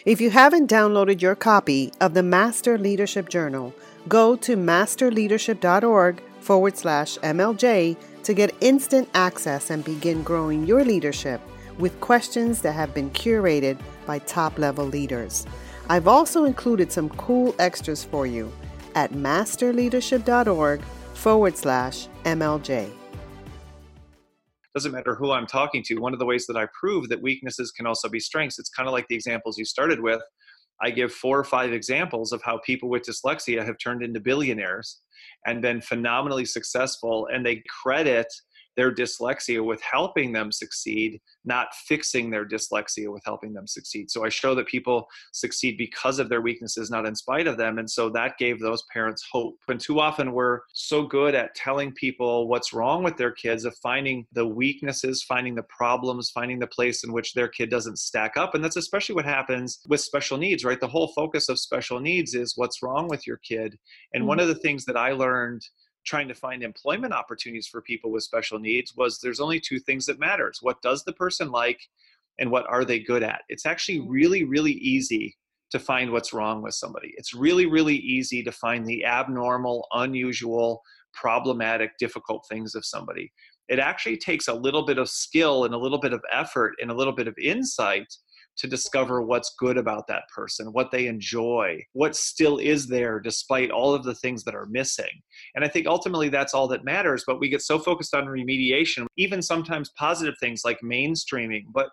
If 0.05 0.21
you 0.21 0.29
haven't 0.29 0.69
downloaded 0.69 1.19
your 1.19 1.33
copy 1.33 1.91
of 1.99 2.13
the 2.13 2.21
Master 2.21 2.77
Leadership 2.77 3.27
Journal, 3.27 3.73
go 4.07 4.35
to 4.35 4.55
masterleadership.org 4.55 6.21
forward 6.41 6.77
slash 6.77 7.17
MLJ 7.17 7.97
to 8.21 8.33
get 8.35 8.53
instant 8.61 9.09
access 9.15 9.71
and 9.71 9.83
begin 9.83 10.21
growing 10.21 10.67
your 10.67 10.85
leadership 10.85 11.41
with 11.79 11.99
questions 11.99 12.61
that 12.61 12.73
have 12.73 12.93
been 12.93 13.09
curated 13.09 13.79
by 14.05 14.19
top 14.19 14.59
level 14.59 14.85
leaders. 14.85 15.47
I've 15.89 16.07
also 16.07 16.43
included 16.43 16.91
some 16.91 17.09
cool 17.09 17.55
extras 17.57 18.03
for 18.03 18.27
you 18.27 18.51
at 18.93 19.13
masterleadership.org 19.13 20.83
forward 21.15 21.57
slash 21.57 22.07
MLJ 22.25 22.96
doesn't 24.77 24.91
matter 24.91 25.15
who 25.15 25.31
I'm 25.31 25.47
talking 25.47 25.81
to. 25.87 25.95
One 25.95 26.13
of 26.13 26.19
the 26.19 26.25
ways 26.25 26.45
that 26.45 26.55
I 26.55 26.67
prove 26.79 27.09
that 27.09 27.19
weaknesses 27.19 27.71
can 27.71 27.87
also 27.87 28.07
be 28.07 28.19
strengths, 28.19 28.59
it's 28.59 28.69
kind 28.69 28.87
of 28.87 28.93
like 28.93 29.07
the 29.07 29.15
examples 29.15 29.57
you 29.57 29.65
started 29.65 29.99
with. 29.99 30.21
I 30.83 30.91
give 30.91 31.11
four 31.11 31.39
or 31.39 31.43
five 31.43 31.73
examples 31.73 32.31
of 32.31 32.43
how 32.43 32.59
people 32.59 32.87
with 32.87 33.01
dyslexia 33.01 33.65
have 33.65 33.79
turned 33.83 34.03
into 34.03 34.19
billionaires 34.19 35.01
and 35.47 35.63
been 35.63 35.81
phenomenally 35.81 36.45
successful, 36.45 37.27
and 37.33 37.43
they 37.43 37.63
credit 37.81 38.27
their 38.77 38.93
dyslexia 38.93 39.65
with 39.65 39.81
helping 39.81 40.31
them 40.31 40.51
succeed, 40.51 41.19
not 41.43 41.73
fixing 41.73 42.29
their 42.29 42.45
dyslexia 42.45 43.11
with 43.11 43.23
helping 43.25 43.51
them 43.51 43.67
succeed. 43.67 44.09
So 44.09 44.23
I 44.23 44.29
show 44.29 44.55
that 44.55 44.67
people 44.67 45.07
succeed 45.33 45.77
because 45.77 46.19
of 46.19 46.29
their 46.29 46.41
weaknesses, 46.41 46.89
not 46.89 47.07
in 47.07 47.15
spite 47.15 47.47
of 47.47 47.57
them. 47.57 47.79
And 47.79 47.89
so 47.89 48.09
that 48.11 48.37
gave 48.37 48.59
those 48.59 48.83
parents 48.93 49.25
hope. 49.29 49.55
And 49.67 49.79
too 49.79 49.99
often 49.99 50.31
we're 50.31 50.61
so 50.73 51.03
good 51.03 51.33
at 51.35 51.55
telling 51.55 51.91
people 51.91 52.47
what's 52.47 52.71
wrong 52.71 53.03
with 53.03 53.17
their 53.17 53.31
kids, 53.31 53.65
of 53.65 53.75
finding 53.77 54.27
the 54.33 54.45
weaknesses, 54.45 55.23
finding 55.23 55.55
the 55.55 55.63
problems, 55.63 56.29
finding 56.29 56.59
the 56.59 56.67
place 56.67 57.03
in 57.03 57.11
which 57.11 57.33
their 57.33 57.47
kid 57.47 57.71
doesn't 57.71 57.97
stack 57.97 58.37
up. 58.37 58.53
And 58.53 58.63
that's 58.63 58.77
especially 58.77 59.15
what 59.15 59.25
happens 59.25 59.79
with 59.87 60.01
special 60.01 60.37
needs, 60.37 60.63
right? 60.63 60.79
The 60.79 60.87
whole 60.87 61.07
focus 61.09 61.49
of 61.49 61.59
special 61.59 61.99
needs 61.99 62.35
is 62.35 62.53
what's 62.55 62.83
wrong 62.83 63.07
with 63.07 63.25
your 63.25 63.37
kid. 63.37 63.75
And 64.13 64.21
mm-hmm. 64.21 64.27
one 64.27 64.39
of 64.39 64.47
the 64.47 64.55
things 64.55 64.85
that 64.85 64.95
I 64.95 65.13
learned 65.13 65.63
trying 66.07 66.27
to 66.27 66.33
find 66.33 66.63
employment 66.63 67.13
opportunities 67.13 67.67
for 67.67 67.81
people 67.81 68.11
with 68.11 68.23
special 68.23 68.57
needs 68.57 68.95
was 68.95 69.19
there's 69.19 69.39
only 69.39 69.59
two 69.59 69.79
things 69.79 70.05
that 70.05 70.19
matters 70.19 70.59
what 70.61 70.81
does 70.81 71.03
the 71.03 71.13
person 71.13 71.51
like 71.51 71.79
and 72.39 72.49
what 72.49 72.65
are 72.67 72.85
they 72.85 72.99
good 72.99 73.23
at 73.23 73.41
it's 73.49 73.65
actually 73.65 73.99
mm-hmm. 73.99 74.11
really 74.11 74.43
really 74.43 74.73
easy 74.73 75.35
to 75.71 75.79
find 75.79 76.11
what's 76.11 76.33
wrong 76.33 76.61
with 76.61 76.73
somebody. 76.73 77.13
It's 77.17 77.33
really, 77.33 77.65
really 77.65 77.95
easy 77.95 78.43
to 78.43 78.51
find 78.51 78.85
the 78.85 79.05
abnormal, 79.05 79.87
unusual, 79.93 80.81
problematic, 81.13 81.91
difficult 81.99 82.45
things 82.49 82.75
of 82.75 82.85
somebody. 82.85 83.31
It 83.67 83.79
actually 83.79 84.17
takes 84.17 84.47
a 84.47 84.53
little 84.53 84.85
bit 84.85 84.97
of 84.97 85.09
skill 85.09 85.65
and 85.65 85.73
a 85.73 85.77
little 85.77 85.99
bit 85.99 86.13
of 86.13 86.23
effort 86.31 86.75
and 86.81 86.89
a 86.89 86.93
little 86.93 87.13
bit 87.13 87.27
of 87.27 87.35
insight 87.37 88.07
to 88.57 88.67
discover 88.67 89.21
what's 89.21 89.55
good 89.57 89.77
about 89.77 90.07
that 90.07 90.23
person, 90.33 90.67
what 90.73 90.91
they 90.91 91.07
enjoy, 91.07 91.81
what 91.93 92.15
still 92.15 92.57
is 92.57 92.87
there 92.87 93.19
despite 93.19 93.71
all 93.71 93.93
of 93.93 94.03
the 94.03 94.15
things 94.15 94.43
that 94.43 94.55
are 94.55 94.65
missing. 94.67 95.21
And 95.55 95.63
I 95.63 95.67
think 95.67 95.87
ultimately 95.87 96.29
that's 96.29 96.53
all 96.53 96.67
that 96.69 96.83
matters, 96.83 97.23
but 97.25 97.39
we 97.39 97.49
get 97.49 97.61
so 97.61 97.79
focused 97.79 98.15
on 98.15 98.25
remediation, 98.25 99.05
even 99.17 99.41
sometimes 99.41 99.91
positive 99.97 100.35
things 100.39 100.61
like 100.65 100.79
mainstreaming, 100.83 101.65
but 101.73 101.89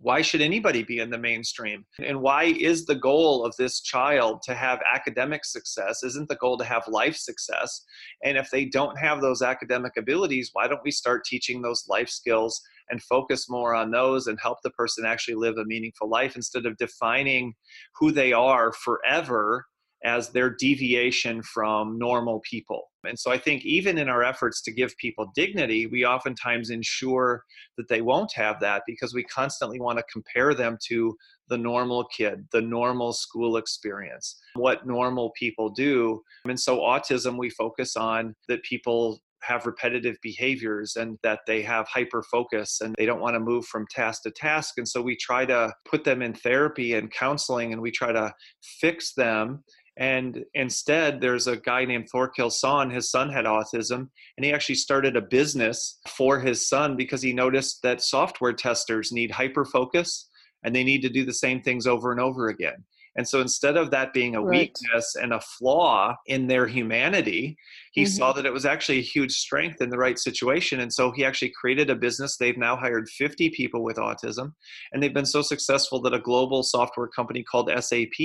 why 0.00 0.22
should 0.22 0.40
anybody 0.40 0.84
be 0.84 1.00
in 1.00 1.10
the 1.10 1.18
mainstream? 1.18 1.84
And 2.04 2.20
why 2.20 2.44
is 2.44 2.86
the 2.86 2.94
goal 2.94 3.44
of 3.44 3.54
this 3.56 3.80
child 3.80 4.42
to 4.42 4.54
have 4.54 4.80
academic 4.94 5.44
success? 5.44 6.04
Isn't 6.04 6.28
the 6.28 6.36
goal 6.36 6.56
to 6.58 6.64
have 6.64 6.86
life 6.86 7.16
success? 7.16 7.84
And 8.22 8.38
if 8.38 8.48
they 8.50 8.64
don't 8.64 8.96
have 8.96 9.20
those 9.20 9.42
academic 9.42 9.96
abilities, 9.96 10.50
why 10.52 10.68
don't 10.68 10.84
we 10.84 10.92
start 10.92 11.24
teaching 11.24 11.62
those 11.62 11.84
life 11.88 12.08
skills 12.08 12.60
and 12.90 13.02
focus 13.02 13.50
more 13.50 13.74
on 13.74 13.90
those 13.90 14.28
and 14.28 14.38
help 14.40 14.58
the 14.62 14.70
person 14.70 15.04
actually 15.04 15.34
live 15.34 15.56
a 15.58 15.64
meaningful 15.64 16.08
life 16.08 16.36
instead 16.36 16.64
of 16.64 16.76
defining 16.76 17.54
who 17.98 18.12
they 18.12 18.32
are 18.32 18.72
forever 18.72 19.66
as 20.04 20.30
their 20.30 20.50
deviation 20.50 21.42
from 21.42 21.98
normal 21.98 22.40
people. 22.48 22.84
And 23.04 23.18
so 23.18 23.30
I 23.30 23.38
think 23.38 23.64
even 23.64 23.98
in 23.98 24.08
our 24.08 24.22
efforts 24.22 24.60
to 24.62 24.72
give 24.72 24.96
people 24.98 25.30
dignity, 25.34 25.86
we 25.86 26.04
oftentimes 26.04 26.70
ensure 26.70 27.42
that 27.76 27.88
they 27.88 28.00
won't 28.00 28.32
have 28.34 28.60
that 28.60 28.82
because 28.86 29.14
we 29.14 29.24
constantly 29.24 29.80
want 29.80 29.98
to 29.98 30.04
compare 30.12 30.54
them 30.54 30.78
to 30.88 31.16
the 31.48 31.58
normal 31.58 32.04
kid, 32.04 32.46
the 32.52 32.60
normal 32.60 33.12
school 33.12 33.56
experience, 33.56 34.38
what 34.54 34.86
normal 34.86 35.32
people 35.38 35.70
do. 35.70 36.22
And 36.44 36.58
so 36.58 36.78
autism, 36.80 37.38
we 37.38 37.50
focus 37.50 37.96
on 37.96 38.34
that 38.48 38.62
people 38.62 39.20
have 39.42 39.66
repetitive 39.66 40.16
behaviors 40.22 40.96
and 40.96 41.18
that 41.22 41.40
they 41.46 41.62
have 41.62 41.86
hyper 41.88 42.22
focus 42.30 42.80
and 42.80 42.94
they 42.98 43.06
don't 43.06 43.20
want 43.20 43.34
to 43.34 43.40
move 43.40 43.64
from 43.66 43.86
task 43.90 44.22
to 44.22 44.30
task. 44.30 44.74
And 44.78 44.88
so 44.88 45.00
we 45.00 45.16
try 45.16 45.44
to 45.46 45.72
put 45.88 46.04
them 46.04 46.22
in 46.22 46.34
therapy 46.34 46.94
and 46.94 47.10
counseling 47.10 47.72
and 47.72 47.80
we 47.80 47.90
try 47.90 48.12
to 48.12 48.32
fix 48.80 49.14
them 49.14 49.62
and 49.98 50.44
instead, 50.54 51.20
there's 51.20 51.48
a 51.48 51.56
guy 51.56 51.84
named 51.84 52.08
Thorkil 52.14 52.52
Sonne. 52.52 52.88
His 52.88 53.10
son 53.10 53.30
had 53.30 53.46
autism, 53.46 54.08
and 54.36 54.44
he 54.44 54.52
actually 54.52 54.76
started 54.76 55.16
a 55.16 55.20
business 55.20 55.98
for 56.06 56.38
his 56.38 56.68
son 56.68 56.96
because 56.96 57.20
he 57.20 57.32
noticed 57.32 57.82
that 57.82 58.00
software 58.00 58.52
testers 58.52 59.10
need 59.10 59.32
hyper 59.32 59.64
focus 59.64 60.28
and 60.62 60.74
they 60.74 60.84
need 60.84 61.02
to 61.02 61.08
do 61.08 61.24
the 61.24 61.34
same 61.34 61.60
things 61.60 61.86
over 61.86 62.12
and 62.12 62.20
over 62.20 62.48
again. 62.48 62.84
And 63.18 63.26
so 63.26 63.40
instead 63.40 63.76
of 63.76 63.90
that 63.90 64.12
being 64.12 64.36
a 64.36 64.40
right. 64.40 64.60
weakness 64.60 65.16
and 65.20 65.32
a 65.32 65.40
flaw 65.40 66.14
in 66.26 66.46
their 66.46 66.68
humanity, 66.68 67.56
he 67.92 68.04
mm-hmm. 68.04 68.10
saw 68.10 68.32
that 68.32 68.46
it 68.46 68.52
was 68.52 68.64
actually 68.64 68.98
a 68.98 69.02
huge 69.02 69.32
strength 69.32 69.82
in 69.82 69.90
the 69.90 69.98
right 69.98 70.20
situation. 70.20 70.78
And 70.78 70.92
so 70.92 71.10
he 71.10 71.24
actually 71.24 71.52
created 71.60 71.90
a 71.90 71.96
business. 71.96 72.36
They've 72.36 72.56
now 72.56 72.76
hired 72.76 73.08
50 73.08 73.50
people 73.50 73.82
with 73.82 73.96
autism, 73.96 74.52
and 74.92 75.02
they've 75.02 75.12
been 75.12 75.26
so 75.26 75.42
successful 75.42 76.00
that 76.02 76.14
a 76.14 76.20
global 76.20 76.62
software 76.62 77.08
company 77.08 77.42
called 77.42 77.72
SAP 77.80 78.20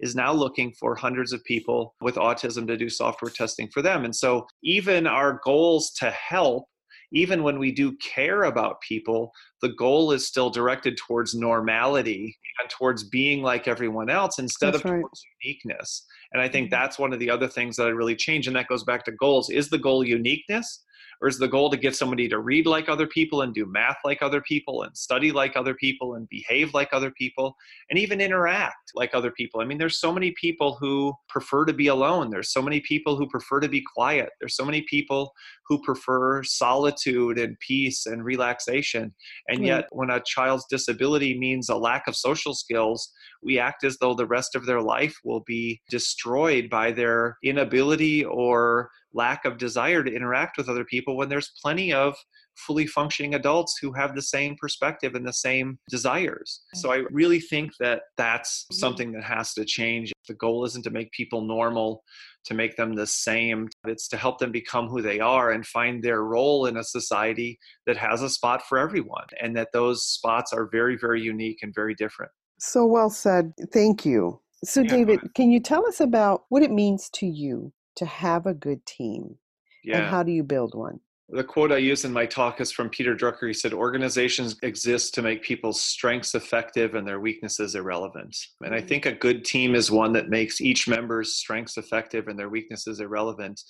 is 0.00 0.14
now 0.14 0.34
looking 0.34 0.70
for 0.78 0.94
hundreds 0.94 1.32
of 1.32 1.42
people 1.44 1.94
with 2.02 2.16
autism 2.16 2.66
to 2.66 2.76
do 2.76 2.90
software 2.90 3.30
testing 3.30 3.68
for 3.72 3.80
them. 3.80 4.04
And 4.04 4.14
so 4.14 4.46
even 4.62 5.06
our 5.06 5.40
goals 5.44 5.92
to 5.98 6.10
help 6.10 6.66
even 7.12 7.42
when 7.42 7.58
we 7.58 7.72
do 7.72 7.96
care 7.96 8.44
about 8.44 8.80
people, 8.80 9.32
the 9.62 9.70
goal 9.70 10.12
is 10.12 10.26
still 10.26 10.50
directed 10.50 10.96
towards 10.96 11.34
normality 11.34 12.36
and 12.60 12.70
towards 12.70 13.04
being 13.04 13.42
like 13.42 13.68
everyone 13.68 14.10
else 14.10 14.38
instead 14.38 14.74
that's 14.74 14.84
of 14.84 14.90
right. 14.90 15.00
towards 15.00 15.22
uniqueness. 15.42 16.06
And 16.32 16.42
I 16.42 16.48
think 16.48 16.66
mm-hmm. 16.66 16.80
that's 16.80 16.98
one 16.98 17.12
of 17.12 17.18
the 17.18 17.30
other 17.30 17.48
things 17.48 17.76
that 17.76 17.86
I 17.86 17.90
really 17.90 18.16
change. 18.16 18.46
And 18.46 18.56
that 18.56 18.68
goes 18.68 18.84
back 18.84 19.04
to 19.04 19.12
goals. 19.12 19.50
Is 19.50 19.68
the 19.68 19.78
goal 19.78 20.04
uniqueness? 20.04 20.84
Or 21.20 21.28
is 21.28 21.38
the 21.38 21.48
goal 21.48 21.70
to 21.70 21.76
get 21.76 21.96
somebody 21.96 22.28
to 22.28 22.38
read 22.38 22.66
like 22.66 22.88
other 22.88 23.06
people 23.06 23.42
and 23.42 23.54
do 23.54 23.66
math 23.66 23.96
like 24.04 24.22
other 24.22 24.40
people 24.42 24.82
and 24.82 24.96
study 24.96 25.32
like 25.32 25.56
other 25.56 25.74
people 25.74 26.14
and 26.14 26.28
behave 26.28 26.74
like 26.74 26.90
other 26.92 27.10
people 27.10 27.56
and 27.90 27.98
even 27.98 28.20
interact 28.20 28.92
like 28.94 29.14
other 29.14 29.30
people? 29.30 29.60
I 29.60 29.64
mean, 29.64 29.78
there's 29.78 30.00
so 30.00 30.12
many 30.12 30.34
people 30.40 30.76
who 30.80 31.14
prefer 31.28 31.64
to 31.64 31.72
be 31.72 31.86
alone. 31.86 32.30
There's 32.30 32.52
so 32.52 32.62
many 32.62 32.80
people 32.80 33.16
who 33.16 33.28
prefer 33.28 33.60
to 33.60 33.68
be 33.68 33.82
quiet. 33.94 34.30
There's 34.40 34.56
so 34.56 34.64
many 34.64 34.82
people 34.82 35.32
who 35.68 35.82
prefer 35.82 36.42
solitude 36.42 37.38
and 37.38 37.58
peace 37.60 38.06
and 38.06 38.24
relaxation. 38.24 39.14
And 39.48 39.64
yet, 39.64 39.86
when 39.90 40.10
a 40.10 40.20
child's 40.24 40.66
disability 40.70 41.38
means 41.38 41.68
a 41.68 41.76
lack 41.76 42.06
of 42.06 42.16
social 42.16 42.54
skills, 42.54 43.10
we 43.46 43.58
act 43.60 43.84
as 43.84 43.96
though 43.98 44.12
the 44.12 44.26
rest 44.26 44.56
of 44.56 44.66
their 44.66 44.82
life 44.82 45.16
will 45.24 45.40
be 45.46 45.80
destroyed 45.88 46.68
by 46.68 46.90
their 46.90 47.38
inability 47.44 48.24
or 48.24 48.90
lack 49.14 49.44
of 49.44 49.56
desire 49.56 50.02
to 50.02 50.12
interact 50.12 50.58
with 50.58 50.68
other 50.68 50.84
people 50.84 51.16
when 51.16 51.28
there's 51.28 51.52
plenty 51.62 51.92
of 51.92 52.14
fully 52.56 52.86
functioning 52.86 53.34
adults 53.34 53.78
who 53.80 53.92
have 53.92 54.14
the 54.14 54.22
same 54.22 54.56
perspective 54.60 55.14
and 55.14 55.26
the 55.26 55.32
same 55.32 55.78
desires. 55.90 56.62
So 56.74 56.92
I 56.92 57.04
really 57.10 57.40
think 57.40 57.70
that 57.80 58.02
that's 58.16 58.66
something 58.72 59.12
that 59.12 59.24
has 59.24 59.52
to 59.54 59.64
change. 59.64 60.12
The 60.26 60.34
goal 60.34 60.64
isn't 60.64 60.82
to 60.84 60.90
make 60.90 61.12
people 61.12 61.42
normal, 61.42 62.02
to 62.46 62.54
make 62.54 62.76
them 62.76 62.94
the 62.94 63.06
same. 63.06 63.68
It's 63.86 64.08
to 64.08 64.16
help 64.16 64.38
them 64.38 64.52
become 64.52 64.88
who 64.88 65.02
they 65.02 65.20
are 65.20 65.50
and 65.50 65.66
find 65.66 66.02
their 66.02 66.22
role 66.24 66.66
in 66.66 66.78
a 66.78 66.84
society 66.84 67.58
that 67.86 67.96
has 67.96 68.22
a 68.22 68.30
spot 68.30 68.62
for 68.66 68.78
everyone 68.78 69.26
and 69.40 69.54
that 69.56 69.68
those 69.72 70.04
spots 70.04 70.52
are 70.52 70.68
very, 70.70 70.96
very 70.96 71.20
unique 71.20 71.58
and 71.62 71.74
very 71.74 71.94
different. 71.94 72.32
So 72.58 72.86
well 72.86 73.10
said. 73.10 73.52
Thank 73.72 74.04
you. 74.04 74.40
So, 74.64 74.80
yeah, 74.80 74.88
David, 74.88 75.20
can 75.34 75.50
you 75.50 75.60
tell 75.60 75.86
us 75.86 76.00
about 76.00 76.44
what 76.48 76.62
it 76.62 76.70
means 76.70 77.10
to 77.10 77.26
you 77.26 77.72
to 77.96 78.06
have 78.06 78.46
a 78.46 78.54
good 78.54 78.84
team? 78.86 79.36
Yeah. 79.84 79.98
And 79.98 80.06
how 80.06 80.22
do 80.22 80.32
you 80.32 80.42
build 80.42 80.74
one? 80.74 81.00
The 81.28 81.42
quote 81.42 81.72
I 81.72 81.78
use 81.78 82.04
in 82.04 82.12
my 82.12 82.24
talk 82.24 82.60
is 82.60 82.70
from 82.70 82.88
Peter 82.88 83.16
Drucker. 83.16 83.48
He 83.48 83.52
said, 83.52 83.72
Organizations 83.72 84.56
exist 84.62 85.12
to 85.14 85.22
make 85.22 85.42
people's 85.42 85.80
strengths 85.80 86.36
effective 86.36 86.94
and 86.94 87.04
their 87.04 87.18
weaknesses 87.18 87.74
irrelevant. 87.74 88.36
And 88.64 88.72
I 88.72 88.80
mm. 88.80 88.86
think 88.86 89.06
a 89.06 89.12
good 89.12 89.44
team 89.44 89.74
is 89.74 89.90
one 89.90 90.12
that 90.12 90.28
makes 90.28 90.60
each 90.60 90.86
member's 90.86 91.34
strengths 91.34 91.78
effective 91.78 92.28
and 92.28 92.38
their 92.38 92.48
weaknesses 92.48 93.00
irrelevant. 93.00 93.60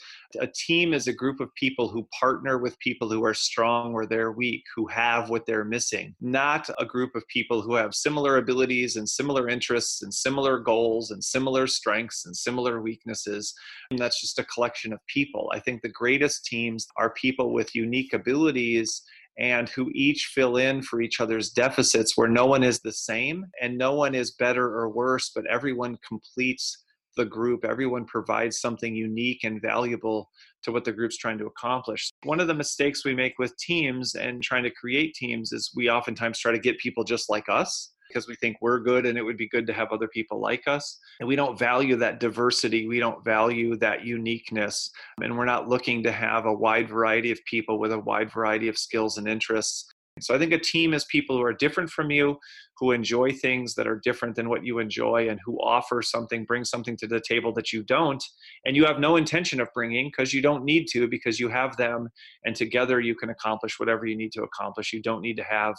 A 0.40 0.46
team 0.46 0.92
is 0.92 1.06
a 1.06 1.12
group 1.12 1.40
of 1.40 1.54
people 1.54 1.88
who 1.88 2.08
partner 2.18 2.58
with 2.58 2.78
people 2.78 3.08
who 3.08 3.24
are 3.24 3.34
strong 3.34 3.92
where 3.92 4.06
they're 4.06 4.32
weak, 4.32 4.64
who 4.74 4.86
have 4.88 5.30
what 5.30 5.46
they're 5.46 5.64
missing, 5.64 6.14
not 6.20 6.68
a 6.78 6.84
group 6.84 7.14
of 7.14 7.26
people 7.28 7.62
who 7.62 7.74
have 7.74 7.94
similar 7.94 8.38
abilities 8.38 8.96
and 8.96 9.08
similar 9.08 9.48
interests 9.48 10.02
and 10.02 10.12
similar 10.12 10.58
goals 10.58 11.10
and 11.10 11.22
similar 11.22 11.66
strengths 11.66 12.26
and 12.26 12.36
similar 12.36 12.80
weaknesses. 12.80 13.54
And 13.90 13.98
that's 13.98 14.20
just 14.20 14.38
a 14.38 14.44
collection 14.44 14.92
of 14.92 14.98
people. 15.06 15.50
I 15.54 15.60
think 15.60 15.82
the 15.82 15.88
greatest 15.88 16.44
teams 16.44 16.86
are 16.96 17.10
people 17.10 17.26
people 17.36 17.52
with 17.52 17.74
unique 17.74 18.12
abilities 18.12 19.02
and 19.38 19.68
who 19.68 19.90
each 19.94 20.30
fill 20.34 20.56
in 20.56 20.80
for 20.80 21.02
each 21.02 21.20
other's 21.20 21.50
deficits 21.50 22.16
where 22.16 22.28
no 22.28 22.46
one 22.46 22.62
is 22.62 22.80
the 22.80 22.92
same 22.92 23.44
and 23.60 23.76
no 23.76 23.94
one 23.94 24.14
is 24.14 24.30
better 24.38 24.64
or 24.64 24.88
worse 24.88 25.30
but 25.34 25.44
everyone 25.50 25.98
completes 26.06 26.84
the 27.16 27.24
group 27.24 27.64
everyone 27.64 28.04
provides 28.04 28.60
something 28.60 28.94
unique 28.94 29.44
and 29.44 29.60
valuable 29.62 30.30
to 30.62 30.72
what 30.72 30.84
the 30.84 30.92
group's 30.92 31.16
trying 31.16 31.38
to 31.38 31.46
accomplish 31.46 32.10
one 32.24 32.40
of 32.40 32.46
the 32.46 32.54
mistakes 32.54 33.04
we 33.04 33.14
make 33.14 33.38
with 33.38 33.56
teams 33.58 34.14
and 34.14 34.42
trying 34.42 34.62
to 34.62 34.70
create 34.70 35.14
teams 35.14 35.52
is 35.52 35.70
we 35.74 35.90
oftentimes 35.90 36.38
try 36.38 36.52
to 36.52 36.58
get 36.58 36.78
people 36.78 37.04
just 37.04 37.28
like 37.30 37.48
us 37.48 37.92
because 38.08 38.28
we 38.28 38.34
think 38.36 38.56
we're 38.60 38.78
good 38.78 39.06
and 39.06 39.18
it 39.18 39.22
would 39.22 39.36
be 39.36 39.48
good 39.48 39.66
to 39.66 39.72
have 39.72 39.92
other 39.92 40.08
people 40.08 40.40
like 40.40 40.62
us. 40.66 40.98
And 41.20 41.28
we 41.28 41.36
don't 41.36 41.58
value 41.58 41.96
that 41.96 42.20
diversity. 42.20 42.86
We 42.86 42.98
don't 42.98 43.24
value 43.24 43.76
that 43.76 44.04
uniqueness. 44.04 44.90
And 45.22 45.36
we're 45.36 45.44
not 45.44 45.68
looking 45.68 46.02
to 46.04 46.12
have 46.12 46.46
a 46.46 46.52
wide 46.52 46.88
variety 46.88 47.30
of 47.30 47.44
people 47.44 47.78
with 47.78 47.92
a 47.92 47.98
wide 47.98 48.32
variety 48.32 48.68
of 48.68 48.78
skills 48.78 49.18
and 49.18 49.28
interests. 49.28 49.90
So 50.20 50.34
I 50.34 50.38
think 50.38 50.52
a 50.52 50.58
team 50.58 50.94
is 50.94 51.04
people 51.04 51.36
who 51.36 51.42
are 51.42 51.52
different 51.52 51.90
from 51.90 52.10
you, 52.10 52.38
who 52.78 52.92
enjoy 52.92 53.32
things 53.32 53.74
that 53.74 53.86
are 53.86 54.00
different 54.02 54.34
than 54.34 54.48
what 54.48 54.64
you 54.64 54.78
enjoy, 54.78 55.28
and 55.28 55.38
who 55.44 55.58
offer 55.58 56.00
something, 56.00 56.44
bring 56.44 56.64
something 56.64 56.96
to 56.98 57.06
the 57.06 57.20
table 57.20 57.52
that 57.54 57.72
you 57.72 57.82
don't, 57.82 58.22
and 58.64 58.76
you 58.76 58.86
have 58.86 58.98
no 58.98 59.16
intention 59.16 59.60
of 59.60 59.68
bringing 59.74 60.08
because 60.08 60.32
you 60.32 60.40
don't 60.40 60.64
need 60.64 60.86
to 60.88 61.06
because 61.06 61.38
you 61.38 61.48
have 61.48 61.76
them, 61.76 62.08
and 62.44 62.56
together 62.56 62.98
you 62.98 63.14
can 63.14 63.30
accomplish 63.30 63.78
whatever 63.78 64.06
you 64.06 64.16
need 64.16 64.32
to 64.32 64.42
accomplish. 64.42 64.92
You 64.92 65.02
don't 65.02 65.20
need 65.20 65.36
to 65.36 65.44
have 65.44 65.74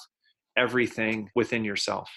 everything 0.56 1.30
within 1.36 1.64
yourself. 1.64 2.10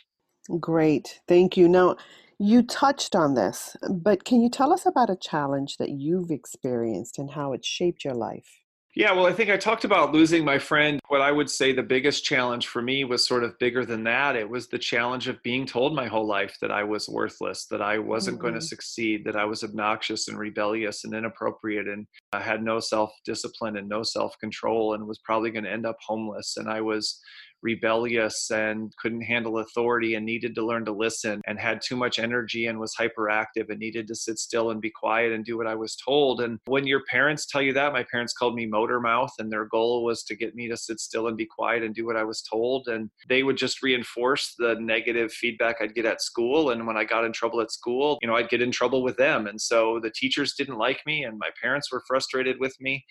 Great. 0.59 1.21
Thank 1.29 1.57
you. 1.57 1.69
Now, 1.69 1.97
you 2.39 2.63
touched 2.63 3.15
on 3.15 3.35
this, 3.35 3.77
but 3.91 4.25
can 4.25 4.41
you 4.41 4.49
tell 4.49 4.73
us 4.73 4.87
about 4.87 5.11
a 5.11 5.17
challenge 5.17 5.77
that 5.77 5.91
you've 5.91 6.31
experienced 6.31 7.19
and 7.19 7.31
how 7.31 7.53
it 7.53 7.65
shaped 7.65 8.05
your 8.05 8.15
life? 8.15 8.60
Yeah, 8.97 9.13
well, 9.13 9.27
I 9.27 9.33
think 9.33 9.51
I 9.51 9.57
talked 9.57 9.85
about 9.85 10.13
losing 10.13 10.45
my 10.45 10.59
friend. 10.59 10.99
What 11.07 11.21
I 11.21 11.31
would 11.31 11.49
say 11.49 11.73
the 11.73 11.83
biggest 11.83 12.25
challenge 12.25 12.67
for 12.67 12.83
me 12.83 13.05
was 13.05 13.25
sort 13.25 13.45
of 13.45 13.57
bigger 13.61 13.85
than 13.85 14.03
that. 14.05 14.35
It 14.35 14.49
was 14.49 14.67
the 14.67 14.81
challenge 14.81 15.29
of 15.29 15.41
being 15.45 15.65
told 15.65 15.95
my 15.95 16.09
whole 16.09 16.27
life 16.27 16.57
that 16.61 16.73
I 16.73 16.83
was 16.83 17.09
worthless, 17.09 17.67
that 17.67 17.81
I 17.81 17.99
wasn't 17.99 18.39
mm-hmm. 18.39 18.49
going 18.49 18.55
to 18.55 18.61
succeed, 18.61 19.25
that 19.27 19.37
I 19.37 19.45
was 19.45 19.63
obnoxious 19.63 20.27
and 20.27 20.37
rebellious 20.37 21.05
and 21.05 21.15
inappropriate, 21.15 21.87
and 21.87 22.05
I 22.33 22.41
had 22.41 22.65
no 22.65 22.81
self 22.81 23.13
discipline 23.25 23.77
and 23.77 23.89
no 23.89 24.03
self 24.03 24.37
control 24.41 24.95
and 24.95 25.07
was 25.07 25.21
probably 25.21 25.53
going 25.53 25.65
to 25.65 25.73
end 25.73 25.87
up 25.87 25.99
homeless. 26.05 26.57
And 26.57 26.69
I 26.69 26.81
was 26.81 27.21
rebellious 27.63 28.51
and 28.51 28.93
couldn't 28.97 29.23
handle 29.23 29.59
authority 29.59 30.15
and 30.15 30.25
needed 30.25 30.55
to 30.55 30.65
learn 30.65 30.85
to 30.85 30.93
listen 30.93 31.41
and 31.47 31.59
had 31.59 31.81
too 31.83 31.97
much 31.97 32.19
energy 32.19 32.67
and 32.67 32.79
was 32.79 32.95
hyperactive 32.99 33.69
and 33.69 33.79
needed 33.79 34.07
to 34.09 34.15
sit 34.15 34.39
still 34.39 34.71
and 34.71 34.81
be 34.81 34.91
quiet 34.91 35.33
and 35.33 35.45
do 35.45 35.57
what 35.57 35.67
I 35.67 35.75
was 35.75 35.97
told. 35.97 36.41
And 36.41 36.59
when 36.67 36.87
your 36.87 37.03
parents 37.11 37.47
tell 37.47 37.63
you 37.63 37.73
that, 37.75 37.93
my 37.93 38.05
parents 38.11 38.33
called 38.33 38.55
me 38.55 38.67
motor 38.67 39.01
mouth, 39.01 39.33
and 39.39 39.51
their 39.51 39.67
goal 39.67 40.05
was 40.05 40.23
to 40.25 40.37
get 40.37 40.55
me 40.55 40.69
to 40.69 40.77
sit 40.77 41.01
still 41.01 41.29
and 41.29 41.37
be 41.37 41.47
quiet 41.47 41.83
and 41.83 41.95
do 41.95 42.07
what 42.07 42.17
I 42.17 42.25
was 42.25 42.43
told. 42.43 42.89
And 42.89 43.11
they 43.29 43.43
would 43.43 43.57
just 43.57 43.83
reinforce 43.83 44.55
the 44.59 44.77
negative 44.81 45.33
feedback 45.33 45.77
I'd 45.81 45.95
get 45.95 46.07
at 46.07 46.23
school. 46.23 46.71
And 46.71 46.87
when 46.87 46.97
I 46.97 47.05
got 47.05 47.25
in 47.25 47.33
trouble 47.33 47.61
at 47.61 47.73
school, 47.73 48.19
you 48.23 48.29
know, 48.29 48.37
I'd 48.37 48.49
get 48.49 48.63
in 48.63 48.71
trouble 48.71 49.03
with 49.03 49.17
them. 49.17 49.47
And 49.47 49.61
so 49.61 50.01
the 50.03 50.11
teachers 50.11 50.55
didn't 50.55 50.79
like 50.79 51.01
me, 51.07 51.25
and 51.25 51.39
my 51.39 51.51
parents 51.61 51.93
were 51.93 52.03
frustrated 52.07 52.59
with 52.59 52.77
me. 52.81 53.05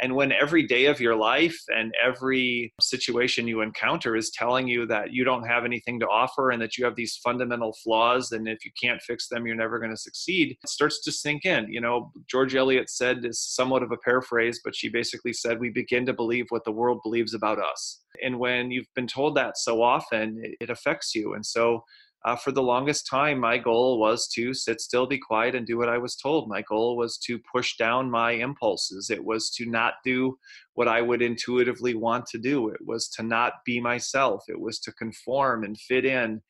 And 0.00 0.14
when 0.14 0.32
every 0.32 0.66
day 0.66 0.86
of 0.86 1.00
your 1.00 1.14
life 1.14 1.56
and 1.68 1.92
every 2.04 2.72
situation 2.80 3.46
you 3.46 3.60
encounter 3.60 4.16
is 4.16 4.30
telling 4.30 4.66
you 4.66 4.86
that 4.86 5.12
you 5.12 5.24
don't 5.24 5.46
have 5.46 5.64
anything 5.64 6.00
to 6.00 6.06
offer 6.06 6.50
and 6.50 6.60
that 6.60 6.76
you 6.76 6.84
have 6.84 6.96
these 6.96 7.16
fundamental 7.22 7.76
flaws, 7.82 8.32
and 8.32 8.48
if 8.48 8.64
you 8.64 8.72
can't 8.80 9.00
fix 9.02 9.28
them, 9.28 9.46
you're 9.46 9.54
never 9.54 9.78
going 9.78 9.92
to 9.92 9.96
succeed, 9.96 10.56
it 10.62 10.68
starts 10.68 11.02
to 11.02 11.12
sink 11.12 11.44
in. 11.44 11.72
You 11.72 11.80
know, 11.80 12.10
George 12.28 12.54
Eliot 12.54 12.90
said 12.90 13.24
is 13.24 13.40
somewhat 13.40 13.82
of 13.82 13.92
a 13.92 13.96
paraphrase, 13.98 14.60
but 14.64 14.74
she 14.74 14.88
basically 14.88 15.32
said, 15.32 15.60
We 15.60 15.70
begin 15.70 16.06
to 16.06 16.12
believe 16.12 16.46
what 16.48 16.64
the 16.64 16.72
world 16.72 17.00
believes 17.02 17.34
about 17.34 17.58
us. 17.58 18.00
And 18.22 18.38
when 18.38 18.70
you've 18.70 18.92
been 18.94 19.06
told 19.06 19.36
that 19.36 19.58
so 19.58 19.82
often, 19.82 20.40
it, 20.60 20.70
affects 20.70 21.14
you. 21.14 21.34
And 21.34 21.44
so 21.44 21.84
uh, 22.24 22.36
for 22.36 22.52
the 22.52 22.62
longest 22.62 23.06
time, 23.06 23.38
my 23.38 23.58
goal 23.58 23.98
was 23.98 24.26
to 24.28 24.54
sit 24.54 24.80
still, 24.80 25.06
be 25.06 25.18
quiet, 25.18 25.54
and 25.54 25.66
do 25.66 25.76
what 25.76 25.90
I 25.90 25.98
was 25.98 26.16
told. 26.16 26.48
My 26.48 26.62
goal 26.62 26.96
was 26.96 27.18
to 27.18 27.38
push 27.38 27.76
down 27.76 28.10
my 28.10 28.32
impulses. 28.32 29.10
It 29.10 29.22
was 29.22 29.50
to 29.56 29.66
not 29.66 29.94
do 30.04 30.38
what 30.72 30.88
I 30.88 31.02
would 31.02 31.20
intuitively 31.20 31.94
want 31.94 32.24
to 32.26 32.38
do. 32.38 32.70
It 32.70 32.80
was 32.84 33.08
to 33.10 33.22
not 33.22 33.54
be 33.66 33.78
myself. 33.78 34.44
It 34.48 34.58
was 34.58 34.78
to 34.80 34.92
conform 34.92 35.64
and 35.64 35.78
fit 35.78 36.06
in 36.06 36.40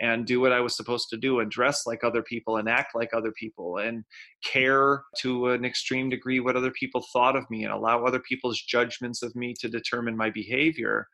and 0.00 0.26
do 0.26 0.40
what 0.40 0.52
I 0.52 0.60
was 0.60 0.74
supposed 0.74 1.08
to 1.10 1.18
do 1.18 1.40
and 1.40 1.50
dress 1.50 1.86
like 1.86 2.04
other 2.04 2.22
people 2.22 2.56
and 2.56 2.68
act 2.68 2.94
like 2.94 3.12
other 3.12 3.32
people 3.32 3.78
and 3.78 4.04
care 4.42 5.02
to 5.18 5.50
an 5.50 5.64
extreme 5.64 6.08
degree 6.08 6.40
what 6.40 6.56
other 6.56 6.70
people 6.70 7.04
thought 7.12 7.36
of 7.36 7.48
me 7.50 7.64
and 7.64 7.72
allow 7.72 8.04
other 8.04 8.20
people's 8.20 8.62
judgments 8.62 9.22
of 9.22 9.36
me 9.36 9.54
to 9.60 9.68
determine 9.68 10.16
my 10.16 10.30
behavior. 10.30 11.06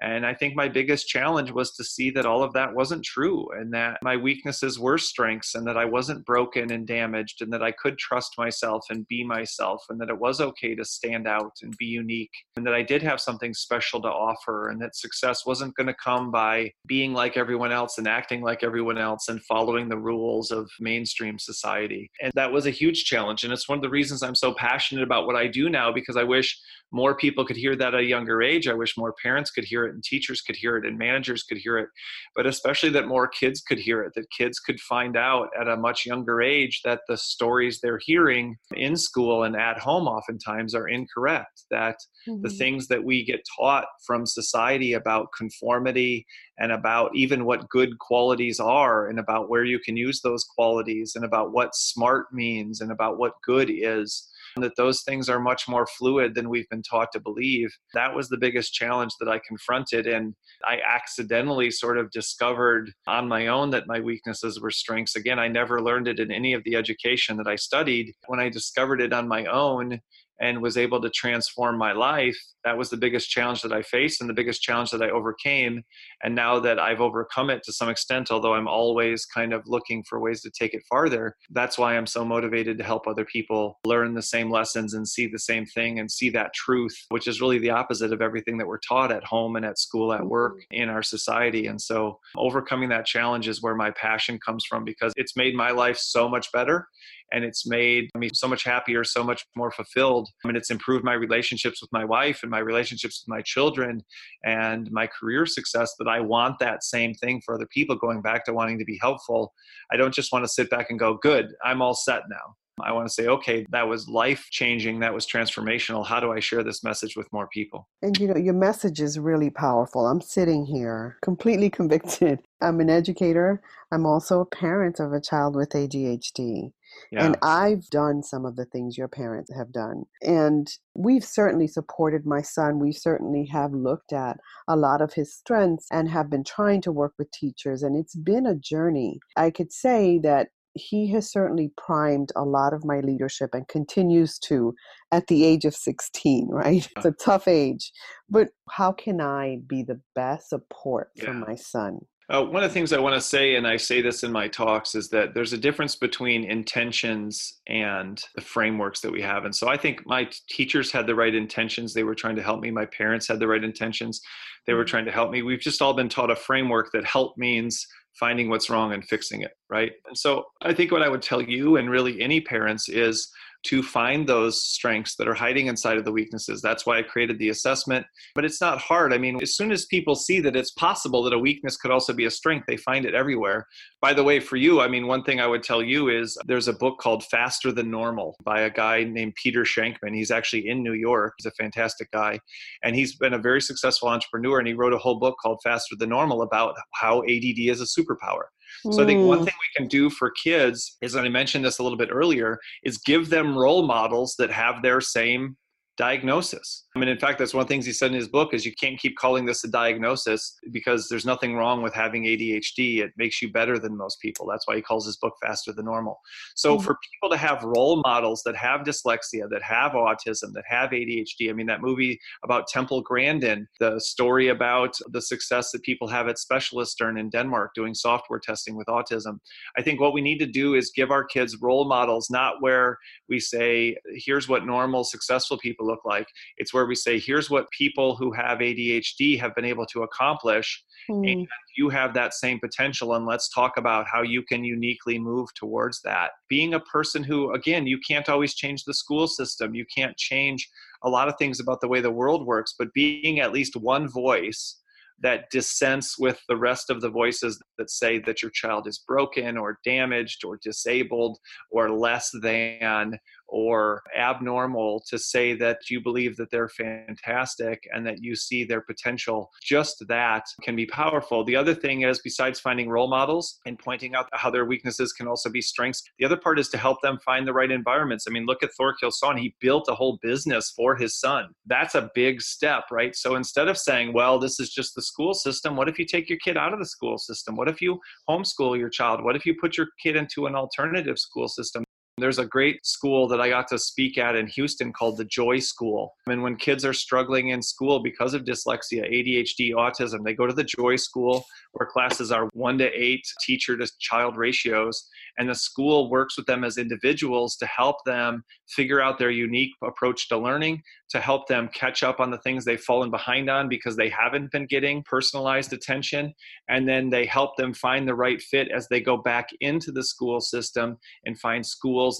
And 0.00 0.26
I 0.26 0.34
think 0.34 0.54
my 0.54 0.68
biggest 0.68 1.08
challenge 1.08 1.50
was 1.50 1.72
to 1.72 1.84
see 1.84 2.10
that 2.10 2.26
all 2.26 2.42
of 2.42 2.52
that 2.52 2.74
wasn't 2.74 3.04
true 3.04 3.48
and 3.58 3.72
that 3.72 3.98
my 4.02 4.16
weaknesses 4.16 4.78
were 4.78 4.98
strengths 4.98 5.54
and 5.54 5.66
that 5.66 5.78
I 5.78 5.84
wasn't 5.84 6.26
broken 6.26 6.70
and 6.70 6.86
damaged 6.86 7.40
and 7.40 7.52
that 7.52 7.62
I 7.62 7.72
could 7.72 7.96
trust 7.96 8.34
myself 8.36 8.84
and 8.90 9.08
be 9.08 9.24
myself 9.24 9.84
and 9.88 10.00
that 10.00 10.10
it 10.10 10.18
was 10.18 10.40
okay 10.40 10.74
to 10.74 10.84
stand 10.84 11.26
out 11.26 11.52
and 11.62 11.74
be 11.78 11.86
unique 11.86 12.32
and 12.56 12.66
that 12.66 12.74
I 12.74 12.82
did 12.82 13.02
have 13.02 13.20
something 13.20 13.54
special 13.54 14.02
to 14.02 14.08
offer 14.08 14.68
and 14.68 14.80
that 14.82 14.96
success 14.96 15.46
wasn't 15.46 15.74
going 15.76 15.86
to 15.86 15.94
come 15.94 16.30
by 16.30 16.72
being 16.86 17.14
like 17.14 17.36
everyone 17.36 17.72
else 17.72 17.96
and 17.96 18.06
acting 18.06 18.42
like 18.42 18.62
everyone 18.62 18.98
else 18.98 19.28
and 19.28 19.42
following 19.44 19.88
the 19.88 19.98
rules 19.98 20.50
of 20.50 20.70
mainstream 20.78 21.38
society. 21.38 22.10
And 22.20 22.32
that 22.34 22.52
was 22.52 22.66
a 22.66 22.70
huge 22.70 23.04
challenge. 23.04 23.44
And 23.44 23.52
it's 23.52 23.68
one 23.68 23.78
of 23.78 23.82
the 23.82 23.90
reasons 23.90 24.22
I'm 24.22 24.34
so 24.34 24.52
passionate 24.52 25.04
about 25.04 25.26
what 25.26 25.36
I 25.36 25.46
do 25.46 25.70
now 25.70 25.90
because 25.90 26.16
I 26.16 26.22
wish 26.22 26.58
more 26.92 27.16
people 27.16 27.44
could 27.44 27.56
hear 27.56 27.74
that 27.76 27.94
at 27.94 28.00
a 28.00 28.04
younger 28.04 28.42
age. 28.42 28.68
I 28.68 28.74
wish 28.74 28.96
more 28.96 29.14
parents 29.22 29.50
could 29.50 29.64
hear 29.64 29.85
it 29.86 29.94
and 29.94 30.04
teachers 30.04 30.42
could 30.42 30.56
hear 30.56 30.76
it 30.76 30.84
and 30.84 30.98
managers 30.98 31.42
could 31.42 31.58
hear 31.58 31.78
it, 31.78 31.88
but 32.34 32.46
especially 32.46 32.90
that 32.90 33.08
more 33.08 33.26
kids 33.26 33.60
could 33.60 33.78
hear 33.78 34.02
it, 34.02 34.12
that 34.14 34.30
kids 34.30 34.58
could 34.58 34.80
find 34.80 35.16
out 35.16 35.48
at 35.58 35.68
a 35.68 35.76
much 35.76 36.04
younger 36.04 36.42
age 36.42 36.80
that 36.84 37.00
the 37.08 37.16
stories 37.16 37.80
they're 37.80 38.00
hearing 38.02 38.56
in 38.74 38.96
school 38.96 39.44
and 39.44 39.56
at 39.56 39.78
home 39.78 40.06
oftentimes 40.06 40.74
are 40.74 40.88
incorrect, 40.88 41.62
that 41.70 41.96
mm-hmm. 42.28 42.42
the 42.42 42.50
things 42.50 42.88
that 42.88 43.02
we 43.02 43.24
get 43.24 43.40
taught 43.58 43.86
from 44.06 44.26
society 44.26 44.92
about 44.92 45.28
conformity 45.36 46.26
and 46.58 46.72
about 46.72 47.10
even 47.14 47.44
what 47.44 47.68
good 47.68 47.98
qualities 47.98 48.60
are 48.60 49.08
and 49.08 49.18
about 49.18 49.48
where 49.48 49.64
you 49.64 49.78
can 49.78 49.96
use 49.96 50.20
those 50.20 50.44
qualities 50.44 51.12
and 51.14 51.24
about 51.24 51.52
what 51.52 51.74
smart 51.74 52.26
means 52.32 52.80
and 52.80 52.90
about 52.90 53.18
what 53.18 53.32
good 53.44 53.70
is 53.70 54.28
that 54.62 54.76
those 54.76 55.02
things 55.02 55.28
are 55.28 55.38
much 55.38 55.68
more 55.68 55.86
fluid 55.98 56.34
than 56.34 56.48
we've 56.48 56.68
been 56.68 56.82
taught 56.82 57.12
to 57.12 57.20
believe. 57.20 57.68
That 57.94 58.14
was 58.14 58.28
the 58.28 58.38
biggest 58.38 58.72
challenge 58.72 59.12
that 59.20 59.28
I 59.28 59.40
confronted. 59.46 60.06
And 60.06 60.34
I 60.64 60.78
accidentally 60.80 61.70
sort 61.70 61.98
of 61.98 62.10
discovered 62.10 62.92
on 63.06 63.28
my 63.28 63.48
own 63.48 63.70
that 63.70 63.86
my 63.86 64.00
weaknesses 64.00 64.60
were 64.60 64.70
strengths. 64.70 65.16
Again, 65.16 65.38
I 65.38 65.48
never 65.48 65.82
learned 65.82 66.08
it 66.08 66.20
in 66.20 66.30
any 66.30 66.54
of 66.54 66.62
the 66.64 66.76
education 66.76 67.36
that 67.36 67.46
I 67.46 67.56
studied. 67.56 68.12
When 68.26 68.40
I 68.40 68.48
discovered 68.48 69.00
it 69.00 69.12
on 69.12 69.28
my 69.28 69.44
own, 69.46 70.00
and 70.40 70.62
was 70.62 70.76
able 70.76 71.00
to 71.00 71.10
transform 71.10 71.78
my 71.78 71.92
life 71.92 72.38
that 72.64 72.76
was 72.76 72.90
the 72.90 72.96
biggest 72.96 73.30
challenge 73.30 73.62
that 73.62 73.72
i 73.72 73.82
faced 73.82 74.20
and 74.20 74.28
the 74.28 74.34
biggest 74.34 74.62
challenge 74.62 74.90
that 74.90 75.02
i 75.02 75.10
overcame. 75.10 75.82
And 76.22 76.34
now 76.34 76.58
that 76.60 76.78
i've 76.78 77.00
overcome 77.00 77.50
it 77.50 77.62
to 77.64 77.72
some 77.72 77.88
extent 77.88 78.30
although 78.30 78.54
i'm 78.54 78.68
always 78.68 79.24
kind 79.24 79.52
of 79.52 79.62
looking 79.66 80.04
for 80.08 80.20
ways 80.20 80.42
to 80.42 80.50
take 80.50 80.74
it 80.74 80.82
farther 80.88 81.34
that's 81.50 81.78
why 81.78 81.96
i'm 81.96 82.06
so 82.06 82.24
motivated 82.24 82.78
to 82.78 82.84
help 82.84 83.06
other 83.06 83.24
people 83.24 83.78
learn 83.84 84.14
the 84.14 84.22
same 84.22 84.50
lessons 84.50 84.94
and 84.94 85.08
see 85.08 85.26
the 85.26 85.38
same 85.38 85.64
thing 85.66 85.98
and 85.98 86.10
see 86.10 86.30
that 86.30 86.52
truth 86.54 86.96
which 87.08 87.26
is 87.26 87.40
really 87.40 87.58
the 87.58 87.70
opposite 87.70 88.12
of 88.12 88.22
everything 88.22 88.58
that 88.58 88.66
we're 88.66 88.78
taught 88.78 89.12
at 89.12 89.24
home 89.24 89.56
and 89.56 89.64
at 89.64 89.78
school 89.78 90.12
at 90.12 90.24
work 90.24 90.54
mm-hmm. 90.54 90.82
in 90.82 90.88
our 90.88 91.02
society. 91.02 91.66
And 91.66 91.80
so 91.80 92.18
overcoming 92.36 92.88
that 92.90 93.06
challenge 93.06 93.48
is 93.48 93.62
where 93.62 93.74
my 93.74 93.90
passion 93.92 94.38
comes 94.44 94.64
from 94.68 94.84
because 94.84 95.12
it's 95.16 95.36
made 95.36 95.54
my 95.54 95.70
life 95.70 95.98
so 95.98 96.28
much 96.28 96.50
better 96.52 96.88
and 97.32 97.44
it's 97.44 97.66
made 97.66 98.08
me 98.16 98.30
so 98.32 98.48
much 98.48 98.64
happier, 98.64 99.04
so 99.04 99.24
much 99.24 99.44
more 99.56 99.70
fulfilled. 99.70 100.28
I 100.44 100.48
mean, 100.48 100.56
it's 100.56 100.70
improved 100.70 101.04
my 101.04 101.14
relationships 101.14 101.80
with 101.80 101.92
my 101.92 102.04
wife 102.04 102.40
and 102.42 102.50
my 102.50 102.58
relationships 102.58 103.22
with 103.22 103.34
my 103.34 103.42
children 103.42 104.02
and 104.44 104.90
my 104.92 105.06
career 105.06 105.46
success 105.46 105.94
that 105.98 106.08
I 106.08 106.20
want 106.20 106.58
that 106.60 106.84
same 106.84 107.14
thing 107.14 107.42
for 107.44 107.54
other 107.54 107.66
people, 107.66 107.96
going 107.96 108.22
back 108.22 108.44
to 108.46 108.52
wanting 108.52 108.78
to 108.78 108.84
be 108.84 108.98
helpful. 109.00 109.52
I 109.92 109.96
don't 109.96 110.14
just 110.14 110.32
want 110.32 110.44
to 110.44 110.48
sit 110.48 110.70
back 110.70 110.90
and 110.90 110.98
go, 110.98 111.14
good, 111.14 111.52
I'm 111.64 111.82
all 111.82 111.94
set 111.94 112.22
now. 112.30 112.54
I 112.82 112.92
want 112.92 113.08
to 113.08 113.12
say, 113.12 113.26
okay, 113.26 113.64
that 113.70 113.88
was 113.88 114.06
life 114.06 114.48
changing, 114.50 115.00
that 115.00 115.14
was 115.14 115.26
transformational. 115.26 116.06
How 116.06 116.20
do 116.20 116.32
I 116.32 116.40
share 116.40 116.62
this 116.62 116.84
message 116.84 117.16
with 117.16 117.26
more 117.32 117.48
people? 117.48 117.88
And 118.02 118.18
you 118.18 118.28
know, 118.28 118.36
your 118.36 118.54
message 118.54 119.00
is 119.00 119.18
really 119.18 119.48
powerful. 119.48 120.06
I'm 120.06 120.20
sitting 120.20 120.66
here 120.66 121.16
completely 121.22 121.70
convicted. 121.78 122.40
I'm 122.60 122.80
an 122.80 122.90
educator, 122.90 123.62
I'm 123.90 124.04
also 124.04 124.40
a 124.40 124.46
parent 124.46 125.00
of 125.00 125.12
a 125.12 125.20
child 125.20 125.56
with 125.56 125.70
ADHD. 125.70 126.72
Yeah. 127.12 127.24
And 127.24 127.36
I've 127.42 127.86
done 127.90 128.22
some 128.22 128.44
of 128.44 128.56
the 128.56 128.64
things 128.64 128.98
your 128.98 129.08
parents 129.08 129.50
have 129.56 129.72
done. 129.72 130.04
And 130.22 130.68
we've 130.94 131.24
certainly 131.24 131.66
supported 131.66 132.26
my 132.26 132.42
son. 132.42 132.78
We 132.78 132.92
certainly 132.92 133.46
have 133.46 133.72
looked 133.72 134.12
at 134.12 134.38
a 134.68 134.76
lot 134.76 135.00
of 135.00 135.12
his 135.14 135.34
strengths 135.34 135.86
and 135.90 136.08
have 136.08 136.30
been 136.30 136.44
trying 136.44 136.80
to 136.82 136.92
work 136.92 137.14
with 137.18 137.30
teachers. 137.30 137.82
And 137.82 137.96
it's 137.96 138.16
been 138.16 138.46
a 138.46 138.54
journey. 138.54 139.20
I 139.36 139.50
could 139.50 139.72
say 139.72 140.18
that 140.22 140.48
he 140.76 141.10
has 141.10 141.30
certainly 141.30 141.72
primed 141.76 142.30
a 142.36 142.44
lot 142.44 142.72
of 142.72 142.84
my 142.84 143.00
leadership 143.00 143.50
and 143.54 143.66
continues 143.66 144.38
to 144.38 144.74
at 145.10 145.26
the 145.26 145.44
age 145.44 145.64
of 145.64 145.74
16, 145.74 146.48
right? 146.50 146.88
It's 146.96 147.06
a 147.06 147.12
tough 147.12 147.48
age. 147.48 147.92
But 148.28 148.48
how 148.70 148.92
can 148.92 149.20
I 149.20 149.58
be 149.66 149.82
the 149.82 150.00
best 150.14 150.50
support 150.50 151.10
yeah. 151.14 151.26
for 151.26 151.32
my 151.32 151.54
son? 151.54 152.00
Uh, 152.28 152.42
one 152.42 152.64
of 152.64 152.68
the 152.68 152.74
things 152.74 152.92
I 152.92 152.98
want 152.98 153.14
to 153.14 153.20
say, 153.20 153.54
and 153.54 153.66
I 153.66 153.76
say 153.76 154.02
this 154.02 154.24
in 154.24 154.32
my 154.32 154.48
talks, 154.48 154.96
is 154.96 155.08
that 155.10 155.32
there's 155.32 155.52
a 155.52 155.58
difference 155.58 155.94
between 155.94 156.42
intentions 156.42 157.60
and 157.68 158.20
the 158.34 158.40
frameworks 158.40 159.00
that 159.00 159.12
we 159.12 159.22
have. 159.22 159.44
And 159.44 159.54
so 159.54 159.68
I 159.68 159.76
think 159.76 160.04
my 160.06 160.28
teachers 160.48 160.90
had 160.90 161.06
the 161.06 161.14
right 161.14 161.34
intentions. 161.34 161.94
They 161.94 162.02
were 162.02 162.16
trying 162.16 162.34
to 162.36 162.42
help 162.42 162.60
me. 162.60 162.72
My 162.72 162.86
parents 162.86 163.28
had 163.28 163.38
the 163.38 163.46
right 163.46 163.62
intentions. 163.62 164.20
They 164.66 164.74
were 164.74 164.80
mm-hmm. 164.80 164.90
trying 164.90 165.04
to 165.04 165.12
help 165.12 165.30
me. 165.30 165.42
We've 165.42 165.60
just 165.60 165.80
all 165.80 165.94
been 165.94 166.08
taught 166.08 166.32
a 166.32 166.36
framework 166.36 166.90
that 166.92 167.04
help 167.04 167.38
means 167.38 167.86
finding 168.18 168.48
what's 168.48 168.70
wrong 168.70 168.92
and 168.92 169.04
fixing 169.04 169.42
it, 169.42 169.52
right? 169.70 169.92
And 170.08 170.18
so 170.18 170.46
I 170.62 170.74
think 170.74 170.90
what 170.90 171.02
I 171.02 171.08
would 171.08 171.22
tell 171.22 171.42
you 171.42 171.76
and 171.76 171.88
really 171.88 172.20
any 172.20 172.40
parents 172.40 172.88
is 172.88 173.30
to 173.64 173.82
find 173.82 174.26
those 174.26 174.62
strengths 174.62 175.16
that 175.16 175.28
are 175.28 175.34
hiding 175.34 175.66
inside 175.66 175.98
of 175.98 176.04
the 176.04 176.12
weaknesses. 176.12 176.60
That's 176.62 176.86
why 176.86 176.98
I 176.98 177.02
created 177.02 177.38
the 177.38 177.48
assessment. 177.48 178.06
But 178.34 178.44
it's 178.44 178.60
not 178.60 178.78
hard. 178.78 179.12
I 179.12 179.18
mean, 179.18 179.38
as 179.42 179.56
soon 179.56 179.72
as 179.72 179.86
people 179.86 180.14
see 180.14 180.40
that 180.40 180.56
it's 180.56 180.70
possible 180.72 181.22
that 181.24 181.32
a 181.32 181.38
weakness 181.38 181.76
could 181.76 181.90
also 181.90 182.12
be 182.12 182.24
a 182.24 182.30
strength, 182.30 182.66
they 182.66 182.76
find 182.76 183.04
it 183.04 183.14
everywhere. 183.14 183.66
By 184.00 184.12
the 184.12 184.24
way, 184.24 184.40
for 184.40 184.56
you, 184.56 184.80
I 184.80 184.88
mean, 184.88 185.06
one 185.06 185.24
thing 185.24 185.40
I 185.40 185.46
would 185.46 185.62
tell 185.62 185.82
you 185.82 186.08
is 186.08 186.36
there's 186.46 186.68
a 186.68 186.72
book 186.72 186.98
called 186.98 187.24
Faster 187.24 187.72
Than 187.72 187.90
Normal 187.90 188.36
by 188.44 188.62
a 188.62 188.70
guy 188.70 189.04
named 189.04 189.34
Peter 189.42 189.62
Shankman. 189.64 190.14
He's 190.14 190.30
actually 190.30 190.68
in 190.68 190.82
New 190.82 190.94
York. 190.94 191.34
He's 191.38 191.46
a 191.46 191.62
fantastic 191.62 192.10
guy. 192.12 192.38
And 192.82 192.94
he's 192.94 193.16
been 193.16 193.34
a 193.34 193.38
very 193.38 193.60
successful 193.60 194.08
entrepreneur. 194.08 194.58
And 194.58 194.68
he 194.68 194.74
wrote 194.74 194.92
a 194.92 194.98
whole 194.98 195.18
book 195.18 195.36
called 195.42 195.60
Faster 195.62 195.96
Than 195.98 196.10
Normal 196.10 196.42
about 196.42 196.74
how 196.94 197.22
ADD 197.22 197.58
is 197.58 197.80
a 197.80 198.00
superpower. 198.00 198.44
So 198.92 199.02
I 199.02 199.06
think 199.06 199.26
one 199.26 199.38
hmm. 199.38 199.44
thing 199.44 199.54
we 199.54 199.80
can 199.80 199.88
do 199.88 200.10
for 200.10 200.30
kids 200.30 200.96
is, 201.02 201.14
and 201.14 201.26
I 201.26 201.28
mentioned 201.28 201.64
this 201.64 201.78
a 201.78 201.82
little 201.82 201.98
bit 201.98 202.10
earlier, 202.12 202.58
is 202.84 202.98
give 202.98 203.30
them 203.30 203.56
role 203.56 203.86
models 203.86 204.34
that 204.38 204.50
have 204.50 204.82
their 204.82 205.00
same 205.00 205.56
diagnosis. 205.96 206.85
I 206.96 206.98
mean, 206.98 207.10
in 207.10 207.18
fact, 207.18 207.38
that's 207.38 207.52
one 207.52 207.60
of 207.60 207.68
the 207.68 207.74
things 207.74 207.84
he 207.84 207.92
said 207.92 208.10
in 208.10 208.16
his 208.16 208.26
book 208.26 208.54
is 208.54 208.64
you 208.64 208.74
can't 208.74 208.98
keep 208.98 209.18
calling 209.18 209.44
this 209.44 209.62
a 209.64 209.68
diagnosis 209.68 210.58
because 210.70 211.10
there's 211.10 211.26
nothing 211.26 211.54
wrong 211.54 211.82
with 211.82 211.92
having 211.92 212.24
ADHD. 212.24 213.00
It 213.00 213.12
makes 213.18 213.42
you 213.42 213.52
better 213.52 213.78
than 213.78 213.94
most 213.94 214.18
people. 214.22 214.46
That's 214.46 214.66
why 214.66 214.76
he 214.76 214.82
calls 214.82 215.04
his 215.04 215.18
book 215.18 215.34
Faster 215.42 215.74
Than 215.74 215.84
Normal. 215.84 216.18
So 216.54 216.74
mm-hmm. 216.74 216.84
for 216.86 216.96
people 217.12 217.28
to 217.28 217.36
have 217.36 217.62
role 217.62 218.00
models 218.02 218.42
that 218.46 218.56
have 218.56 218.80
dyslexia, 218.80 219.46
that 219.50 219.62
have 219.62 219.92
autism, 219.92 220.54
that 220.54 220.64
have 220.66 220.88
ADHD, 220.88 221.50
I 221.50 221.52
mean, 221.52 221.66
that 221.66 221.82
movie 221.82 222.18
about 222.42 222.66
Temple 222.66 223.02
Grandin, 223.02 223.68
the 223.78 224.00
story 224.00 224.48
about 224.48 224.96
the 225.10 225.20
success 225.20 225.72
that 225.72 225.82
people 225.82 226.08
have 226.08 226.28
at 226.28 226.36
Specialisterne 226.36 227.20
in 227.20 227.28
Denmark 227.28 227.72
doing 227.74 227.92
software 227.92 228.40
testing 228.40 228.74
with 228.74 228.86
autism. 228.86 229.38
I 229.76 229.82
think 229.82 230.00
what 230.00 230.14
we 230.14 230.22
need 230.22 230.38
to 230.38 230.46
do 230.46 230.72
is 230.72 230.90
give 230.96 231.10
our 231.10 231.24
kids 231.24 231.58
role 231.60 231.86
models, 231.86 232.30
not 232.30 232.62
where 232.62 232.96
we 233.28 233.38
say, 233.38 233.98
here's 234.14 234.48
what 234.48 234.64
normal, 234.64 235.04
successful 235.04 235.58
people 235.58 235.86
look 235.86 236.06
like. 236.06 236.26
It's 236.56 236.72
where 236.72 236.85
we 236.86 236.94
say, 236.94 237.18
here's 237.18 237.50
what 237.50 237.70
people 237.70 238.16
who 238.16 238.32
have 238.32 238.58
ADHD 238.58 239.38
have 239.40 239.54
been 239.54 239.64
able 239.64 239.86
to 239.86 240.02
accomplish. 240.02 240.82
Mm. 241.10 241.32
And 241.32 241.48
you 241.76 241.88
have 241.88 242.14
that 242.14 242.34
same 242.34 242.58
potential. 242.58 243.14
And 243.14 243.26
let's 243.26 243.48
talk 243.48 243.76
about 243.76 244.06
how 244.10 244.22
you 244.22 244.42
can 244.42 244.64
uniquely 244.64 245.18
move 245.18 245.48
towards 245.54 246.00
that. 246.02 246.30
Being 246.48 246.74
a 246.74 246.80
person 246.80 247.22
who, 247.22 247.52
again, 247.52 247.86
you 247.86 247.98
can't 248.06 248.28
always 248.28 248.54
change 248.54 248.84
the 248.84 248.94
school 248.94 249.26
system, 249.26 249.74
you 249.74 249.84
can't 249.94 250.16
change 250.16 250.68
a 251.02 251.08
lot 251.08 251.28
of 251.28 251.36
things 251.38 251.60
about 251.60 251.80
the 251.80 251.88
way 251.88 252.00
the 252.00 252.10
world 252.10 252.46
works, 252.46 252.74
but 252.78 252.92
being 252.94 253.40
at 253.40 253.52
least 253.52 253.76
one 253.76 254.08
voice 254.08 254.80
that 255.22 255.48
dissents 255.50 256.18
with 256.18 256.40
the 256.48 256.56
rest 256.56 256.90
of 256.90 257.00
the 257.00 257.08
voices 257.08 257.60
that 257.78 257.90
say 257.90 258.18
that 258.18 258.42
your 258.42 258.50
child 258.50 258.86
is 258.86 259.02
broken 259.06 259.56
or 259.56 259.78
damaged 259.84 260.44
or 260.44 260.58
disabled 260.62 261.38
or 261.70 261.90
less 261.90 262.30
than 262.42 263.18
or 263.48 264.02
abnormal 264.16 265.02
to 265.08 265.18
say 265.18 265.54
that 265.54 265.78
you 265.90 266.00
believe 266.00 266.36
that 266.36 266.50
they're 266.50 266.68
fantastic 266.68 267.86
and 267.92 268.06
that 268.06 268.22
you 268.22 268.34
see 268.34 268.64
their 268.64 268.80
potential. 268.80 269.50
Just 269.62 270.04
that 270.08 270.44
can 270.62 270.76
be 270.76 270.86
powerful. 270.86 271.44
The 271.44 271.56
other 271.56 271.74
thing 271.74 272.02
is, 272.02 272.20
besides 272.22 272.60
finding 272.60 272.88
role 272.88 273.08
models 273.08 273.58
and 273.66 273.78
pointing 273.78 274.14
out 274.14 274.28
how 274.32 274.50
their 274.50 274.64
weaknesses 274.64 275.12
can 275.12 275.28
also 275.28 275.50
be 275.50 275.62
strengths, 275.62 276.02
the 276.18 276.26
other 276.26 276.36
part 276.36 276.58
is 276.58 276.68
to 276.70 276.78
help 276.78 277.00
them 277.02 277.18
find 277.24 277.46
the 277.46 277.52
right 277.52 277.70
environments. 277.70 278.26
I 278.28 278.32
mean, 278.32 278.46
look 278.46 278.62
at 278.62 278.70
Thorkil 278.78 279.12
Sonne. 279.12 279.38
He 279.38 279.54
built 279.60 279.88
a 279.88 279.94
whole 279.94 280.18
business 280.22 280.72
for 280.76 280.96
his 280.96 281.18
son. 281.18 281.48
That's 281.66 281.94
a 281.94 282.10
big 282.14 282.40
step, 282.40 282.84
right? 282.90 283.14
So 283.14 283.36
instead 283.36 283.68
of 283.68 283.78
saying, 283.78 284.12
well, 284.12 284.38
this 284.38 284.60
is 284.60 284.70
just 284.70 284.94
the 284.94 285.02
school 285.02 285.34
system, 285.34 285.76
what 285.76 285.88
if 285.88 285.98
you 285.98 286.04
take 286.04 286.28
your 286.28 286.38
kid 286.38 286.56
out 286.56 286.72
of 286.72 286.78
the 286.78 286.86
school 286.86 287.18
system? 287.18 287.56
What 287.56 287.68
if 287.68 287.80
you 287.80 288.00
homeschool 288.28 288.78
your 288.78 288.90
child? 288.90 289.22
What 289.22 289.36
if 289.36 289.46
you 289.46 289.54
put 289.60 289.76
your 289.76 289.88
kid 290.02 290.16
into 290.16 290.46
an 290.46 290.54
alternative 290.54 291.18
school 291.18 291.48
system? 291.48 291.85
There's 292.18 292.38
a 292.38 292.46
great 292.46 292.86
school 292.86 293.28
that 293.28 293.42
I 293.42 293.50
got 293.50 293.68
to 293.68 293.78
speak 293.78 294.16
at 294.16 294.36
in 294.36 294.46
Houston 294.46 294.90
called 294.90 295.18
the 295.18 295.24
Joy 295.26 295.58
School. 295.58 296.14
And 296.26 296.42
when 296.42 296.56
kids 296.56 296.82
are 296.82 296.94
struggling 296.94 297.48
in 297.48 297.60
school 297.60 298.02
because 298.02 298.32
of 298.32 298.44
dyslexia, 298.44 299.04
ADHD, 299.04 299.74
autism, 299.74 300.24
they 300.24 300.32
go 300.32 300.46
to 300.46 300.54
the 300.54 300.64
Joy 300.64 300.96
School 300.96 301.44
where 301.72 301.86
classes 301.86 302.32
are 302.32 302.48
one 302.54 302.78
to 302.78 302.90
eight 302.90 303.20
teacher 303.44 303.76
to 303.76 303.86
child 304.00 304.38
ratios. 304.38 305.06
And 305.36 305.50
the 305.50 305.54
school 305.54 306.08
works 306.08 306.38
with 306.38 306.46
them 306.46 306.64
as 306.64 306.78
individuals 306.78 307.54
to 307.56 307.66
help 307.66 307.96
them 308.06 308.44
figure 308.66 309.02
out 309.02 309.18
their 309.18 309.30
unique 309.30 309.72
approach 309.84 310.30
to 310.30 310.38
learning, 310.38 310.82
to 311.10 311.20
help 311.20 311.48
them 311.48 311.68
catch 311.74 312.02
up 312.02 312.18
on 312.18 312.30
the 312.30 312.38
things 312.38 312.64
they've 312.64 312.80
fallen 312.80 313.10
behind 313.10 313.50
on 313.50 313.68
because 313.68 313.94
they 313.94 314.08
haven't 314.08 314.50
been 314.52 314.64
getting 314.64 315.02
personalized 315.02 315.74
attention. 315.74 316.32
And 316.70 316.88
then 316.88 317.10
they 317.10 317.26
help 317.26 317.56
them 317.58 317.74
find 317.74 318.08
the 318.08 318.14
right 318.14 318.40
fit 318.40 318.68
as 318.74 318.88
they 318.88 319.02
go 319.02 319.18
back 319.18 319.48
into 319.60 319.92
the 319.92 320.02
school 320.02 320.40
system 320.40 320.96
and 321.26 321.38
find 321.38 321.66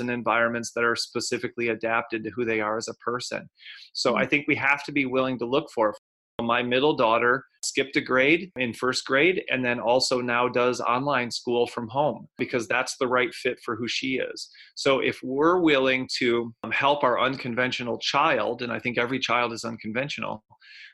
and 0.01 0.11
environments 0.11 0.73
that 0.75 0.85
are 0.85 0.97
specifically 0.97 1.69
adapted 1.69 2.25
to 2.25 2.31
who 2.31 2.45
they 2.45 2.61
are 2.61 2.77
as 2.77 2.89
a 2.89 2.95
person. 2.95 3.49
So 3.93 4.13
mm-hmm. 4.13 4.23
I 4.23 4.27
think 4.27 4.47
we 4.47 4.57
have 4.57 4.85
to 4.85 4.93
be 4.93 5.07
willing 5.07 5.39
to 5.39 5.47
look 5.47 5.71
for 5.75 5.95
my 6.43 6.63
middle 6.63 6.95
daughter 6.95 7.45
skipped 7.63 7.97
a 7.97 8.01
grade 8.01 8.51
in 8.57 8.73
first 8.73 9.05
grade 9.07 9.43
and 9.51 9.65
then 9.65 9.81
also 9.81 10.21
now 10.21 10.49
does 10.49 10.81
online 10.81 11.31
school 11.31 11.67
from 11.67 11.89
home 11.89 12.29
because 12.39 12.69
that's 12.69 12.97
the 12.99 13.09
right 13.09 13.33
fit 13.35 13.59
for 13.65 13.75
who 13.75 13.89
she 13.89 14.19
is. 14.19 14.49
So 14.75 15.01
if 15.01 15.19
we're 15.23 15.61
willing 15.61 16.09
to 16.19 16.53
um, 16.63 16.71
help 16.71 17.03
our 17.03 17.19
unconventional 17.19 17.99
child, 17.99 18.63
and 18.63 18.71
I 18.71 18.79
think 18.79 18.99
every 18.99 19.19
child 19.19 19.53
is 19.53 19.65
unconventional, 19.65 20.45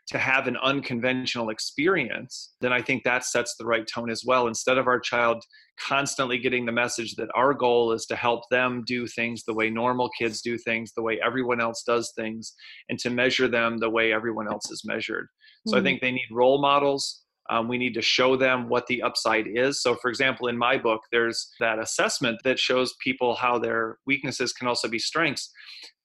to 0.09 0.18
have 0.18 0.46
an 0.46 0.57
unconventional 0.62 1.50
experience, 1.50 2.55
then 2.61 2.72
I 2.72 2.82
think 2.82 3.05
that 3.05 3.24
sets 3.24 3.55
the 3.59 3.66
right 3.66 3.86
tone 3.86 4.11
as 4.11 4.24
well. 4.26 4.46
Instead 4.46 4.78
of 4.78 4.86
our 4.86 5.00
child 5.00 5.42
constantly 5.78 6.38
getting 6.38 6.66
the 6.66 6.72
message 6.72 7.14
that 7.14 7.28
our 7.34 7.55
goal 7.55 7.92
is 7.92 8.05
to 8.07 8.16
help 8.16 8.42
them 8.50 8.82
do 8.86 9.07
things 9.07 9.44
the 9.44 9.55
way 9.55 9.70
normal 9.70 10.11
kids 10.18 10.42
do 10.42 10.59
things, 10.59 10.92
the 10.94 11.03
way 11.03 11.20
everyone 11.24 11.61
else 11.61 11.82
does 11.86 12.12
things, 12.16 12.55
and 12.88 12.98
to 12.98 13.11
measure 13.11 13.48
them 13.48 13.78
the 13.78 13.90
way 13.90 14.12
everyone 14.12 14.48
else 14.48 14.70
is 14.70 14.82
measured. 14.84 15.28
So 15.66 15.76
mm-hmm. 15.76 15.80
I 15.80 15.88
think 15.88 16.00
they 16.00 16.12
need 16.12 16.28
role 16.30 16.61
models. 16.61 17.22
Um, 17.53 17.68
we 17.68 17.76
need 17.76 17.92
to 17.94 18.03
show 18.03 18.34
them 18.34 18.66
what 18.70 18.86
the 18.86 19.03
upside 19.03 19.46
is. 19.46 19.82
So, 19.82 19.94
for 19.94 20.09
example, 20.09 20.48
in 20.48 20.57
my 20.57 20.78
book, 20.78 21.03
there's 21.12 21.50
that 21.61 21.78
assessment 21.78 22.40
that 22.44 22.59
shows 22.59 22.94
people 23.05 23.34
how 23.34 23.59
their 23.59 23.98
weaknesses 24.07 24.55
can 24.55 24.66
also 24.66 24.88
be 24.88 24.98
strengths. 24.98 25.53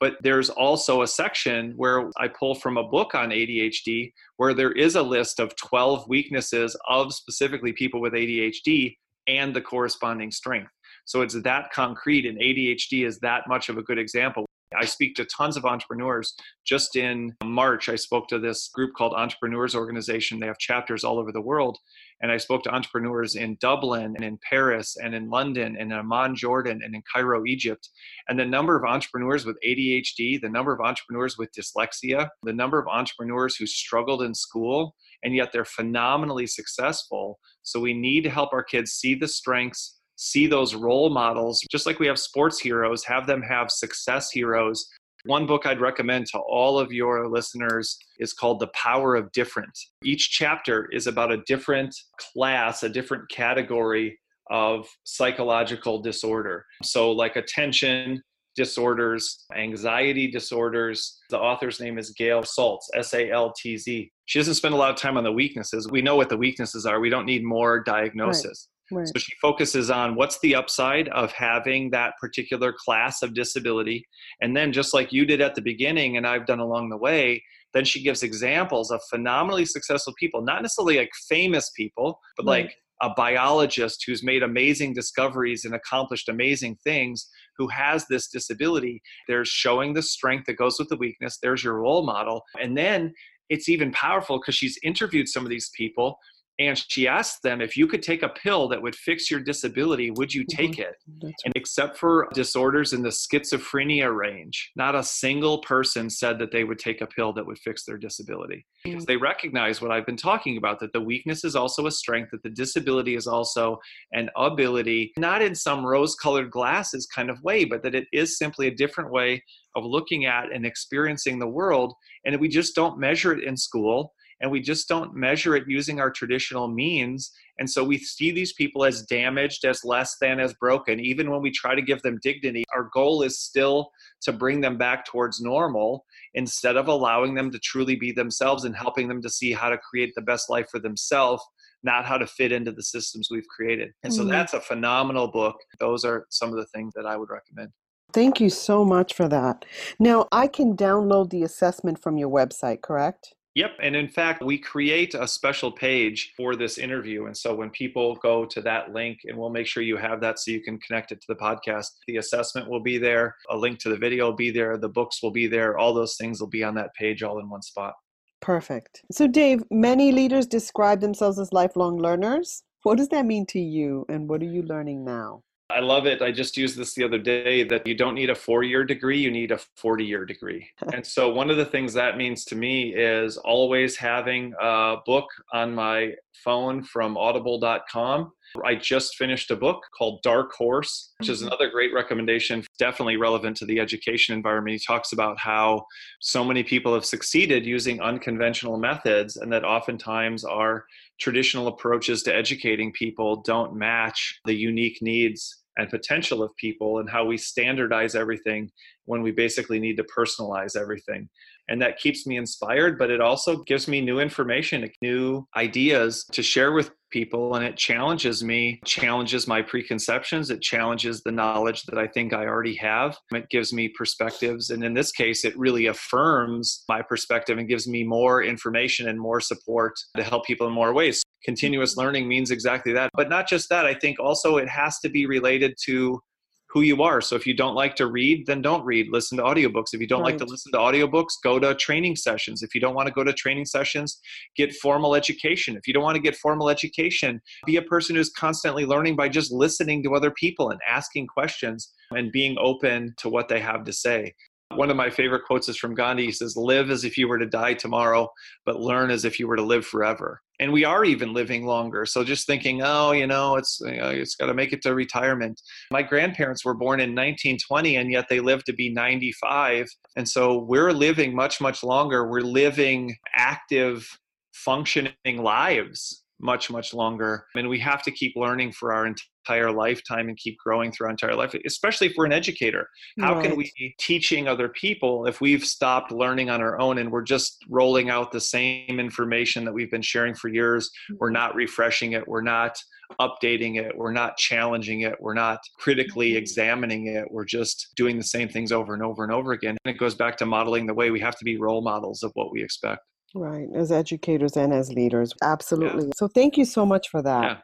But 0.02 0.18
there's 0.22 0.50
also 0.50 1.04
a 1.04 1.08
section 1.08 1.72
where 1.78 2.10
I 2.18 2.28
pull 2.28 2.54
from 2.54 2.76
a 2.76 2.84
book 2.84 3.16
on 3.16 3.30
ADHD 3.30 4.12
where 4.36 4.54
there 4.54 4.74
is 4.74 4.96
a 4.96 5.02
list 5.02 5.40
of 5.40 5.56
12 5.56 6.10
weaknesses 6.10 6.76
of 6.90 7.14
specifically 7.14 7.72
people 7.72 8.02
with 8.02 8.12
ADHD 8.12 8.98
and 9.28 9.56
the 9.56 9.62
corresponding 9.62 10.32
strength. 10.32 10.72
So 11.06 11.22
it's 11.22 11.42
that 11.44 11.72
concrete, 11.72 12.26
and 12.26 12.38
ADHD 12.40 13.08
is 13.08 13.20
that 13.20 13.44
much 13.48 13.70
of 13.70 13.78
a 13.78 13.84
good 13.84 13.98
example. 13.98 14.47
I 14.76 14.86
speak 14.86 15.16
to 15.16 15.26
tons 15.26 15.56
of 15.56 15.66
entrepreneurs. 15.66 16.34
Just 16.66 16.96
in 16.96 17.34
March, 17.44 17.88
I 17.88 17.96
spoke 17.96 18.28
to 18.28 18.40
this 18.40 18.70
group 18.70 18.94
called 18.96 19.14
Entrepreneurs 19.14 19.76
Organization. 19.76 20.40
They 20.40 20.48
have 20.48 20.58
chapters 20.58 21.04
all 21.04 21.20
over 21.20 21.32
the 21.32 21.42
world. 21.42 21.78
And 22.22 22.32
I 22.32 22.38
spoke 22.38 22.64
to 22.64 22.74
entrepreneurs 22.74 23.36
in 23.36 23.58
Dublin 23.62 24.16
and 24.16 24.24
in 24.24 24.40
Paris 24.50 24.98
and 25.02 25.14
in 25.14 25.30
London 25.30 25.78
and 25.80 25.92
in 25.92 25.98
Amman, 25.98 26.36
Jordan 26.36 26.82
and 26.84 26.96
in 26.96 27.04
Cairo, 27.14 27.46
Egypt. 27.46 27.90
And 28.28 28.40
the 28.40 28.46
number 28.46 28.76
of 28.76 28.84
entrepreneurs 28.84 29.46
with 29.46 29.58
ADHD, 29.66 30.42
the 30.42 30.50
number 30.50 30.74
of 30.74 30.82
entrepreneurs 30.82 31.38
with 31.38 31.52
dyslexia, 31.54 32.30
the 32.44 32.54
number 32.54 32.80
of 32.80 32.88
entrepreneurs 32.88 33.56
who 33.56 33.68
struggled 33.68 34.24
in 34.24 34.34
school, 34.34 34.96
and 35.24 35.36
yet 35.36 35.52
they're 35.54 35.66
phenomenally 35.66 36.48
successful. 36.48 37.40
So 37.62 37.80
we 37.80 37.94
need 37.94 38.24
to 38.24 38.30
help 38.30 38.52
our 38.52 38.64
kids 38.64 38.94
see 38.94 39.14
the 39.16 39.28
strengths 39.28 39.97
see 40.18 40.48
those 40.48 40.76
role 40.76 41.10
models, 41.10 41.62
just 41.72 41.86
like 41.86 42.00
we 42.00 42.08
have 42.08 42.20
sports 42.20 42.60
heroes, 42.60 43.04
have 43.06 43.26
them 43.26 43.42
have 43.42 43.72
success 43.72 44.30
heroes. 44.30 44.86
One 45.26 45.46
book 45.46 45.66
I'd 45.66 45.82
recommend 45.82 46.26
to 46.28 46.40
all 46.40 46.78
of 46.80 46.92
your 46.92 47.28
listeners 47.28 47.98
is 48.20 48.34
called 48.34 48.60
The 48.60 48.68
Power 48.68 49.16
of 49.16 49.32
Different. 49.32 49.78
Each 50.04 50.30
chapter 50.30 50.90
is 50.92 51.08
about 51.08 51.32
a 51.32 51.42
different 51.48 51.96
class, 52.34 52.84
a 52.84 52.90
different 52.90 53.30
category 53.30 54.20
of 54.50 54.88
psychological 55.04 56.02
disorder. 56.02 56.66
So, 56.84 57.12
like 57.12 57.36
attention 57.36 58.22
disorders, 58.58 59.46
anxiety 59.56 60.30
disorders. 60.30 61.20
The 61.30 61.38
author's 61.38 61.80
name 61.80 61.98
is 62.00 62.10
Gail 62.10 62.42
Saltz, 62.42 62.82
S 62.96 63.14
A 63.14 63.30
L 63.30 63.54
T 63.56 63.78
Z. 63.78 64.12
She 64.26 64.40
doesn't 64.40 64.56
spend 64.56 64.74
a 64.74 64.78
lot 64.78 64.90
of 64.90 64.98
time 64.98 65.16
on 65.16 65.24
the 65.24 65.32
weaknesses. 65.32 65.88
We 65.90 66.02
know 66.02 66.16
what 66.16 66.28
the 66.28 66.38
weaknesses 66.38 66.86
are, 66.86 67.00
we 67.00 67.10
don't 67.10 67.26
need 67.26 67.46
more 67.46 67.82
diagnosis. 67.82 68.68
Right. 68.92 69.08
So 69.08 69.14
she 69.18 69.34
focuses 69.42 69.90
on 69.90 70.16
what's 70.16 70.40
the 70.40 70.56
upside 70.56 71.10
of 71.10 71.32
having 71.34 71.90
that 71.92 72.14
particular 72.22 72.74
class 72.86 73.22
of 73.22 73.34
disability. 73.34 74.06
And 74.42 74.56
then, 74.56 74.72
just 74.72 74.94
like 74.94 75.12
you 75.12 75.26
did 75.26 75.42
at 75.42 75.56
the 75.56 75.62
beginning, 75.62 76.18
and 76.18 76.26
I've 76.26 76.46
done 76.46 76.60
along 76.60 76.90
the 76.90 76.98
way, 76.98 77.44
then 77.74 77.86
she 77.86 78.02
gives 78.02 78.24
examples 78.24 78.92
of 78.92 79.02
phenomenally 79.10 79.66
successful 79.66 80.14
people, 80.18 80.42
not 80.42 80.62
necessarily 80.62 80.98
like 80.98 81.12
famous 81.28 81.70
people, 81.76 82.20
but 82.38 82.46
right. 82.46 82.66
like 82.66 82.76
a 83.02 83.10
biologist 83.16 84.04
who's 84.08 84.24
made 84.24 84.42
amazing 84.42 84.94
discoveries 84.94 85.66
and 85.66 85.76
accomplished 85.76 86.30
amazing 86.30 86.78
things 86.84 87.28
who 87.58 87.68
has 87.68 88.06
this 88.08 88.28
disability. 88.28 89.02
There's 89.28 89.50
showing 89.50 89.94
the 89.94 90.02
strength 90.02 90.46
that 90.48 90.58
goes 90.58 90.78
with 90.80 90.90
the 90.90 90.98
weakness. 90.98 91.38
There's 91.42 91.64
your 91.64 91.76
role 91.76 92.06
model. 92.06 92.44
And 92.60 92.76
then 92.76 93.14
it's 93.50 93.70
even 93.70 93.92
powerful 93.92 94.40
because 94.40 94.56
she's 94.56 94.80
interviewed 94.84 95.28
some 95.28 95.44
of 95.44 95.50
these 95.50 95.70
people 95.76 96.18
and 96.60 96.78
she 96.88 97.08
asked 97.08 97.44
them 97.44 97.62
if 97.62 97.78
you 97.78 97.88
could 97.88 98.02
take 98.02 98.24
a 98.24 98.30
pill 98.30 98.68
that 98.68 98.82
would 98.82 98.96
fix 98.96 99.30
your 99.30 99.40
disability 99.40 100.12
would 100.12 100.34
you 100.34 100.44
take 100.50 100.74
mm-hmm. 100.74 100.82
it 100.82 100.96
right. 101.24 101.34
and 101.46 101.54
except 101.56 101.98
for 101.98 102.28
disorders 102.34 102.94
in 102.94 103.02
the 103.02 103.10
schizophrenia 103.10 104.16
range 104.16 104.72
not 104.76 104.96
a 104.96 105.04
single 105.04 105.60
person 105.60 106.10
said 106.10 106.40
that 106.40 106.52
they 106.52 106.64
would 106.64 106.80
take 106.80 107.02
a 107.02 107.08
pill 107.08 107.34
that 107.34 107.46
would 107.46 107.60
fix 107.60 107.86
their 107.86 107.98
disability 107.98 108.66
because 108.84 109.04
mm. 109.04 109.08
they 109.08 109.18
recognize 109.18 109.82
what 109.82 109.92
i've 109.92 110.06
been 110.06 110.18
talking 110.18 110.58
about 110.58 110.80
that 110.80 110.94
the 110.94 111.02
weakness 111.02 111.44
is 111.44 111.56
also 111.56 111.86
a 111.88 111.92
strength 111.92 112.30
that 112.32 112.44
the 112.44 112.50
disability 112.50 113.16
is 113.16 113.28
also 113.28 113.78
an 114.14 114.30
ability 114.36 115.12
not 115.18 115.42
in 115.42 115.54
some 115.54 115.86
rose 115.86 116.16
colored 116.16 116.52
glasses 116.52 117.08
kind 117.14 117.30
of 117.30 117.42
way 117.44 117.66
but 117.66 117.84
that 117.84 117.96
it 117.96 118.08
is 118.12 118.38
simply 118.38 118.68
a 118.68 118.76
different 118.76 119.12
way 119.12 119.42
of 119.76 119.86
looking 119.86 120.26
at 120.26 120.52
and 120.52 120.66
experiencing 120.66 121.38
the 121.38 121.48
world 121.48 121.94
and 122.26 122.40
we 122.40 122.48
just 122.48 122.76
don't 122.76 123.00
measure 123.00 123.32
it 123.32 123.44
in 123.44 123.56
school 123.56 124.14
and 124.42 124.52
we 124.52 124.62
just 124.62 124.88
don't 124.88 125.16
measure 125.16 125.56
it 125.56 125.64
using 125.68 126.00
our 126.00 126.12
traditional 126.12 126.68
means. 126.68 127.32
And 127.60 127.70
so 127.70 127.84
we 127.84 127.98
see 127.98 128.32
these 128.32 128.54
people 128.54 128.86
as 128.86 129.04
damaged, 129.04 129.66
as 129.66 129.84
less 129.84 130.18
than, 130.22 130.40
as 130.40 130.54
broken. 130.56 131.00
Even 131.00 131.32
when 131.32 131.42
we 131.42 131.52
try 131.52 131.74
to 131.74 131.82
give 131.82 132.02
them 132.04 132.20
dignity, 132.22 132.64
our 132.74 132.90
goal 132.94 133.24
is 133.24 133.40
still 133.40 133.92
to 134.22 134.32
bring 134.32 134.62
them 134.62 134.78
back 134.78 135.06
towards 135.06 135.42
normal 135.42 136.06
instead 136.36 136.78
of 136.78 136.88
allowing 136.88 137.34
them 137.34 137.50
to 137.52 137.60
truly 137.60 137.96
be 137.96 138.12
themselves 138.12 138.66
and 138.66 138.76
helping 138.76 139.08
them 139.08 139.22
to 139.22 139.30
see 139.30 139.52
how 139.52 139.70
to 139.70 139.78
create 139.78 140.14
the 140.16 140.22
best 140.22 140.50
life 140.50 140.68
for 140.70 140.80
themselves 140.80 141.44
not 141.84 142.06
how 142.06 142.18
to 142.18 142.28
fit 142.28 142.52
into 142.52 142.72
the 142.72 142.84
systems 142.84 143.30
we've 143.32 143.48
created. 143.48 143.94
And 144.04 144.14
so 144.14 144.22
mm-hmm. 144.22 144.32
that's 144.32 144.54
a 144.54 144.60
phenomenal 144.60 145.28
book. 145.28 145.56
Those 145.80 146.04
are 146.06 146.26
some 146.30 146.50
of 146.50 146.56
the 146.56 146.66
things 146.68 146.94
that 146.96 147.06
I 147.06 147.16
would 147.16 147.30
recommend. 147.30 147.72
Thank 148.14 148.40
you 148.40 148.50
so 148.50 148.86
much 148.86 149.14
for 149.14 149.28
that. 149.28 149.66
Now, 150.00 150.28
I 150.32 150.48
can 150.48 150.76
download 150.76 151.30
the 151.30 151.44
assessment 151.44 152.02
from 152.02 152.18
your 152.18 152.30
website, 152.30 152.82
correct? 152.82 153.34
Yep. 153.58 153.72
And 153.82 153.96
in 153.96 154.08
fact, 154.08 154.44
we 154.44 154.60
create 154.60 155.16
a 155.16 155.28
special 155.28 155.72
page 155.72 156.32
for 156.38 156.56
this 156.56 156.78
interview. 156.78 157.26
And 157.26 157.36
so 157.36 157.56
when 157.56 157.72
people 157.72 158.16
go 158.18 158.46
to 158.46 158.62
that 158.62 158.94
link, 158.94 159.22
and 159.26 159.36
we'll 159.36 159.50
make 159.50 159.66
sure 159.66 159.82
you 159.82 159.98
have 159.98 160.22
that 160.22 160.38
so 160.38 160.52
you 160.52 160.62
can 160.62 160.78
connect 160.78 161.12
it 161.12 161.22
to 161.22 161.28
the 161.28 161.36
podcast, 161.36 161.88
the 162.06 162.18
assessment 162.18 162.70
will 162.70 162.84
be 162.84 163.00
there, 163.00 163.36
a 163.50 163.58
link 163.58 163.80
to 163.80 163.90
the 163.90 163.98
video 163.98 164.26
will 164.26 164.36
be 164.36 164.52
there, 164.52 164.78
the 164.78 164.88
books 164.88 165.24
will 165.24 165.32
be 165.32 165.48
there, 165.48 165.76
all 165.76 165.92
those 165.92 166.18
things 166.18 166.40
will 166.40 166.48
be 166.48 166.64
on 166.64 166.76
that 166.76 166.94
page 166.94 167.24
all 167.24 167.40
in 167.40 167.50
one 167.50 167.64
spot. 167.64 167.96
Perfect. 168.42 169.02
So, 169.12 169.26
Dave, 169.26 169.64
many 169.72 170.12
leaders 170.12 170.46
describe 170.46 171.02
themselves 171.02 171.40
as 171.40 171.52
lifelong 171.52 171.98
learners. 171.98 172.62
What 172.84 173.00
does 173.00 173.10
that 173.10 173.26
mean 173.26 173.48
to 173.48 173.60
you, 173.60 174.06
and 174.08 174.30
what 174.30 174.44
are 174.44 174.46
you 174.46 174.62
learning 174.62 175.04
now? 175.04 175.42
I 175.70 175.82
love 175.82 176.06
it. 176.06 176.22
I 176.22 176.32
just 176.32 176.56
used 176.56 176.78
this 176.78 176.94
the 176.94 177.04
other 177.04 177.18
day 177.18 177.64
that 177.66 177.86
you 177.86 177.94
don't 177.94 178.16
need 178.16 178.30
a 178.30 178.36
four 178.36 178.64
year 178.64 178.86
degree, 178.86 179.20
you 179.20 179.30
need 179.30 179.52
a 179.52 179.60
40 179.76 180.06
year 180.06 180.26
degree. 180.26 180.70
and 180.94 181.06
so, 181.06 181.30
one 181.32 181.50
of 181.50 181.58
the 181.58 181.66
things 181.66 181.94
that 181.94 182.18
means 182.18 182.46
to 182.46 182.56
me 182.56 182.96
is 182.96 183.38
always 183.38 183.98
having 183.98 184.54
a 184.62 184.98
book 185.06 185.28
on 185.54 185.76
my 185.76 186.14
phone 186.44 186.84
from 186.84 187.18
audible.com. 187.18 188.32
I 188.66 188.76
just 188.76 189.16
finished 189.16 189.52
a 189.52 189.56
book 189.56 189.84
called 189.98 190.22
Dark 190.24 190.52
Horse, 190.54 191.14
which 191.20 191.30
is 191.30 191.40
mm-hmm. 191.40 191.48
another 191.48 191.70
great 191.70 191.94
recommendation, 191.94 192.64
definitely 192.80 193.18
relevant 193.18 193.58
to 193.58 193.66
the 193.66 193.80
education 193.80 194.36
environment. 194.36 194.74
He 194.74 194.86
talks 194.86 195.14
about 195.14 195.40
how 195.40 195.86
so 196.22 196.44
many 196.44 196.64
people 196.64 196.94
have 196.94 197.06
succeeded 197.06 197.66
using 197.66 198.02
unconventional 198.02 198.78
methods, 198.78 199.38
and 199.38 199.52
that 199.52 199.64
oftentimes 199.64 200.44
our 200.44 200.86
traditional 201.20 201.68
approaches 201.68 202.24
to 202.24 202.36
educating 202.36 202.92
people 202.92 203.42
don't 203.42 203.76
match 203.76 204.40
the 204.46 204.54
unique 204.54 205.00
needs 205.02 205.64
and 205.78 205.90
potential 205.90 206.44
of 206.44 206.56
people 206.58 207.00
and 207.00 207.10
how 207.10 207.26
we 207.26 207.38
standardize 207.38 208.16
everything 208.16 208.70
when 209.06 209.22
we 209.22 209.32
basically 209.32 209.80
need 209.80 209.96
to 209.98 210.06
personalize 210.16 210.76
everything 210.76 211.30
and 211.70 211.82
that 211.82 212.00
keeps 212.00 212.26
me 212.26 212.38
inspired 212.38 212.98
but 212.98 213.10
it 213.10 213.22
also 213.22 213.64
gives 213.64 213.88
me 213.88 214.02
new 214.02 214.20
information 214.20 214.90
new 215.02 215.48
ideas 215.56 216.26
to 216.32 216.42
share 216.42 216.72
with 216.72 216.92
people 217.18 217.56
and 217.56 217.66
it 217.66 217.76
challenges 217.76 218.44
me 218.44 218.80
challenges 218.86 219.48
my 219.48 219.60
preconceptions 219.60 220.52
it 220.52 220.62
challenges 220.62 221.24
the 221.24 221.32
knowledge 221.32 221.82
that 221.86 221.98
i 221.98 222.06
think 222.06 222.32
i 222.32 222.46
already 222.46 222.76
have 222.76 223.18
it 223.32 223.50
gives 223.50 223.74
me 223.74 223.90
perspectives 223.90 224.70
and 224.70 224.84
in 224.84 224.94
this 224.94 225.12
case 225.12 225.44
it 225.44 225.58
really 225.58 225.88
affirms 225.88 226.84
my 226.88 227.02
perspective 227.02 227.58
and 227.58 227.68
gives 227.68 227.88
me 227.88 228.04
more 228.04 228.44
information 228.44 229.10
and 229.10 229.20
more 229.20 229.42
support 229.42 229.94
to 230.16 230.22
help 230.22 230.46
people 230.46 230.68
in 230.68 230.74
more 230.74 230.94
ways. 230.94 231.24
Continuous 231.44 231.98
learning 231.98 232.28
means 232.28 232.52
exactly 232.52 232.94
that 232.94 233.10
but 233.16 233.30
not 233.30 233.48
just 233.50 233.68
that 233.70 233.88
i 233.88 233.96
think 233.96 234.20
also 234.20 234.58
it 234.58 234.70
has 234.70 235.00
to 235.00 235.10
be 235.10 235.26
related 235.26 235.74
to 235.86 236.22
who 236.70 236.82
you 236.82 237.02
are. 237.02 237.22
So 237.22 237.36
if 237.36 237.48
you 237.48 237.54
don't 237.54 237.76
like 237.76 237.96
to 237.96 238.08
read, 238.08 238.46
then 238.46 238.62
don't 238.62 238.84
read. 238.86 239.08
Listen 239.10 239.38
to 239.38 239.44
audiobooks. 239.44 239.94
If 239.94 240.02
you 240.02 240.08
don't 240.08 240.22
right. 240.22 240.32
like 240.32 240.38
to 240.40 240.46
listen 240.46 240.72
to 240.74 240.78
audiobooks, 240.78 241.34
go 241.44 241.60
to 241.60 241.74
training 241.76 242.16
sessions. 242.16 242.62
If 242.62 242.76
you 242.76 242.82
don't 242.82 242.96
want 242.96 243.08
to 243.08 243.14
go 243.14 243.24
to 243.24 243.34
training 243.34 243.66
sessions, 243.66 244.20
get 244.56 244.74
formal 244.76 245.16
education. 245.16 245.78
If 245.78 245.88
you 245.88 245.94
don't 245.94 246.04
want 246.04 246.16
to 246.16 246.22
get 246.22 246.36
formal 246.36 246.70
education, 246.70 247.42
be 247.66 247.78
a 247.78 247.82
person 247.82 248.16
who's 248.16 248.32
constantly 248.32 248.86
learning 248.86 249.16
by 249.16 249.30
just 249.30 249.52
listening 249.52 250.04
to 250.04 250.16
other 250.16 250.32
people 250.32 250.72
and 250.72 250.80
asking 250.88 251.28
questions 251.28 251.94
and 252.12 252.32
being 252.32 252.58
open 252.60 253.14
to 253.18 253.30
what 253.30 253.48
they 253.48 253.60
have 253.60 253.84
to 253.86 253.94
say. 253.94 254.34
One 254.76 254.90
of 254.90 254.98
my 254.98 255.10
favorite 255.10 255.46
quotes 255.46 255.70
is 255.70 255.78
from 255.78 255.96
Gandhi. 255.96 256.26
He 256.26 256.32
says, 256.32 256.58
Live 256.58 256.90
as 256.90 257.06
if 257.06 257.18
you 257.18 257.30
were 257.30 257.40
to 257.40 257.46
die 257.46 257.74
tomorrow, 257.74 258.30
but 258.66 258.82
learn 258.82 259.12
as 259.12 259.24
if 259.24 259.40
you 259.40 259.48
were 259.48 259.56
to 259.56 259.64
live 259.64 259.86
forever. 259.86 260.42
And 260.60 260.74
we 260.74 260.84
are 260.84 261.06
even 261.06 261.34
living 261.34 261.66
longer. 261.66 262.06
So 262.06 262.24
just 262.24 262.48
thinking, 262.48 262.82
oh, 262.84 263.12
you 263.12 263.28
know, 263.28 263.56
it's 263.58 263.80
you 263.82 263.98
know, 263.98 264.10
it's 264.10 264.36
got 264.36 264.48
to 264.48 264.54
make 264.54 264.74
it 264.74 264.82
to 264.84 264.96
retirement. 264.96 265.62
My 265.92 266.02
grandparents 266.02 266.66
were 266.66 266.74
born 266.74 267.00
in 267.00 267.12
1920, 267.12 267.96
and 267.96 268.12
yet 268.12 268.26
they 268.30 268.40
lived 268.40 268.66
to 268.68 268.74
be 268.74 268.92
95. 268.92 269.88
And 270.16 270.28
so 270.28 270.58
we're 270.58 270.92
living 270.92 271.36
much, 271.36 271.62
much 271.62 271.84
longer. 271.84 272.28
We're 272.28 272.42
living 272.42 273.16
active, 273.36 274.08
functioning 274.54 275.14
lives 275.26 276.24
much 276.40 276.70
much 276.70 276.94
longer 276.94 277.46
and 277.56 277.68
we 277.68 277.80
have 277.80 278.04
to 278.04 278.12
keep 278.12 278.34
learning 278.36 278.72
for 278.72 278.94
our 278.94 279.08
entire 279.08 279.26
lifetime 279.72 280.28
and 280.28 280.38
keep 280.38 280.58
growing 280.58 280.92
through 280.92 281.06
our 281.06 281.12
entire 281.12 281.36
life 281.36 281.56
especially 281.66 282.08
if 282.08 282.14
we're 282.18 282.26
an 282.26 282.34
educator 282.34 282.90
how 283.20 283.36
right. 283.36 283.46
can 283.46 283.56
we 283.56 283.72
be 283.78 283.94
teaching 284.00 284.48
other 284.48 284.70
people 284.70 285.26
if 285.26 285.42
we've 285.42 285.66
stopped 285.66 286.12
learning 286.12 286.50
on 286.50 286.62
our 286.62 286.80
own 286.80 286.98
and 286.98 287.12
we're 287.12 287.22
just 287.22 287.64
rolling 287.70 288.10
out 288.10 288.32
the 288.32 288.42
same 288.42 289.00
information 289.00 289.66
that 289.66 289.74
we've 289.74 289.92
been 289.92 290.02
sharing 290.02 290.34
for 290.34 290.50
years 290.50 290.90
we're 291.20 291.30
not 291.30 291.56
refreshing 291.56 292.14
it 292.14 292.28
we're 292.28 292.42
not 292.42 292.78
updating 293.22 293.78
it 293.78 293.98
we're 293.98 294.12
not 294.12 294.38
challenging 294.38 295.02
it 295.02 295.16
we're 295.20 295.34
not 295.34 295.60
critically 295.78 296.32
mm-hmm. 296.32 296.38
examining 296.38 297.08
it 297.08 297.26
we're 297.32 297.46
just 297.46 297.88
doing 297.96 298.18
the 298.18 298.24
same 298.24 298.50
things 298.50 298.72
over 298.72 298.94
and 298.94 299.04
over 299.04 299.24
and 299.24 299.32
over 299.32 299.54
again 299.54 299.78
and 299.86 299.96
it 299.96 299.98
goes 299.98 300.16
back 300.16 300.38
to 300.38 300.46
modeling 300.46 300.86
the 300.86 300.94
way 300.94 301.10
we 301.10 301.20
have 301.20 301.38
to 301.38 301.46
be 301.46 301.58
role 301.58 301.82
models 301.82 302.24
of 302.24 302.32
what 302.36 302.52
we 302.52 302.62
expect 302.62 303.02
Right, 303.36 303.68
as 303.76 303.92
educators 303.92 304.56
and 304.56 304.74
as 304.74 304.92
leaders. 304.92 305.34
Absolutely. 305.44 306.06
Yeah. 306.06 306.12
So 306.16 306.28
thank 306.28 306.58
you 306.58 306.66
so 306.66 306.86
much 306.86 307.10
for 307.10 307.22
that. 307.22 307.44
Yeah. 307.44 307.58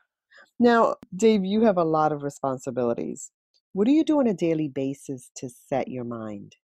Now, 0.63 0.95
Dave, 1.13 1.43
you 1.43 1.63
have 1.63 1.75
a 1.77 1.83
lot 1.83 2.13
of 2.13 2.23
responsibilities. 2.23 3.31
What 3.73 3.83
do 3.85 3.91
you 3.91 4.05
do 4.05 4.19
on 4.21 4.27
a 4.27 4.33
daily 4.33 4.69
basis 4.69 5.29
to 5.35 5.49
set 5.49 5.89
your 5.89 6.05
mind? 6.05 6.55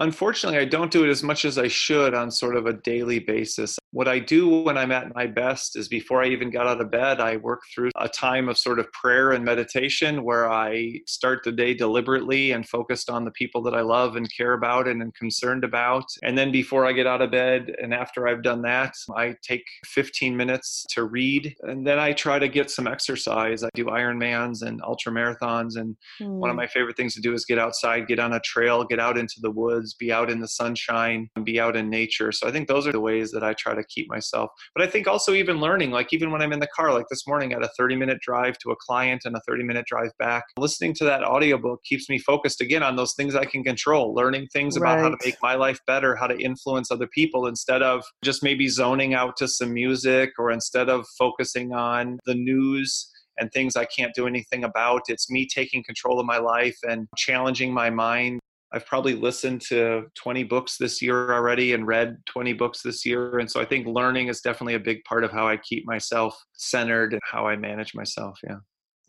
Unfortunately, 0.00 0.58
I 0.58 0.64
don't 0.64 0.90
do 0.90 1.04
it 1.04 1.10
as 1.10 1.22
much 1.22 1.44
as 1.44 1.58
I 1.58 1.68
should 1.68 2.14
on 2.14 2.30
sort 2.30 2.56
of 2.56 2.64
a 2.64 2.72
daily 2.72 3.18
basis. 3.18 3.78
What 3.90 4.08
I 4.08 4.18
do 4.18 4.48
when 4.48 4.78
I'm 4.78 4.92
at 4.92 5.14
my 5.14 5.26
best 5.26 5.76
is 5.76 5.88
before 5.88 6.22
I 6.22 6.28
even 6.28 6.48
got 6.48 6.66
out 6.66 6.80
of 6.80 6.90
bed, 6.90 7.20
I 7.20 7.36
work 7.36 7.60
through 7.74 7.90
a 7.96 8.08
time 8.08 8.48
of 8.48 8.56
sort 8.56 8.78
of 8.78 8.90
prayer 8.92 9.32
and 9.32 9.44
meditation 9.44 10.24
where 10.24 10.50
I 10.50 11.00
start 11.06 11.40
the 11.44 11.52
day 11.52 11.74
deliberately 11.74 12.52
and 12.52 12.66
focused 12.66 13.10
on 13.10 13.26
the 13.26 13.30
people 13.32 13.62
that 13.64 13.74
I 13.74 13.82
love 13.82 14.16
and 14.16 14.26
care 14.34 14.54
about 14.54 14.88
and 14.88 15.02
am 15.02 15.12
concerned 15.12 15.64
about. 15.64 16.06
And 16.22 16.38
then 16.38 16.50
before 16.50 16.86
I 16.86 16.92
get 16.92 17.06
out 17.06 17.20
of 17.20 17.30
bed 17.30 17.74
and 17.82 17.92
after 17.92 18.26
I've 18.26 18.42
done 18.42 18.62
that, 18.62 18.94
I 19.14 19.36
take 19.42 19.66
15 19.84 20.34
minutes 20.34 20.86
to 20.94 21.04
read. 21.04 21.54
And 21.64 21.86
then 21.86 21.98
I 21.98 22.14
try 22.14 22.38
to 22.38 22.48
get 22.48 22.70
some 22.70 22.86
exercise. 22.86 23.62
I 23.62 23.68
do 23.74 23.84
Ironmans 23.84 24.62
and 24.62 24.80
ultra 24.82 25.12
marathons. 25.12 25.76
And 25.76 25.94
mm. 26.22 26.38
one 26.38 26.48
of 26.48 26.54
hmm. 26.54 26.60
my 26.60 26.68
favorite 26.68 26.96
things 26.96 27.14
to 27.16 27.20
do 27.20 27.34
is 27.34 27.44
get 27.44 27.58
outside, 27.58 28.06
get 28.06 28.18
on 28.18 28.32
a 28.32 28.40
trail, 28.40 28.82
get 28.84 28.98
out 28.98 29.18
into 29.18 29.40
the 29.42 29.50
woods 29.50 29.89
be 29.94 30.12
out 30.12 30.30
in 30.30 30.40
the 30.40 30.48
sunshine, 30.48 31.28
and 31.36 31.44
be 31.44 31.60
out 31.60 31.76
in 31.76 31.88
nature. 31.88 32.32
So 32.32 32.46
I 32.46 32.52
think 32.52 32.68
those 32.68 32.86
are 32.86 32.92
the 32.92 33.00
ways 33.00 33.30
that 33.32 33.42
I 33.42 33.54
try 33.54 33.74
to 33.74 33.84
keep 33.84 34.08
myself. 34.08 34.50
But 34.74 34.84
I 34.84 34.90
think 34.90 35.06
also 35.06 35.32
even 35.32 35.60
learning, 35.60 35.90
like 35.90 36.12
even 36.12 36.30
when 36.30 36.42
I'm 36.42 36.52
in 36.52 36.60
the 36.60 36.68
car, 36.68 36.92
like 36.92 37.06
this 37.10 37.26
morning, 37.26 37.52
I 37.52 37.56
had 37.56 37.64
a 37.64 37.70
30 37.78 37.96
minute 37.96 38.18
drive 38.20 38.58
to 38.58 38.70
a 38.70 38.76
client 38.76 39.22
and 39.24 39.36
a 39.36 39.40
30 39.46 39.64
minute 39.64 39.86
drive 39.86 40.10
back. 40.18 40.44
Listening 40.58 40.94
to 40.94 41.04
that 41.04 41.22
audiobook 41.22 41.82
keeps 41.84 42.08
me 42.08 42.18
focused 42.18 42.60
again 42.60 42.82
on 42.82 42.96
those 42.96 43.14
things 43.14 43.34
I 43.34 43.44
can 43.44 43.64
control, 43.64 44.14
learning 44.14 44.48
things 44.52 44.76
about 44.76 44.96
right. 44.96 45.02
how 45.02 45.08
to 45.10 45.18
make 45.24 45.36
my 45.42 45.54
life 45.54 45.78
better, 45.86 46.16
how 46.16 46.26
to 46.26 46.38
influence 46.38 46.90
other 46.90 47.08
people 47.08 47.46
instead 47.46 47.82
of 47.82 48.04
just 48.22 48.42
maybe 48.42 48.68
zoning 48.68 49.14
out 49.14 49.36
to 49.38 49.48
some 49.48 49.72
music 49.72 50.30
or 50.38 50.50
instead 50.50 50.88
of 50.88 51.06
focusing 51.18 51.72
on 51.72 52.18
the 52.26 52.34
news 52.34 53.10
and 53.38 53.50
things 53.52 53.74
I 53.74 53.86
can't 53.86 54.14
do 54.14 54.26
anything 54.26 54.64
about. 54.64 55.02
It's 55.08 55.30
me 55.30 55.48
taking 55.52 55.82
control 55.82 56.20
of 56.20 56.26
my 56.26 56.38
life 56.38 56.76
and 56.88 57.08
challenging 57.16 57.72
my 57.72 57.90
mind 57.90 58.40
I've 58.72 58.86
probably 58.86 59.14
listened 59.14 59.62
to 59.62 60.04
20 60.14 60.44
books 60.44 60.76
this 60.78 61.02
year 61.02 61.32
already 61.32 61.72
and 61.72 61.86
read 61.86 62.18
20 62.26 62.52
books 62.52 62.82
this 62.82 63.04
year. 63.04 63.38
And 63.38 63.50
so 63.50 63.60
I 63.60 63.64
think 63.64 63.86
learning 63.86 64.28
is 64.28 64.40
definitely 64.40 64.74
a 64.74 64.80
big 64.80 65.02
part 65.04 65.24
of 65.24 65.32
how 65.32 65.48
I 65.48 65.56
keep 65.56 65.86
myself 65.86 66.40
centered 66.54 67.12
and 67.12 67.22
how 67.24 67.46
I 67.46 67.56
manage 67.56 67.94
myself. 67.94 68.38
Yeah. 68.44 68.58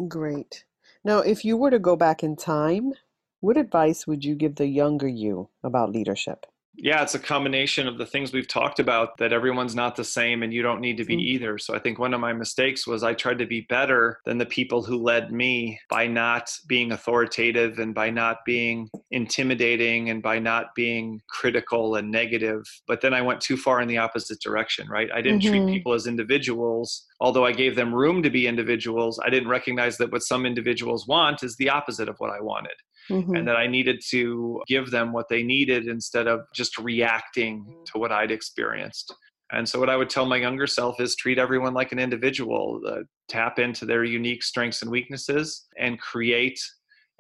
Great. 0.08 0.66
Now, 1.04 1.20
if 1.20 1.46
you 1.46 1.58
were 1.58 1.72
to 1.72 1.80
go 1.80 1.96
back 1.96 2.24
in 2.24 2.36
time, 2.36 2.94
what 3.40 3.58
advice 3.58 4.06
would 4.08 4.24
you 4.24 4.36
give 4.36 4.56
the 4.56 4.68
younger 4.68 5.08
you 5.08 5.50
about 5.64 5.92
leadership? 5.92 6.46
Yeah, 6.76 7.04
it's 7.04 7.16
a 7.16 7.20
combination 7.20 7.88
of 7.88 7.98
the 7.98 8.06
things 8.06 8.32
we've 8.32 8.48
talked 8.48 8.80
about 8.80 9.18
that 9.18 9.34
everyone's 9.34 9.76
not 9.76 9.96
the 9.96 10.04
same 10.04 10.42
and 10.42 10.54
you 10.54 10.62
don't 10.62 10.80
need 10.80 10.98
to 10.98 11.06
be 11.06 11.16
mm-hmm. 11.16 11.36
either. 11.36 11.58
So 11.58 11.76
I 11.76 11.80
think 11.80 12.00
one 12.00 12.14
of 12.14 12.22
my 12.22 12.32
mistakes 12.32 12.88
was 12.88 13.04
I 13.04 13.14
tried 13.14 13.40
to 13.40 13.46
be 13.46 13.62
better 13.70 14.20
than 14.26 14.38
the 14.38 14.46
people 14.46 14.82
who 14.82 14.98
led 14.98 15.32
me 15.32 15.80
by 15.90 16.08
not 16.08 16.50
being 16.68 16.94
authoritative 16.94 17.80
and 17.80 17.94
by 17.94 18.10
not 18.10 18.38
being 18.46 18.90
intimidating 19.12 20.10
and 20.10 20.24
by 20.24 20.40
not 20.40 20.74
being 20.74 21.22
critical 21.30 21.96
and 21.96 22.10
negative. 22.10 22.64
But 22.88 23.02
then 23.02 23.14
I 23.14 23.22
went 23.22 23.42
too 23.42 23.58
far 23.58 23.82
in 23.82 23.90
the 23.90 23.98
opposite 23.98 24.40
direction, 24.40 24.88
right? 24.88 25.10
I 25.14 25.22
didn't 25.22 25.42
mm-hmm. 25.42 25.66
treat 25.66 25.74
people 25.74 25.94
as 25.94 26.08
individuals. 26.08 27.06
Although 27.20 27.46
I 27.46 27.52
gave 27.52 27.76
them 27.76 27.94
room 27.94 28.24
to 28.24 28.30
be 28.30 28.48
individuals, 28.48 29.20
I 29.24 29.30
didn't 29.30 29.50
recognize 29.50 29.98
that 29.98 30.12
what 30.12 30.24
some 30.24 30.46
individuals 30.46 31.06
want 31.06 31.44
is 31.44 31.58
the 31.58 31.70
opposite 31.70 32.08
of 32.08 32.16
what 32.20 32.32
I 32.32 32.42
wanted 32.42 32.74
mm-hmm. 33.12 33.36
and 33.36 33.48
that 33.48 33.56
I 33.56 33.68
needed 33.68 34.02
to 34.10 34.62
give 34.68 34.92
them 34.92 35.12
what 35.14 35.30
they 35.30 35.44
needed 35.44 35.88
instead 35.88 36.28
of 36.28 36.42
just 36.54 36.78
reacting 36.78 37.66
to 37.88 37.98
what 37.98 38.12
I'd 38.12 38.32
experienced. 38.32 39.14
And 39.52 39.68
so, 39.68 39.80
what 39.80 39.90
I 39.90 39.98
would 39.98 40.10
tell 40.10 40.26
my 40.26 40.38
younger 40.38 40.68
self 40.68 41.02
is 41.02 41.16
treat 41.16 41.38
everyone 41.38 41.74
like 41.74 41.92
an 41.92 42.00
individual, 42.00 42.82
uh, 42.88 43.02
tap 43.28 43.60
into 43.60 43.86
their 43.86 44.04
unique 44.04 44.44
strengths 44.44 44.82
and 44.82 44.90
weaknesses, 44.90 45.68
and 45.78 46.00
create 46.00 46.60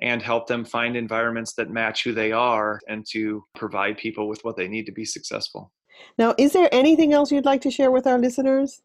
and 0.01 0.21
help 0.21 0.47
them 0.47 0.65
find 0.65 0.95
environments 0.95 1.53
that 1.53 1.69
match 1.69 2.03
who 2.03 2.13
they 2.13 2.31
are 2.31 2.79
and 2.87 3.05
to 3.11 3.43
provide 3.55 3.97
people 3.97 4.27
with 4.27 4.43
what 4.43 4.55
they 4.55 4.67
need 4.67 4.85
to 4.85 4.91
be 4.91 5.05
successful. 5.05 5.71
Now, 6.17 6.33
is 6.37 6.53
there 6.53 6.69
anything 6.71 7.13
else 7.13 7.31
you'd 7.31 7.45
like 7.45 7.61
to 7.61 7.71
share 7.71 7.91
with 7.91 8.07
our 8.07 8.17
listeners? 8.17 8.81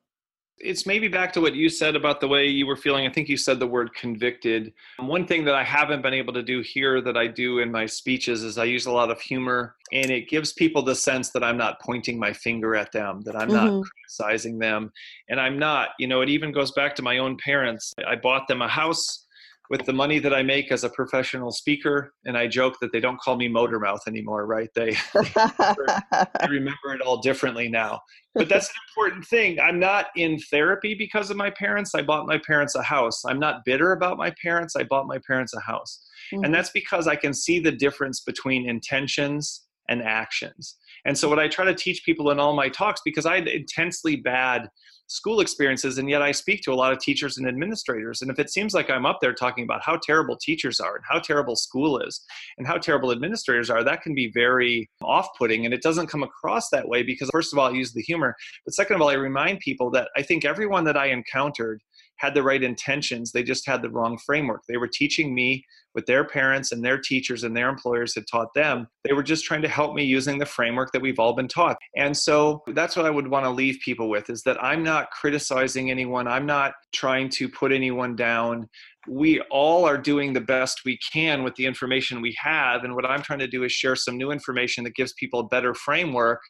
It's 0.58 0.86
maybe 0.86 1.08
back 1.08 1.32
to 1.34 1.40
what 1.40 1.54
you 1.54 1.68
said 1.68 1.96
about 1.96 2.20
the 2.20 2.28
way 2.28 2.46
you 2.46 2.66
were 2.66 2.76
feeling. 2.76 3.06
I 3.06 3.12
think 3.12 3.28
you 3.28 3.36
said 3.36 3.58
the 3.58 3.66
word 3.66 3.94
convicted. 3.94 4.72
One 4.98 5.26
thing 5.26 5.44
that 5.44 5.54
I 5.54 5.62
haven't 5.62 6.02
been 6.02 6.14
able 6.14 6.32
to 6.32 6.42
do 6.42 6.62
here 6.62 7.00
that 7.02 7.16
I 7.16 7.26
do 7.26 7.58
in 7.58 7.70
my 7.70 7.84
speeches 7.84 8.42
is 8.42 8.56
I 8.56 8.64
use 8.64 8.86
a 8.86 8.92
lot 8.92 9.10
of 9.10 9.20
humor, 9.20 9.76
and 9.92 10.10
it 10.10 10.28
gives 10.28 10.52
people 10.52 10.82
the 10.82 10.94
sense 10.94 11.30
that 11.30 11.44
I'm 11.44 11.58
not 11.58 11.80
pointing 11.80 12.18
my 12.18 12.32
finger 12.32 12.74
at 12.74 12.90
them, 12.92 13.20
that 13.22 13.36
I'm 13.36 13.48
mm-hmm. 13.48 13.66
not 13.66 13.84
criticizing 13.84 14.58
them. 14.58 14.92
And 15.28 15.38
I'm 15.38 15.58
not. 15.58 15.90
You 15.98 16.06
know, 16.06 16.22
it 16.22 16.30
even 16.30 16.52
goes 16.52 16.72
back 16.72 16.94
to 16.96 17.02
my 17.02 17.18
own 17.18 17.36
parents. 17.36 17.92
I 18.06 18.16
bought 18.16 18.48
them 18.48 18.62
a 18.62 18.68
house 18.68 19.25
with 19.70 19.84
the 19.84 19.92
money 19.92 20.18
that 20.18 20.34
I 20.34 20.42
make 20.42 20.70
as 20.70 20.84
a 20.84 20.88
professional 20.88 21.50
speaker, 21.50 22.12
and 22.24 22.36
I 22.36 22.46
joke 22.46 22.76
that 22.80 22.92
they 22.92 23.00
don't 23.00 23.18
call 23.20 23.36
me 23.36 23.48
motor 23.48 23.80
mouth 23.80 24.02
anymore, 24.06 24.46
right? 24.46 24.68
They, 24.74 24.96
they 25.14 26.48
remember 26.48 26.94
it 26.94 27.00
all 27.00 27.18
differently 27.18 27.68
now. 27.68 28.00
But 28.34 28.48
that's 28.48 28.68
an 28.68 28.74
important 28.90 29.24
thing. 29.26 29.58
I'm 29.58 29.78
not 29.78 30.06
in 30.14 30.38
therapy 30.38 30.94
because 30.94 31.30
of 31.30 31.36
my 31.36 31.50
parents. 31.50 31.94
I 31.94 32.02
bought 32.02 32.26
my 32.26 32.38
parents 32.38 32.74
a 32.74 32.82
house. 32.82 33.24
I'm 33.24 33.38
not 33.38 33.64
bitter 33.64 33.92
about 33.92 34.18
my 34.18 34.32
parents. 34.42 34.76
I 34.76 34.84
bought 34.84 35.06
my 35.06 35.18
parents 35.26 35.54
a 35.54 35.60
house. 35.60 36.04
Mm-hmm. 36.32 36.44
And 36.44 36.54
that's 36.54 36.70
because 36.70 37.06
I 37.08 37.16
can 37.16 37.32
see 37.32 37.58
the 37.58 37.72
difference 37.72 38.20
between 38.20 38.68
intentions 38.68 39.66
and 39.88 40.02
actions. 40.02 40.76
And 41.04 41.16
so, 41.16 41.28
what 41.28 41.38
I 41.38 41.48
try 41.48 41.64
to 41.64 41.74
teach 41.74 42.04
people 42.04 42.30
in 42.30 42.40
all 42.40 42.54
my 42.54 42.68
talks, 42.68 43.00
because 43.04 43.26
I 43.26 43.36
had 43.36 43.48
intensely 43.48 44.16
bad 44.16 44.68
school 45.08 45.40
experiences, 45.40 45.98
and 45.98 46.10
yet 46.10 46.22
I 46.22 46.32
speak 46.32 46.62
to 46.62 46.72
a 46.72 46.74
lot 46.74 46.92
of 46.92 46.98
teachers 46.98 47.38
and 47.38 47.46
administrators. 47.46 48.22
And 48.22 48.30
if 48.30 48.38
it 48.38 48.50
seems 48.50 48.74
like 48.74 48.90
I'm 48.90 49.06
up 49.06 49.18
there 49.20 49.32
talking 49.32 49.64
about 49.64 49.82
how 49.84 49.98
terrible 50.02 50.36
teachers 50.36 50.80
are 50.80 50.96
and 50.96 51.04
how 51.08 51.18
terrible 51.18 51.56
school 51.56 51.98
is 52.00 52.20
and 52.58 52.66
how 52.66 52.78
terrible 52.78 53.12
administrators 53.12 53.70
are, 53.70 53.84
that 53.84 54.02
can 54.02 54.14
be 54.14 54.30
very 54.32 54.88
off 55.02 55.28
putting. 55.38 55.64
And 55.64 55.72
it 55.72 55.82
doesn't 55.82 56.08
come 56.08 56.22
across 56.22 56.70
that 56.70 56.88
way 56.88 57.02
because, 57.02 57.30
first 57.30 57.52
of 57.52 57.58
all, 57.58 57.68
I 57.68 57.72
use 57.72 57.92
the 57.92 58.02
humor. 58.02 58.34
But 58.64 58.74
second 58.74 58.96
of 58.96 59.02
all, 59.02 59.08
I 59.08 59.14
remind 59.14 59.60
people 59.60 59.90
that 59.92 60.08
I 60.16 60.22
think 60.22 60.44
everyone 60.44 60.84
that 60.84 60.96
I 60.96 61.06
encountered 61.06 61.82
had 62.16 62.34
the 62.34 62.42
right 62.42 62.62
intentions. 62.62 63.32
They 63.32 63.42
just 63.42 63.66
had 63.66 63.82
the 63.82 63.90
wrong 63.90 64.18
framework. 64.18 64.62
They 64.68 64.78
were 64.78 64.88
teaching 64.88 65.34
me 65.34 65.64
what 65.96 66.04
their 66.04 66.24
parents 66.24 66.72
and 66.72 66.84
their 66.84 66.98
teachers 66.98 67.42
and 67.42 67.56
their 67.56 67.70
employers 67.70 68.14
had 68.14 68.26
taught 68.30 68.52
them. 68.54 68.86
They 69.04 69.14
were 69.14 69.22
just 69.22 69.46
trying 69.46 69.62
to 69.62 69.68
help 69.68 69.94
me 69.94 70.04
using 70.04 70.38
the 70.38 70.44
framework 70.44 70.92
that 70.92 71.00
we've 71.00 71.18
all 71.18 71.34
been 71.34 71.48
taught. 71.48 71.78
And 71.96 72.14
so 72.14 72.62
that's 72.74 72.96
what 72.96 73.06
I 73.06 73.10
would 73.10 73.28
want 73.28 73.46
to 73.46 73.50
leave 73.50 73.78
people 73.82 74.10
with 74.10 74.28
is 74.28 74.42
that 74.42 74.62
I'm 74.62 74.82
not 74.82 75.10
criticizing 75.10 75.90
anyone. 75.90 76.28
I'm 76.28 76.44
not 76.44 76.74
trying 76.92 77.30
to 77.30 77.48
put 77.48 77.72
anyone 77.72 78.14
down 78.14 78.68
we 79.08 79.40
all 79.50 79.84
are 79.84 79.98
doing 79.98 80.32
the 80.32 80.40
best 80.40 80.80
we 80.84 80.98
can 81.12 81.44
with 81.44 81.54
the 81.54 81.64
information 81.64 82.20
we 82.20 82.34
have. 82.38 82.82
And 82.82 82.94
what 82.94 83.06
I'm 83.06 83.22
trying 83.22 83.38
to 83.38 83.46
do 83.46 83.62
is 83.62 83.72
share 83.72 83.94
some 83.94 84.16
new 84.16 84.30
information 84.32 84.84
that 84.84 84.96
gives 84.96 85.12
people 85.12 85.40
a 85.40 85.46
better 85.46 85.74
framework 85.74 86.40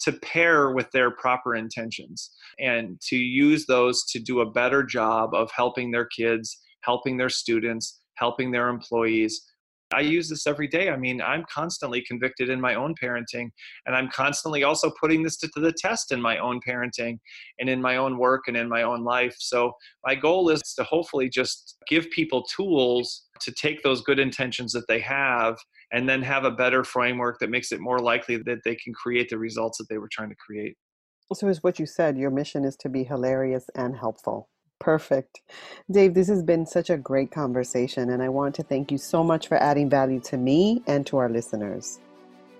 to 0.00 0.12
pair 0.12 0.72
with 0.72 0.90
their 0.92 1.10
proper 1.10 1.54
intentions 1.54 2.30
and 2.58 2.98
to 3.08 3.16
use 3.16 3.66
those 3.66 4.04
to 4.06 4.18
do 4.18 4.40
a 4.40 4.50
better 4.50 4.82
job 4.82 5.34
of 5.34 5.50
helping 5.54 5.90
their 5.90 6.06
kids, 6.06 6.58
helping 6.82 7.16
their 7.16 7.28
students, 7.28 8.00
helping 8.16 8.50
their 8.50 8.68
employees 8.68 9.42
I 9.92 10.00
use 10.00 10.28
this 10.28 10.46
every 10.46 10.66
day. 10.66 10.90
I 10.90 10.96
mean, 10.96 11.22
I'm 11.22 11.44
constantly 11.52 12.02
convicted 12.02 12.48
in 12.48 12.60
my 12.60 12.74
own 12.74 12.94
parenting, 13.00 13.50
and 13.86 13.94
I'm 13.94 14.10
constantly 14.10 14.64
also 14.64 14.90
putting 15.00 15.22
this 15.22 15.36
to, 15.38 15.48
the 15.54 15.72
test 15.72 16.12
in 16.12 16.20
my 16.20 16.38
own 16.38 16.60
parenting 16.66 17.18
and 17.60 17.68
in 17.68 17.80
my 17.80 17.96
own 17.96 18.18
work 18.18 18.48
and 18.48 18.56
in 18.56 18.68
my 18.68 18.82
own 18.82 19.04
life. 19.04 19.36
So, 19.38 19.72
my 20.04 20.14
goal 20.14 20.48
is 20.50 20.60
to 20.74 20.84
hopefully 20.84 21.28
just 21.28 21.76
give 21.88 22.10
people 22.10 22.42
tools 22.42 23.26
to 23.40 23.52
take 23.52 23.82
those 23.82 24.02
good 24.02 24.18
intentions 24.18 24.72
that 24.72 24.88
they 24.88 25.00
have 25.00 25.56
and 25.92 26.08
then 26.08 26.20
have 26.22 26.44
a 26.44 26.50
better 26.50 26.82
framework 26.82 27.38
that 27.38 27.50
makes 27.50 27.70
it 27.70 27.80
more 27.80 28.00
likely 28.00 28.38
that 28.38 28.58
they 28.64 28.74
can 28.74 28.92
create 28.92 29.28
the 29.28 29.38
results 29.38 29.78
that 29.78 29.88
they 29.88 29.98
were 29.98 30.10
trying 30.10 30.30
to 30.30 30.36
create. 30.36 30.76
So, 31.32 31.46
as 31.48 31.62
what 31.62 31.78
you 31.78 31.86
said, 31.86 32.18
your 32.18 32.30
mission 32.30 32.64
is 32.64 32.76
to 32.78 32.88
be 32.88 33.04
hilarious 33.04 33.66
and 33.76 33.96
helpful. 33.96 34.48
Perfect. 34.78 35.40
Dave, 35.90 36.14
this 36.14 36.28
has 36.28 36.42
been 36.42 36.66
such 36.66 36.90
a 36.90 36.96
great 36.96 37.30
conversation, 37.30 38.10
and 38.10 38.22
I 38.22 38.28
want 38.28 38.54
to 38.56 38.62
thank 38.62 38.92
you 38.92 38.98
so 38.98 39.24
much 39.24 39.48
for 39.48 39.56
adding 39.56 39.88
value 39.88 40.20
to 40.20 40.36
me 40.36 40.82
and 40.86 41.06
to 41.06 41.16
our 41.16 41.28
listeners. 41.28 41.98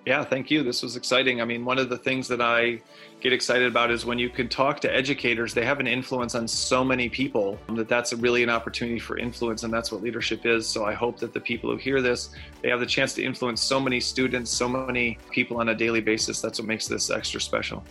Yeah, 0.07 0.23
thank 0.23 0.53
you. 0.53 0.63
This 0.63 0.85
was 0.85 0.95
exciting. 0.95 1.41
I 1.41 1.45
mean, 1.45 1.65
one 1.65 1.79
of 1.79 1.89
the 1.89 1.99
things 1.99 2.29
that 2.29 2.41
I 2.41 2.81
get 3.21 3.33
excited 3.33 3.67
about 3.67 3.91
is 3.91 4.07
when 4.07 4.21
you 4.21 4.31
can 4.31 4.49
talk 4.49 4.79
to 4.81 4.95
educators, 4.95 5.53
they 5.53 5.65
have 5.65 5.81
an 5.81 5.89
influence 5.89 6.37
on 6.37 6.47
so 6.47 6.85
many 6.85 7.09
people 7.09 7.59
um, 7.69 7.75
that 7.75 7.89
that's 7.89 8.13
really 8.13 8.45
an 8.45 8.49
opportunity 8.49 9.01
for 9.01 9.19
influence, 9.19 9.65
and 9.65 9.75
that's 9.75 9.91
what 9.91 10.03
leadership 10.03 10.47
is. 10.47 10.65
So 10.65 10.85
I 10.85 10.95
hope 10.95 11.19
that 11.19 11.35
the 11.35 11.41
people 11.41 11.73
who 11.73 11.77
hear 11.77 12.01
this, 12.01 12.31
they 12.63 12.69
have 12.69 12.79
the 12.79 12.87
chance 12.87 13.15
to 13.15 13.25
influence 13.25 13.61
so 13.61 13.81
many 13.81 13.99
students, 13.99 14.49
so 14.53 14.69
many 14.69 15.19
people 15.31 15.59
on 15.59 15.71
a 15.71 15.75
daily 15.75 16.01
basis. 16.01 16.41
That's 16.41 16.61
what 16.61 16.69
makes 16.69 16.87
this 16.87 17.11
extra 17.11 17.41
special. 17.41 17.83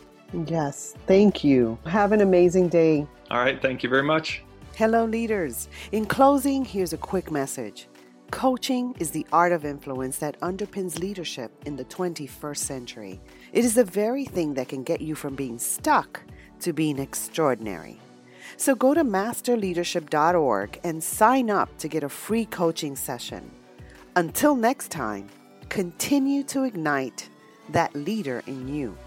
Yes, 0.47 0.95
thank 1.07 1.43
you. 1.43 1.77
Have 1.85 2.11
an 2.11 2.21
amazing 2.21 2.69
day. 2.69 3.07
All 3.31 3.39
right, 3.39 3.61
thank 3.61 3.83
you 3.83 3.89
very 3.89 4.03
much. 4.03 4.41
Hello, 4.75 5.05
leaders. 5.05 5.69
In 5.91 6.05
closing, 6.05 6.65
here's 6.65 6.93
a 6.93 6.97
quick 6.97 7.31
message. 7.31 7.87
Coaching 8.31 8.95
is 8.99 9.11
the 9.11 9.25
art 9.31 9.51
of 9.51 9.63
influence 9.63 10.17
that 10.17 10.39
underpins 10.41 10.99
leadership 10.99 11.51
in 11.65 11.75
the 11.75 11.85
21st 11.85 12.57
century. 12.57 13.21
It 13.53 13.63
is 13.63 13.75
the 13.75 13.85
very 13.85 14.25
thing 14.25 14.55
that 14.55 14.67
can 14.67 14.83
get 14.83 14.99
you 14.99 15.15
from 15.15 15.35
being 15.35 15.59
stuck 15.59 16.21
to 16.59 16.73
being 16.73 16.99
extraordinary. 16.99 17.99
So 18.57 18.75
go 18.75 18.93
to 18.93 19.03
masterleadership.org 19.03 20.79
and 20.83 21.03
sign 21.03 21.49
up 21.49 21.77
to 21.77 21.87
get 21.87 22.03
a 22.03 22.09
free 22.09 22.45
coaching 22.45 22.95
session. 22.95 23.51
Until 24.15 24.55
next 24.55 24.91
time, 24.91 25.27
continue 25.69 26.43
to 26.43 26.63
ignite 26.63 27.29
that 27.69 27.95
leader 27.95 28.43
in 28.47 28.67
you. 28.67 28.97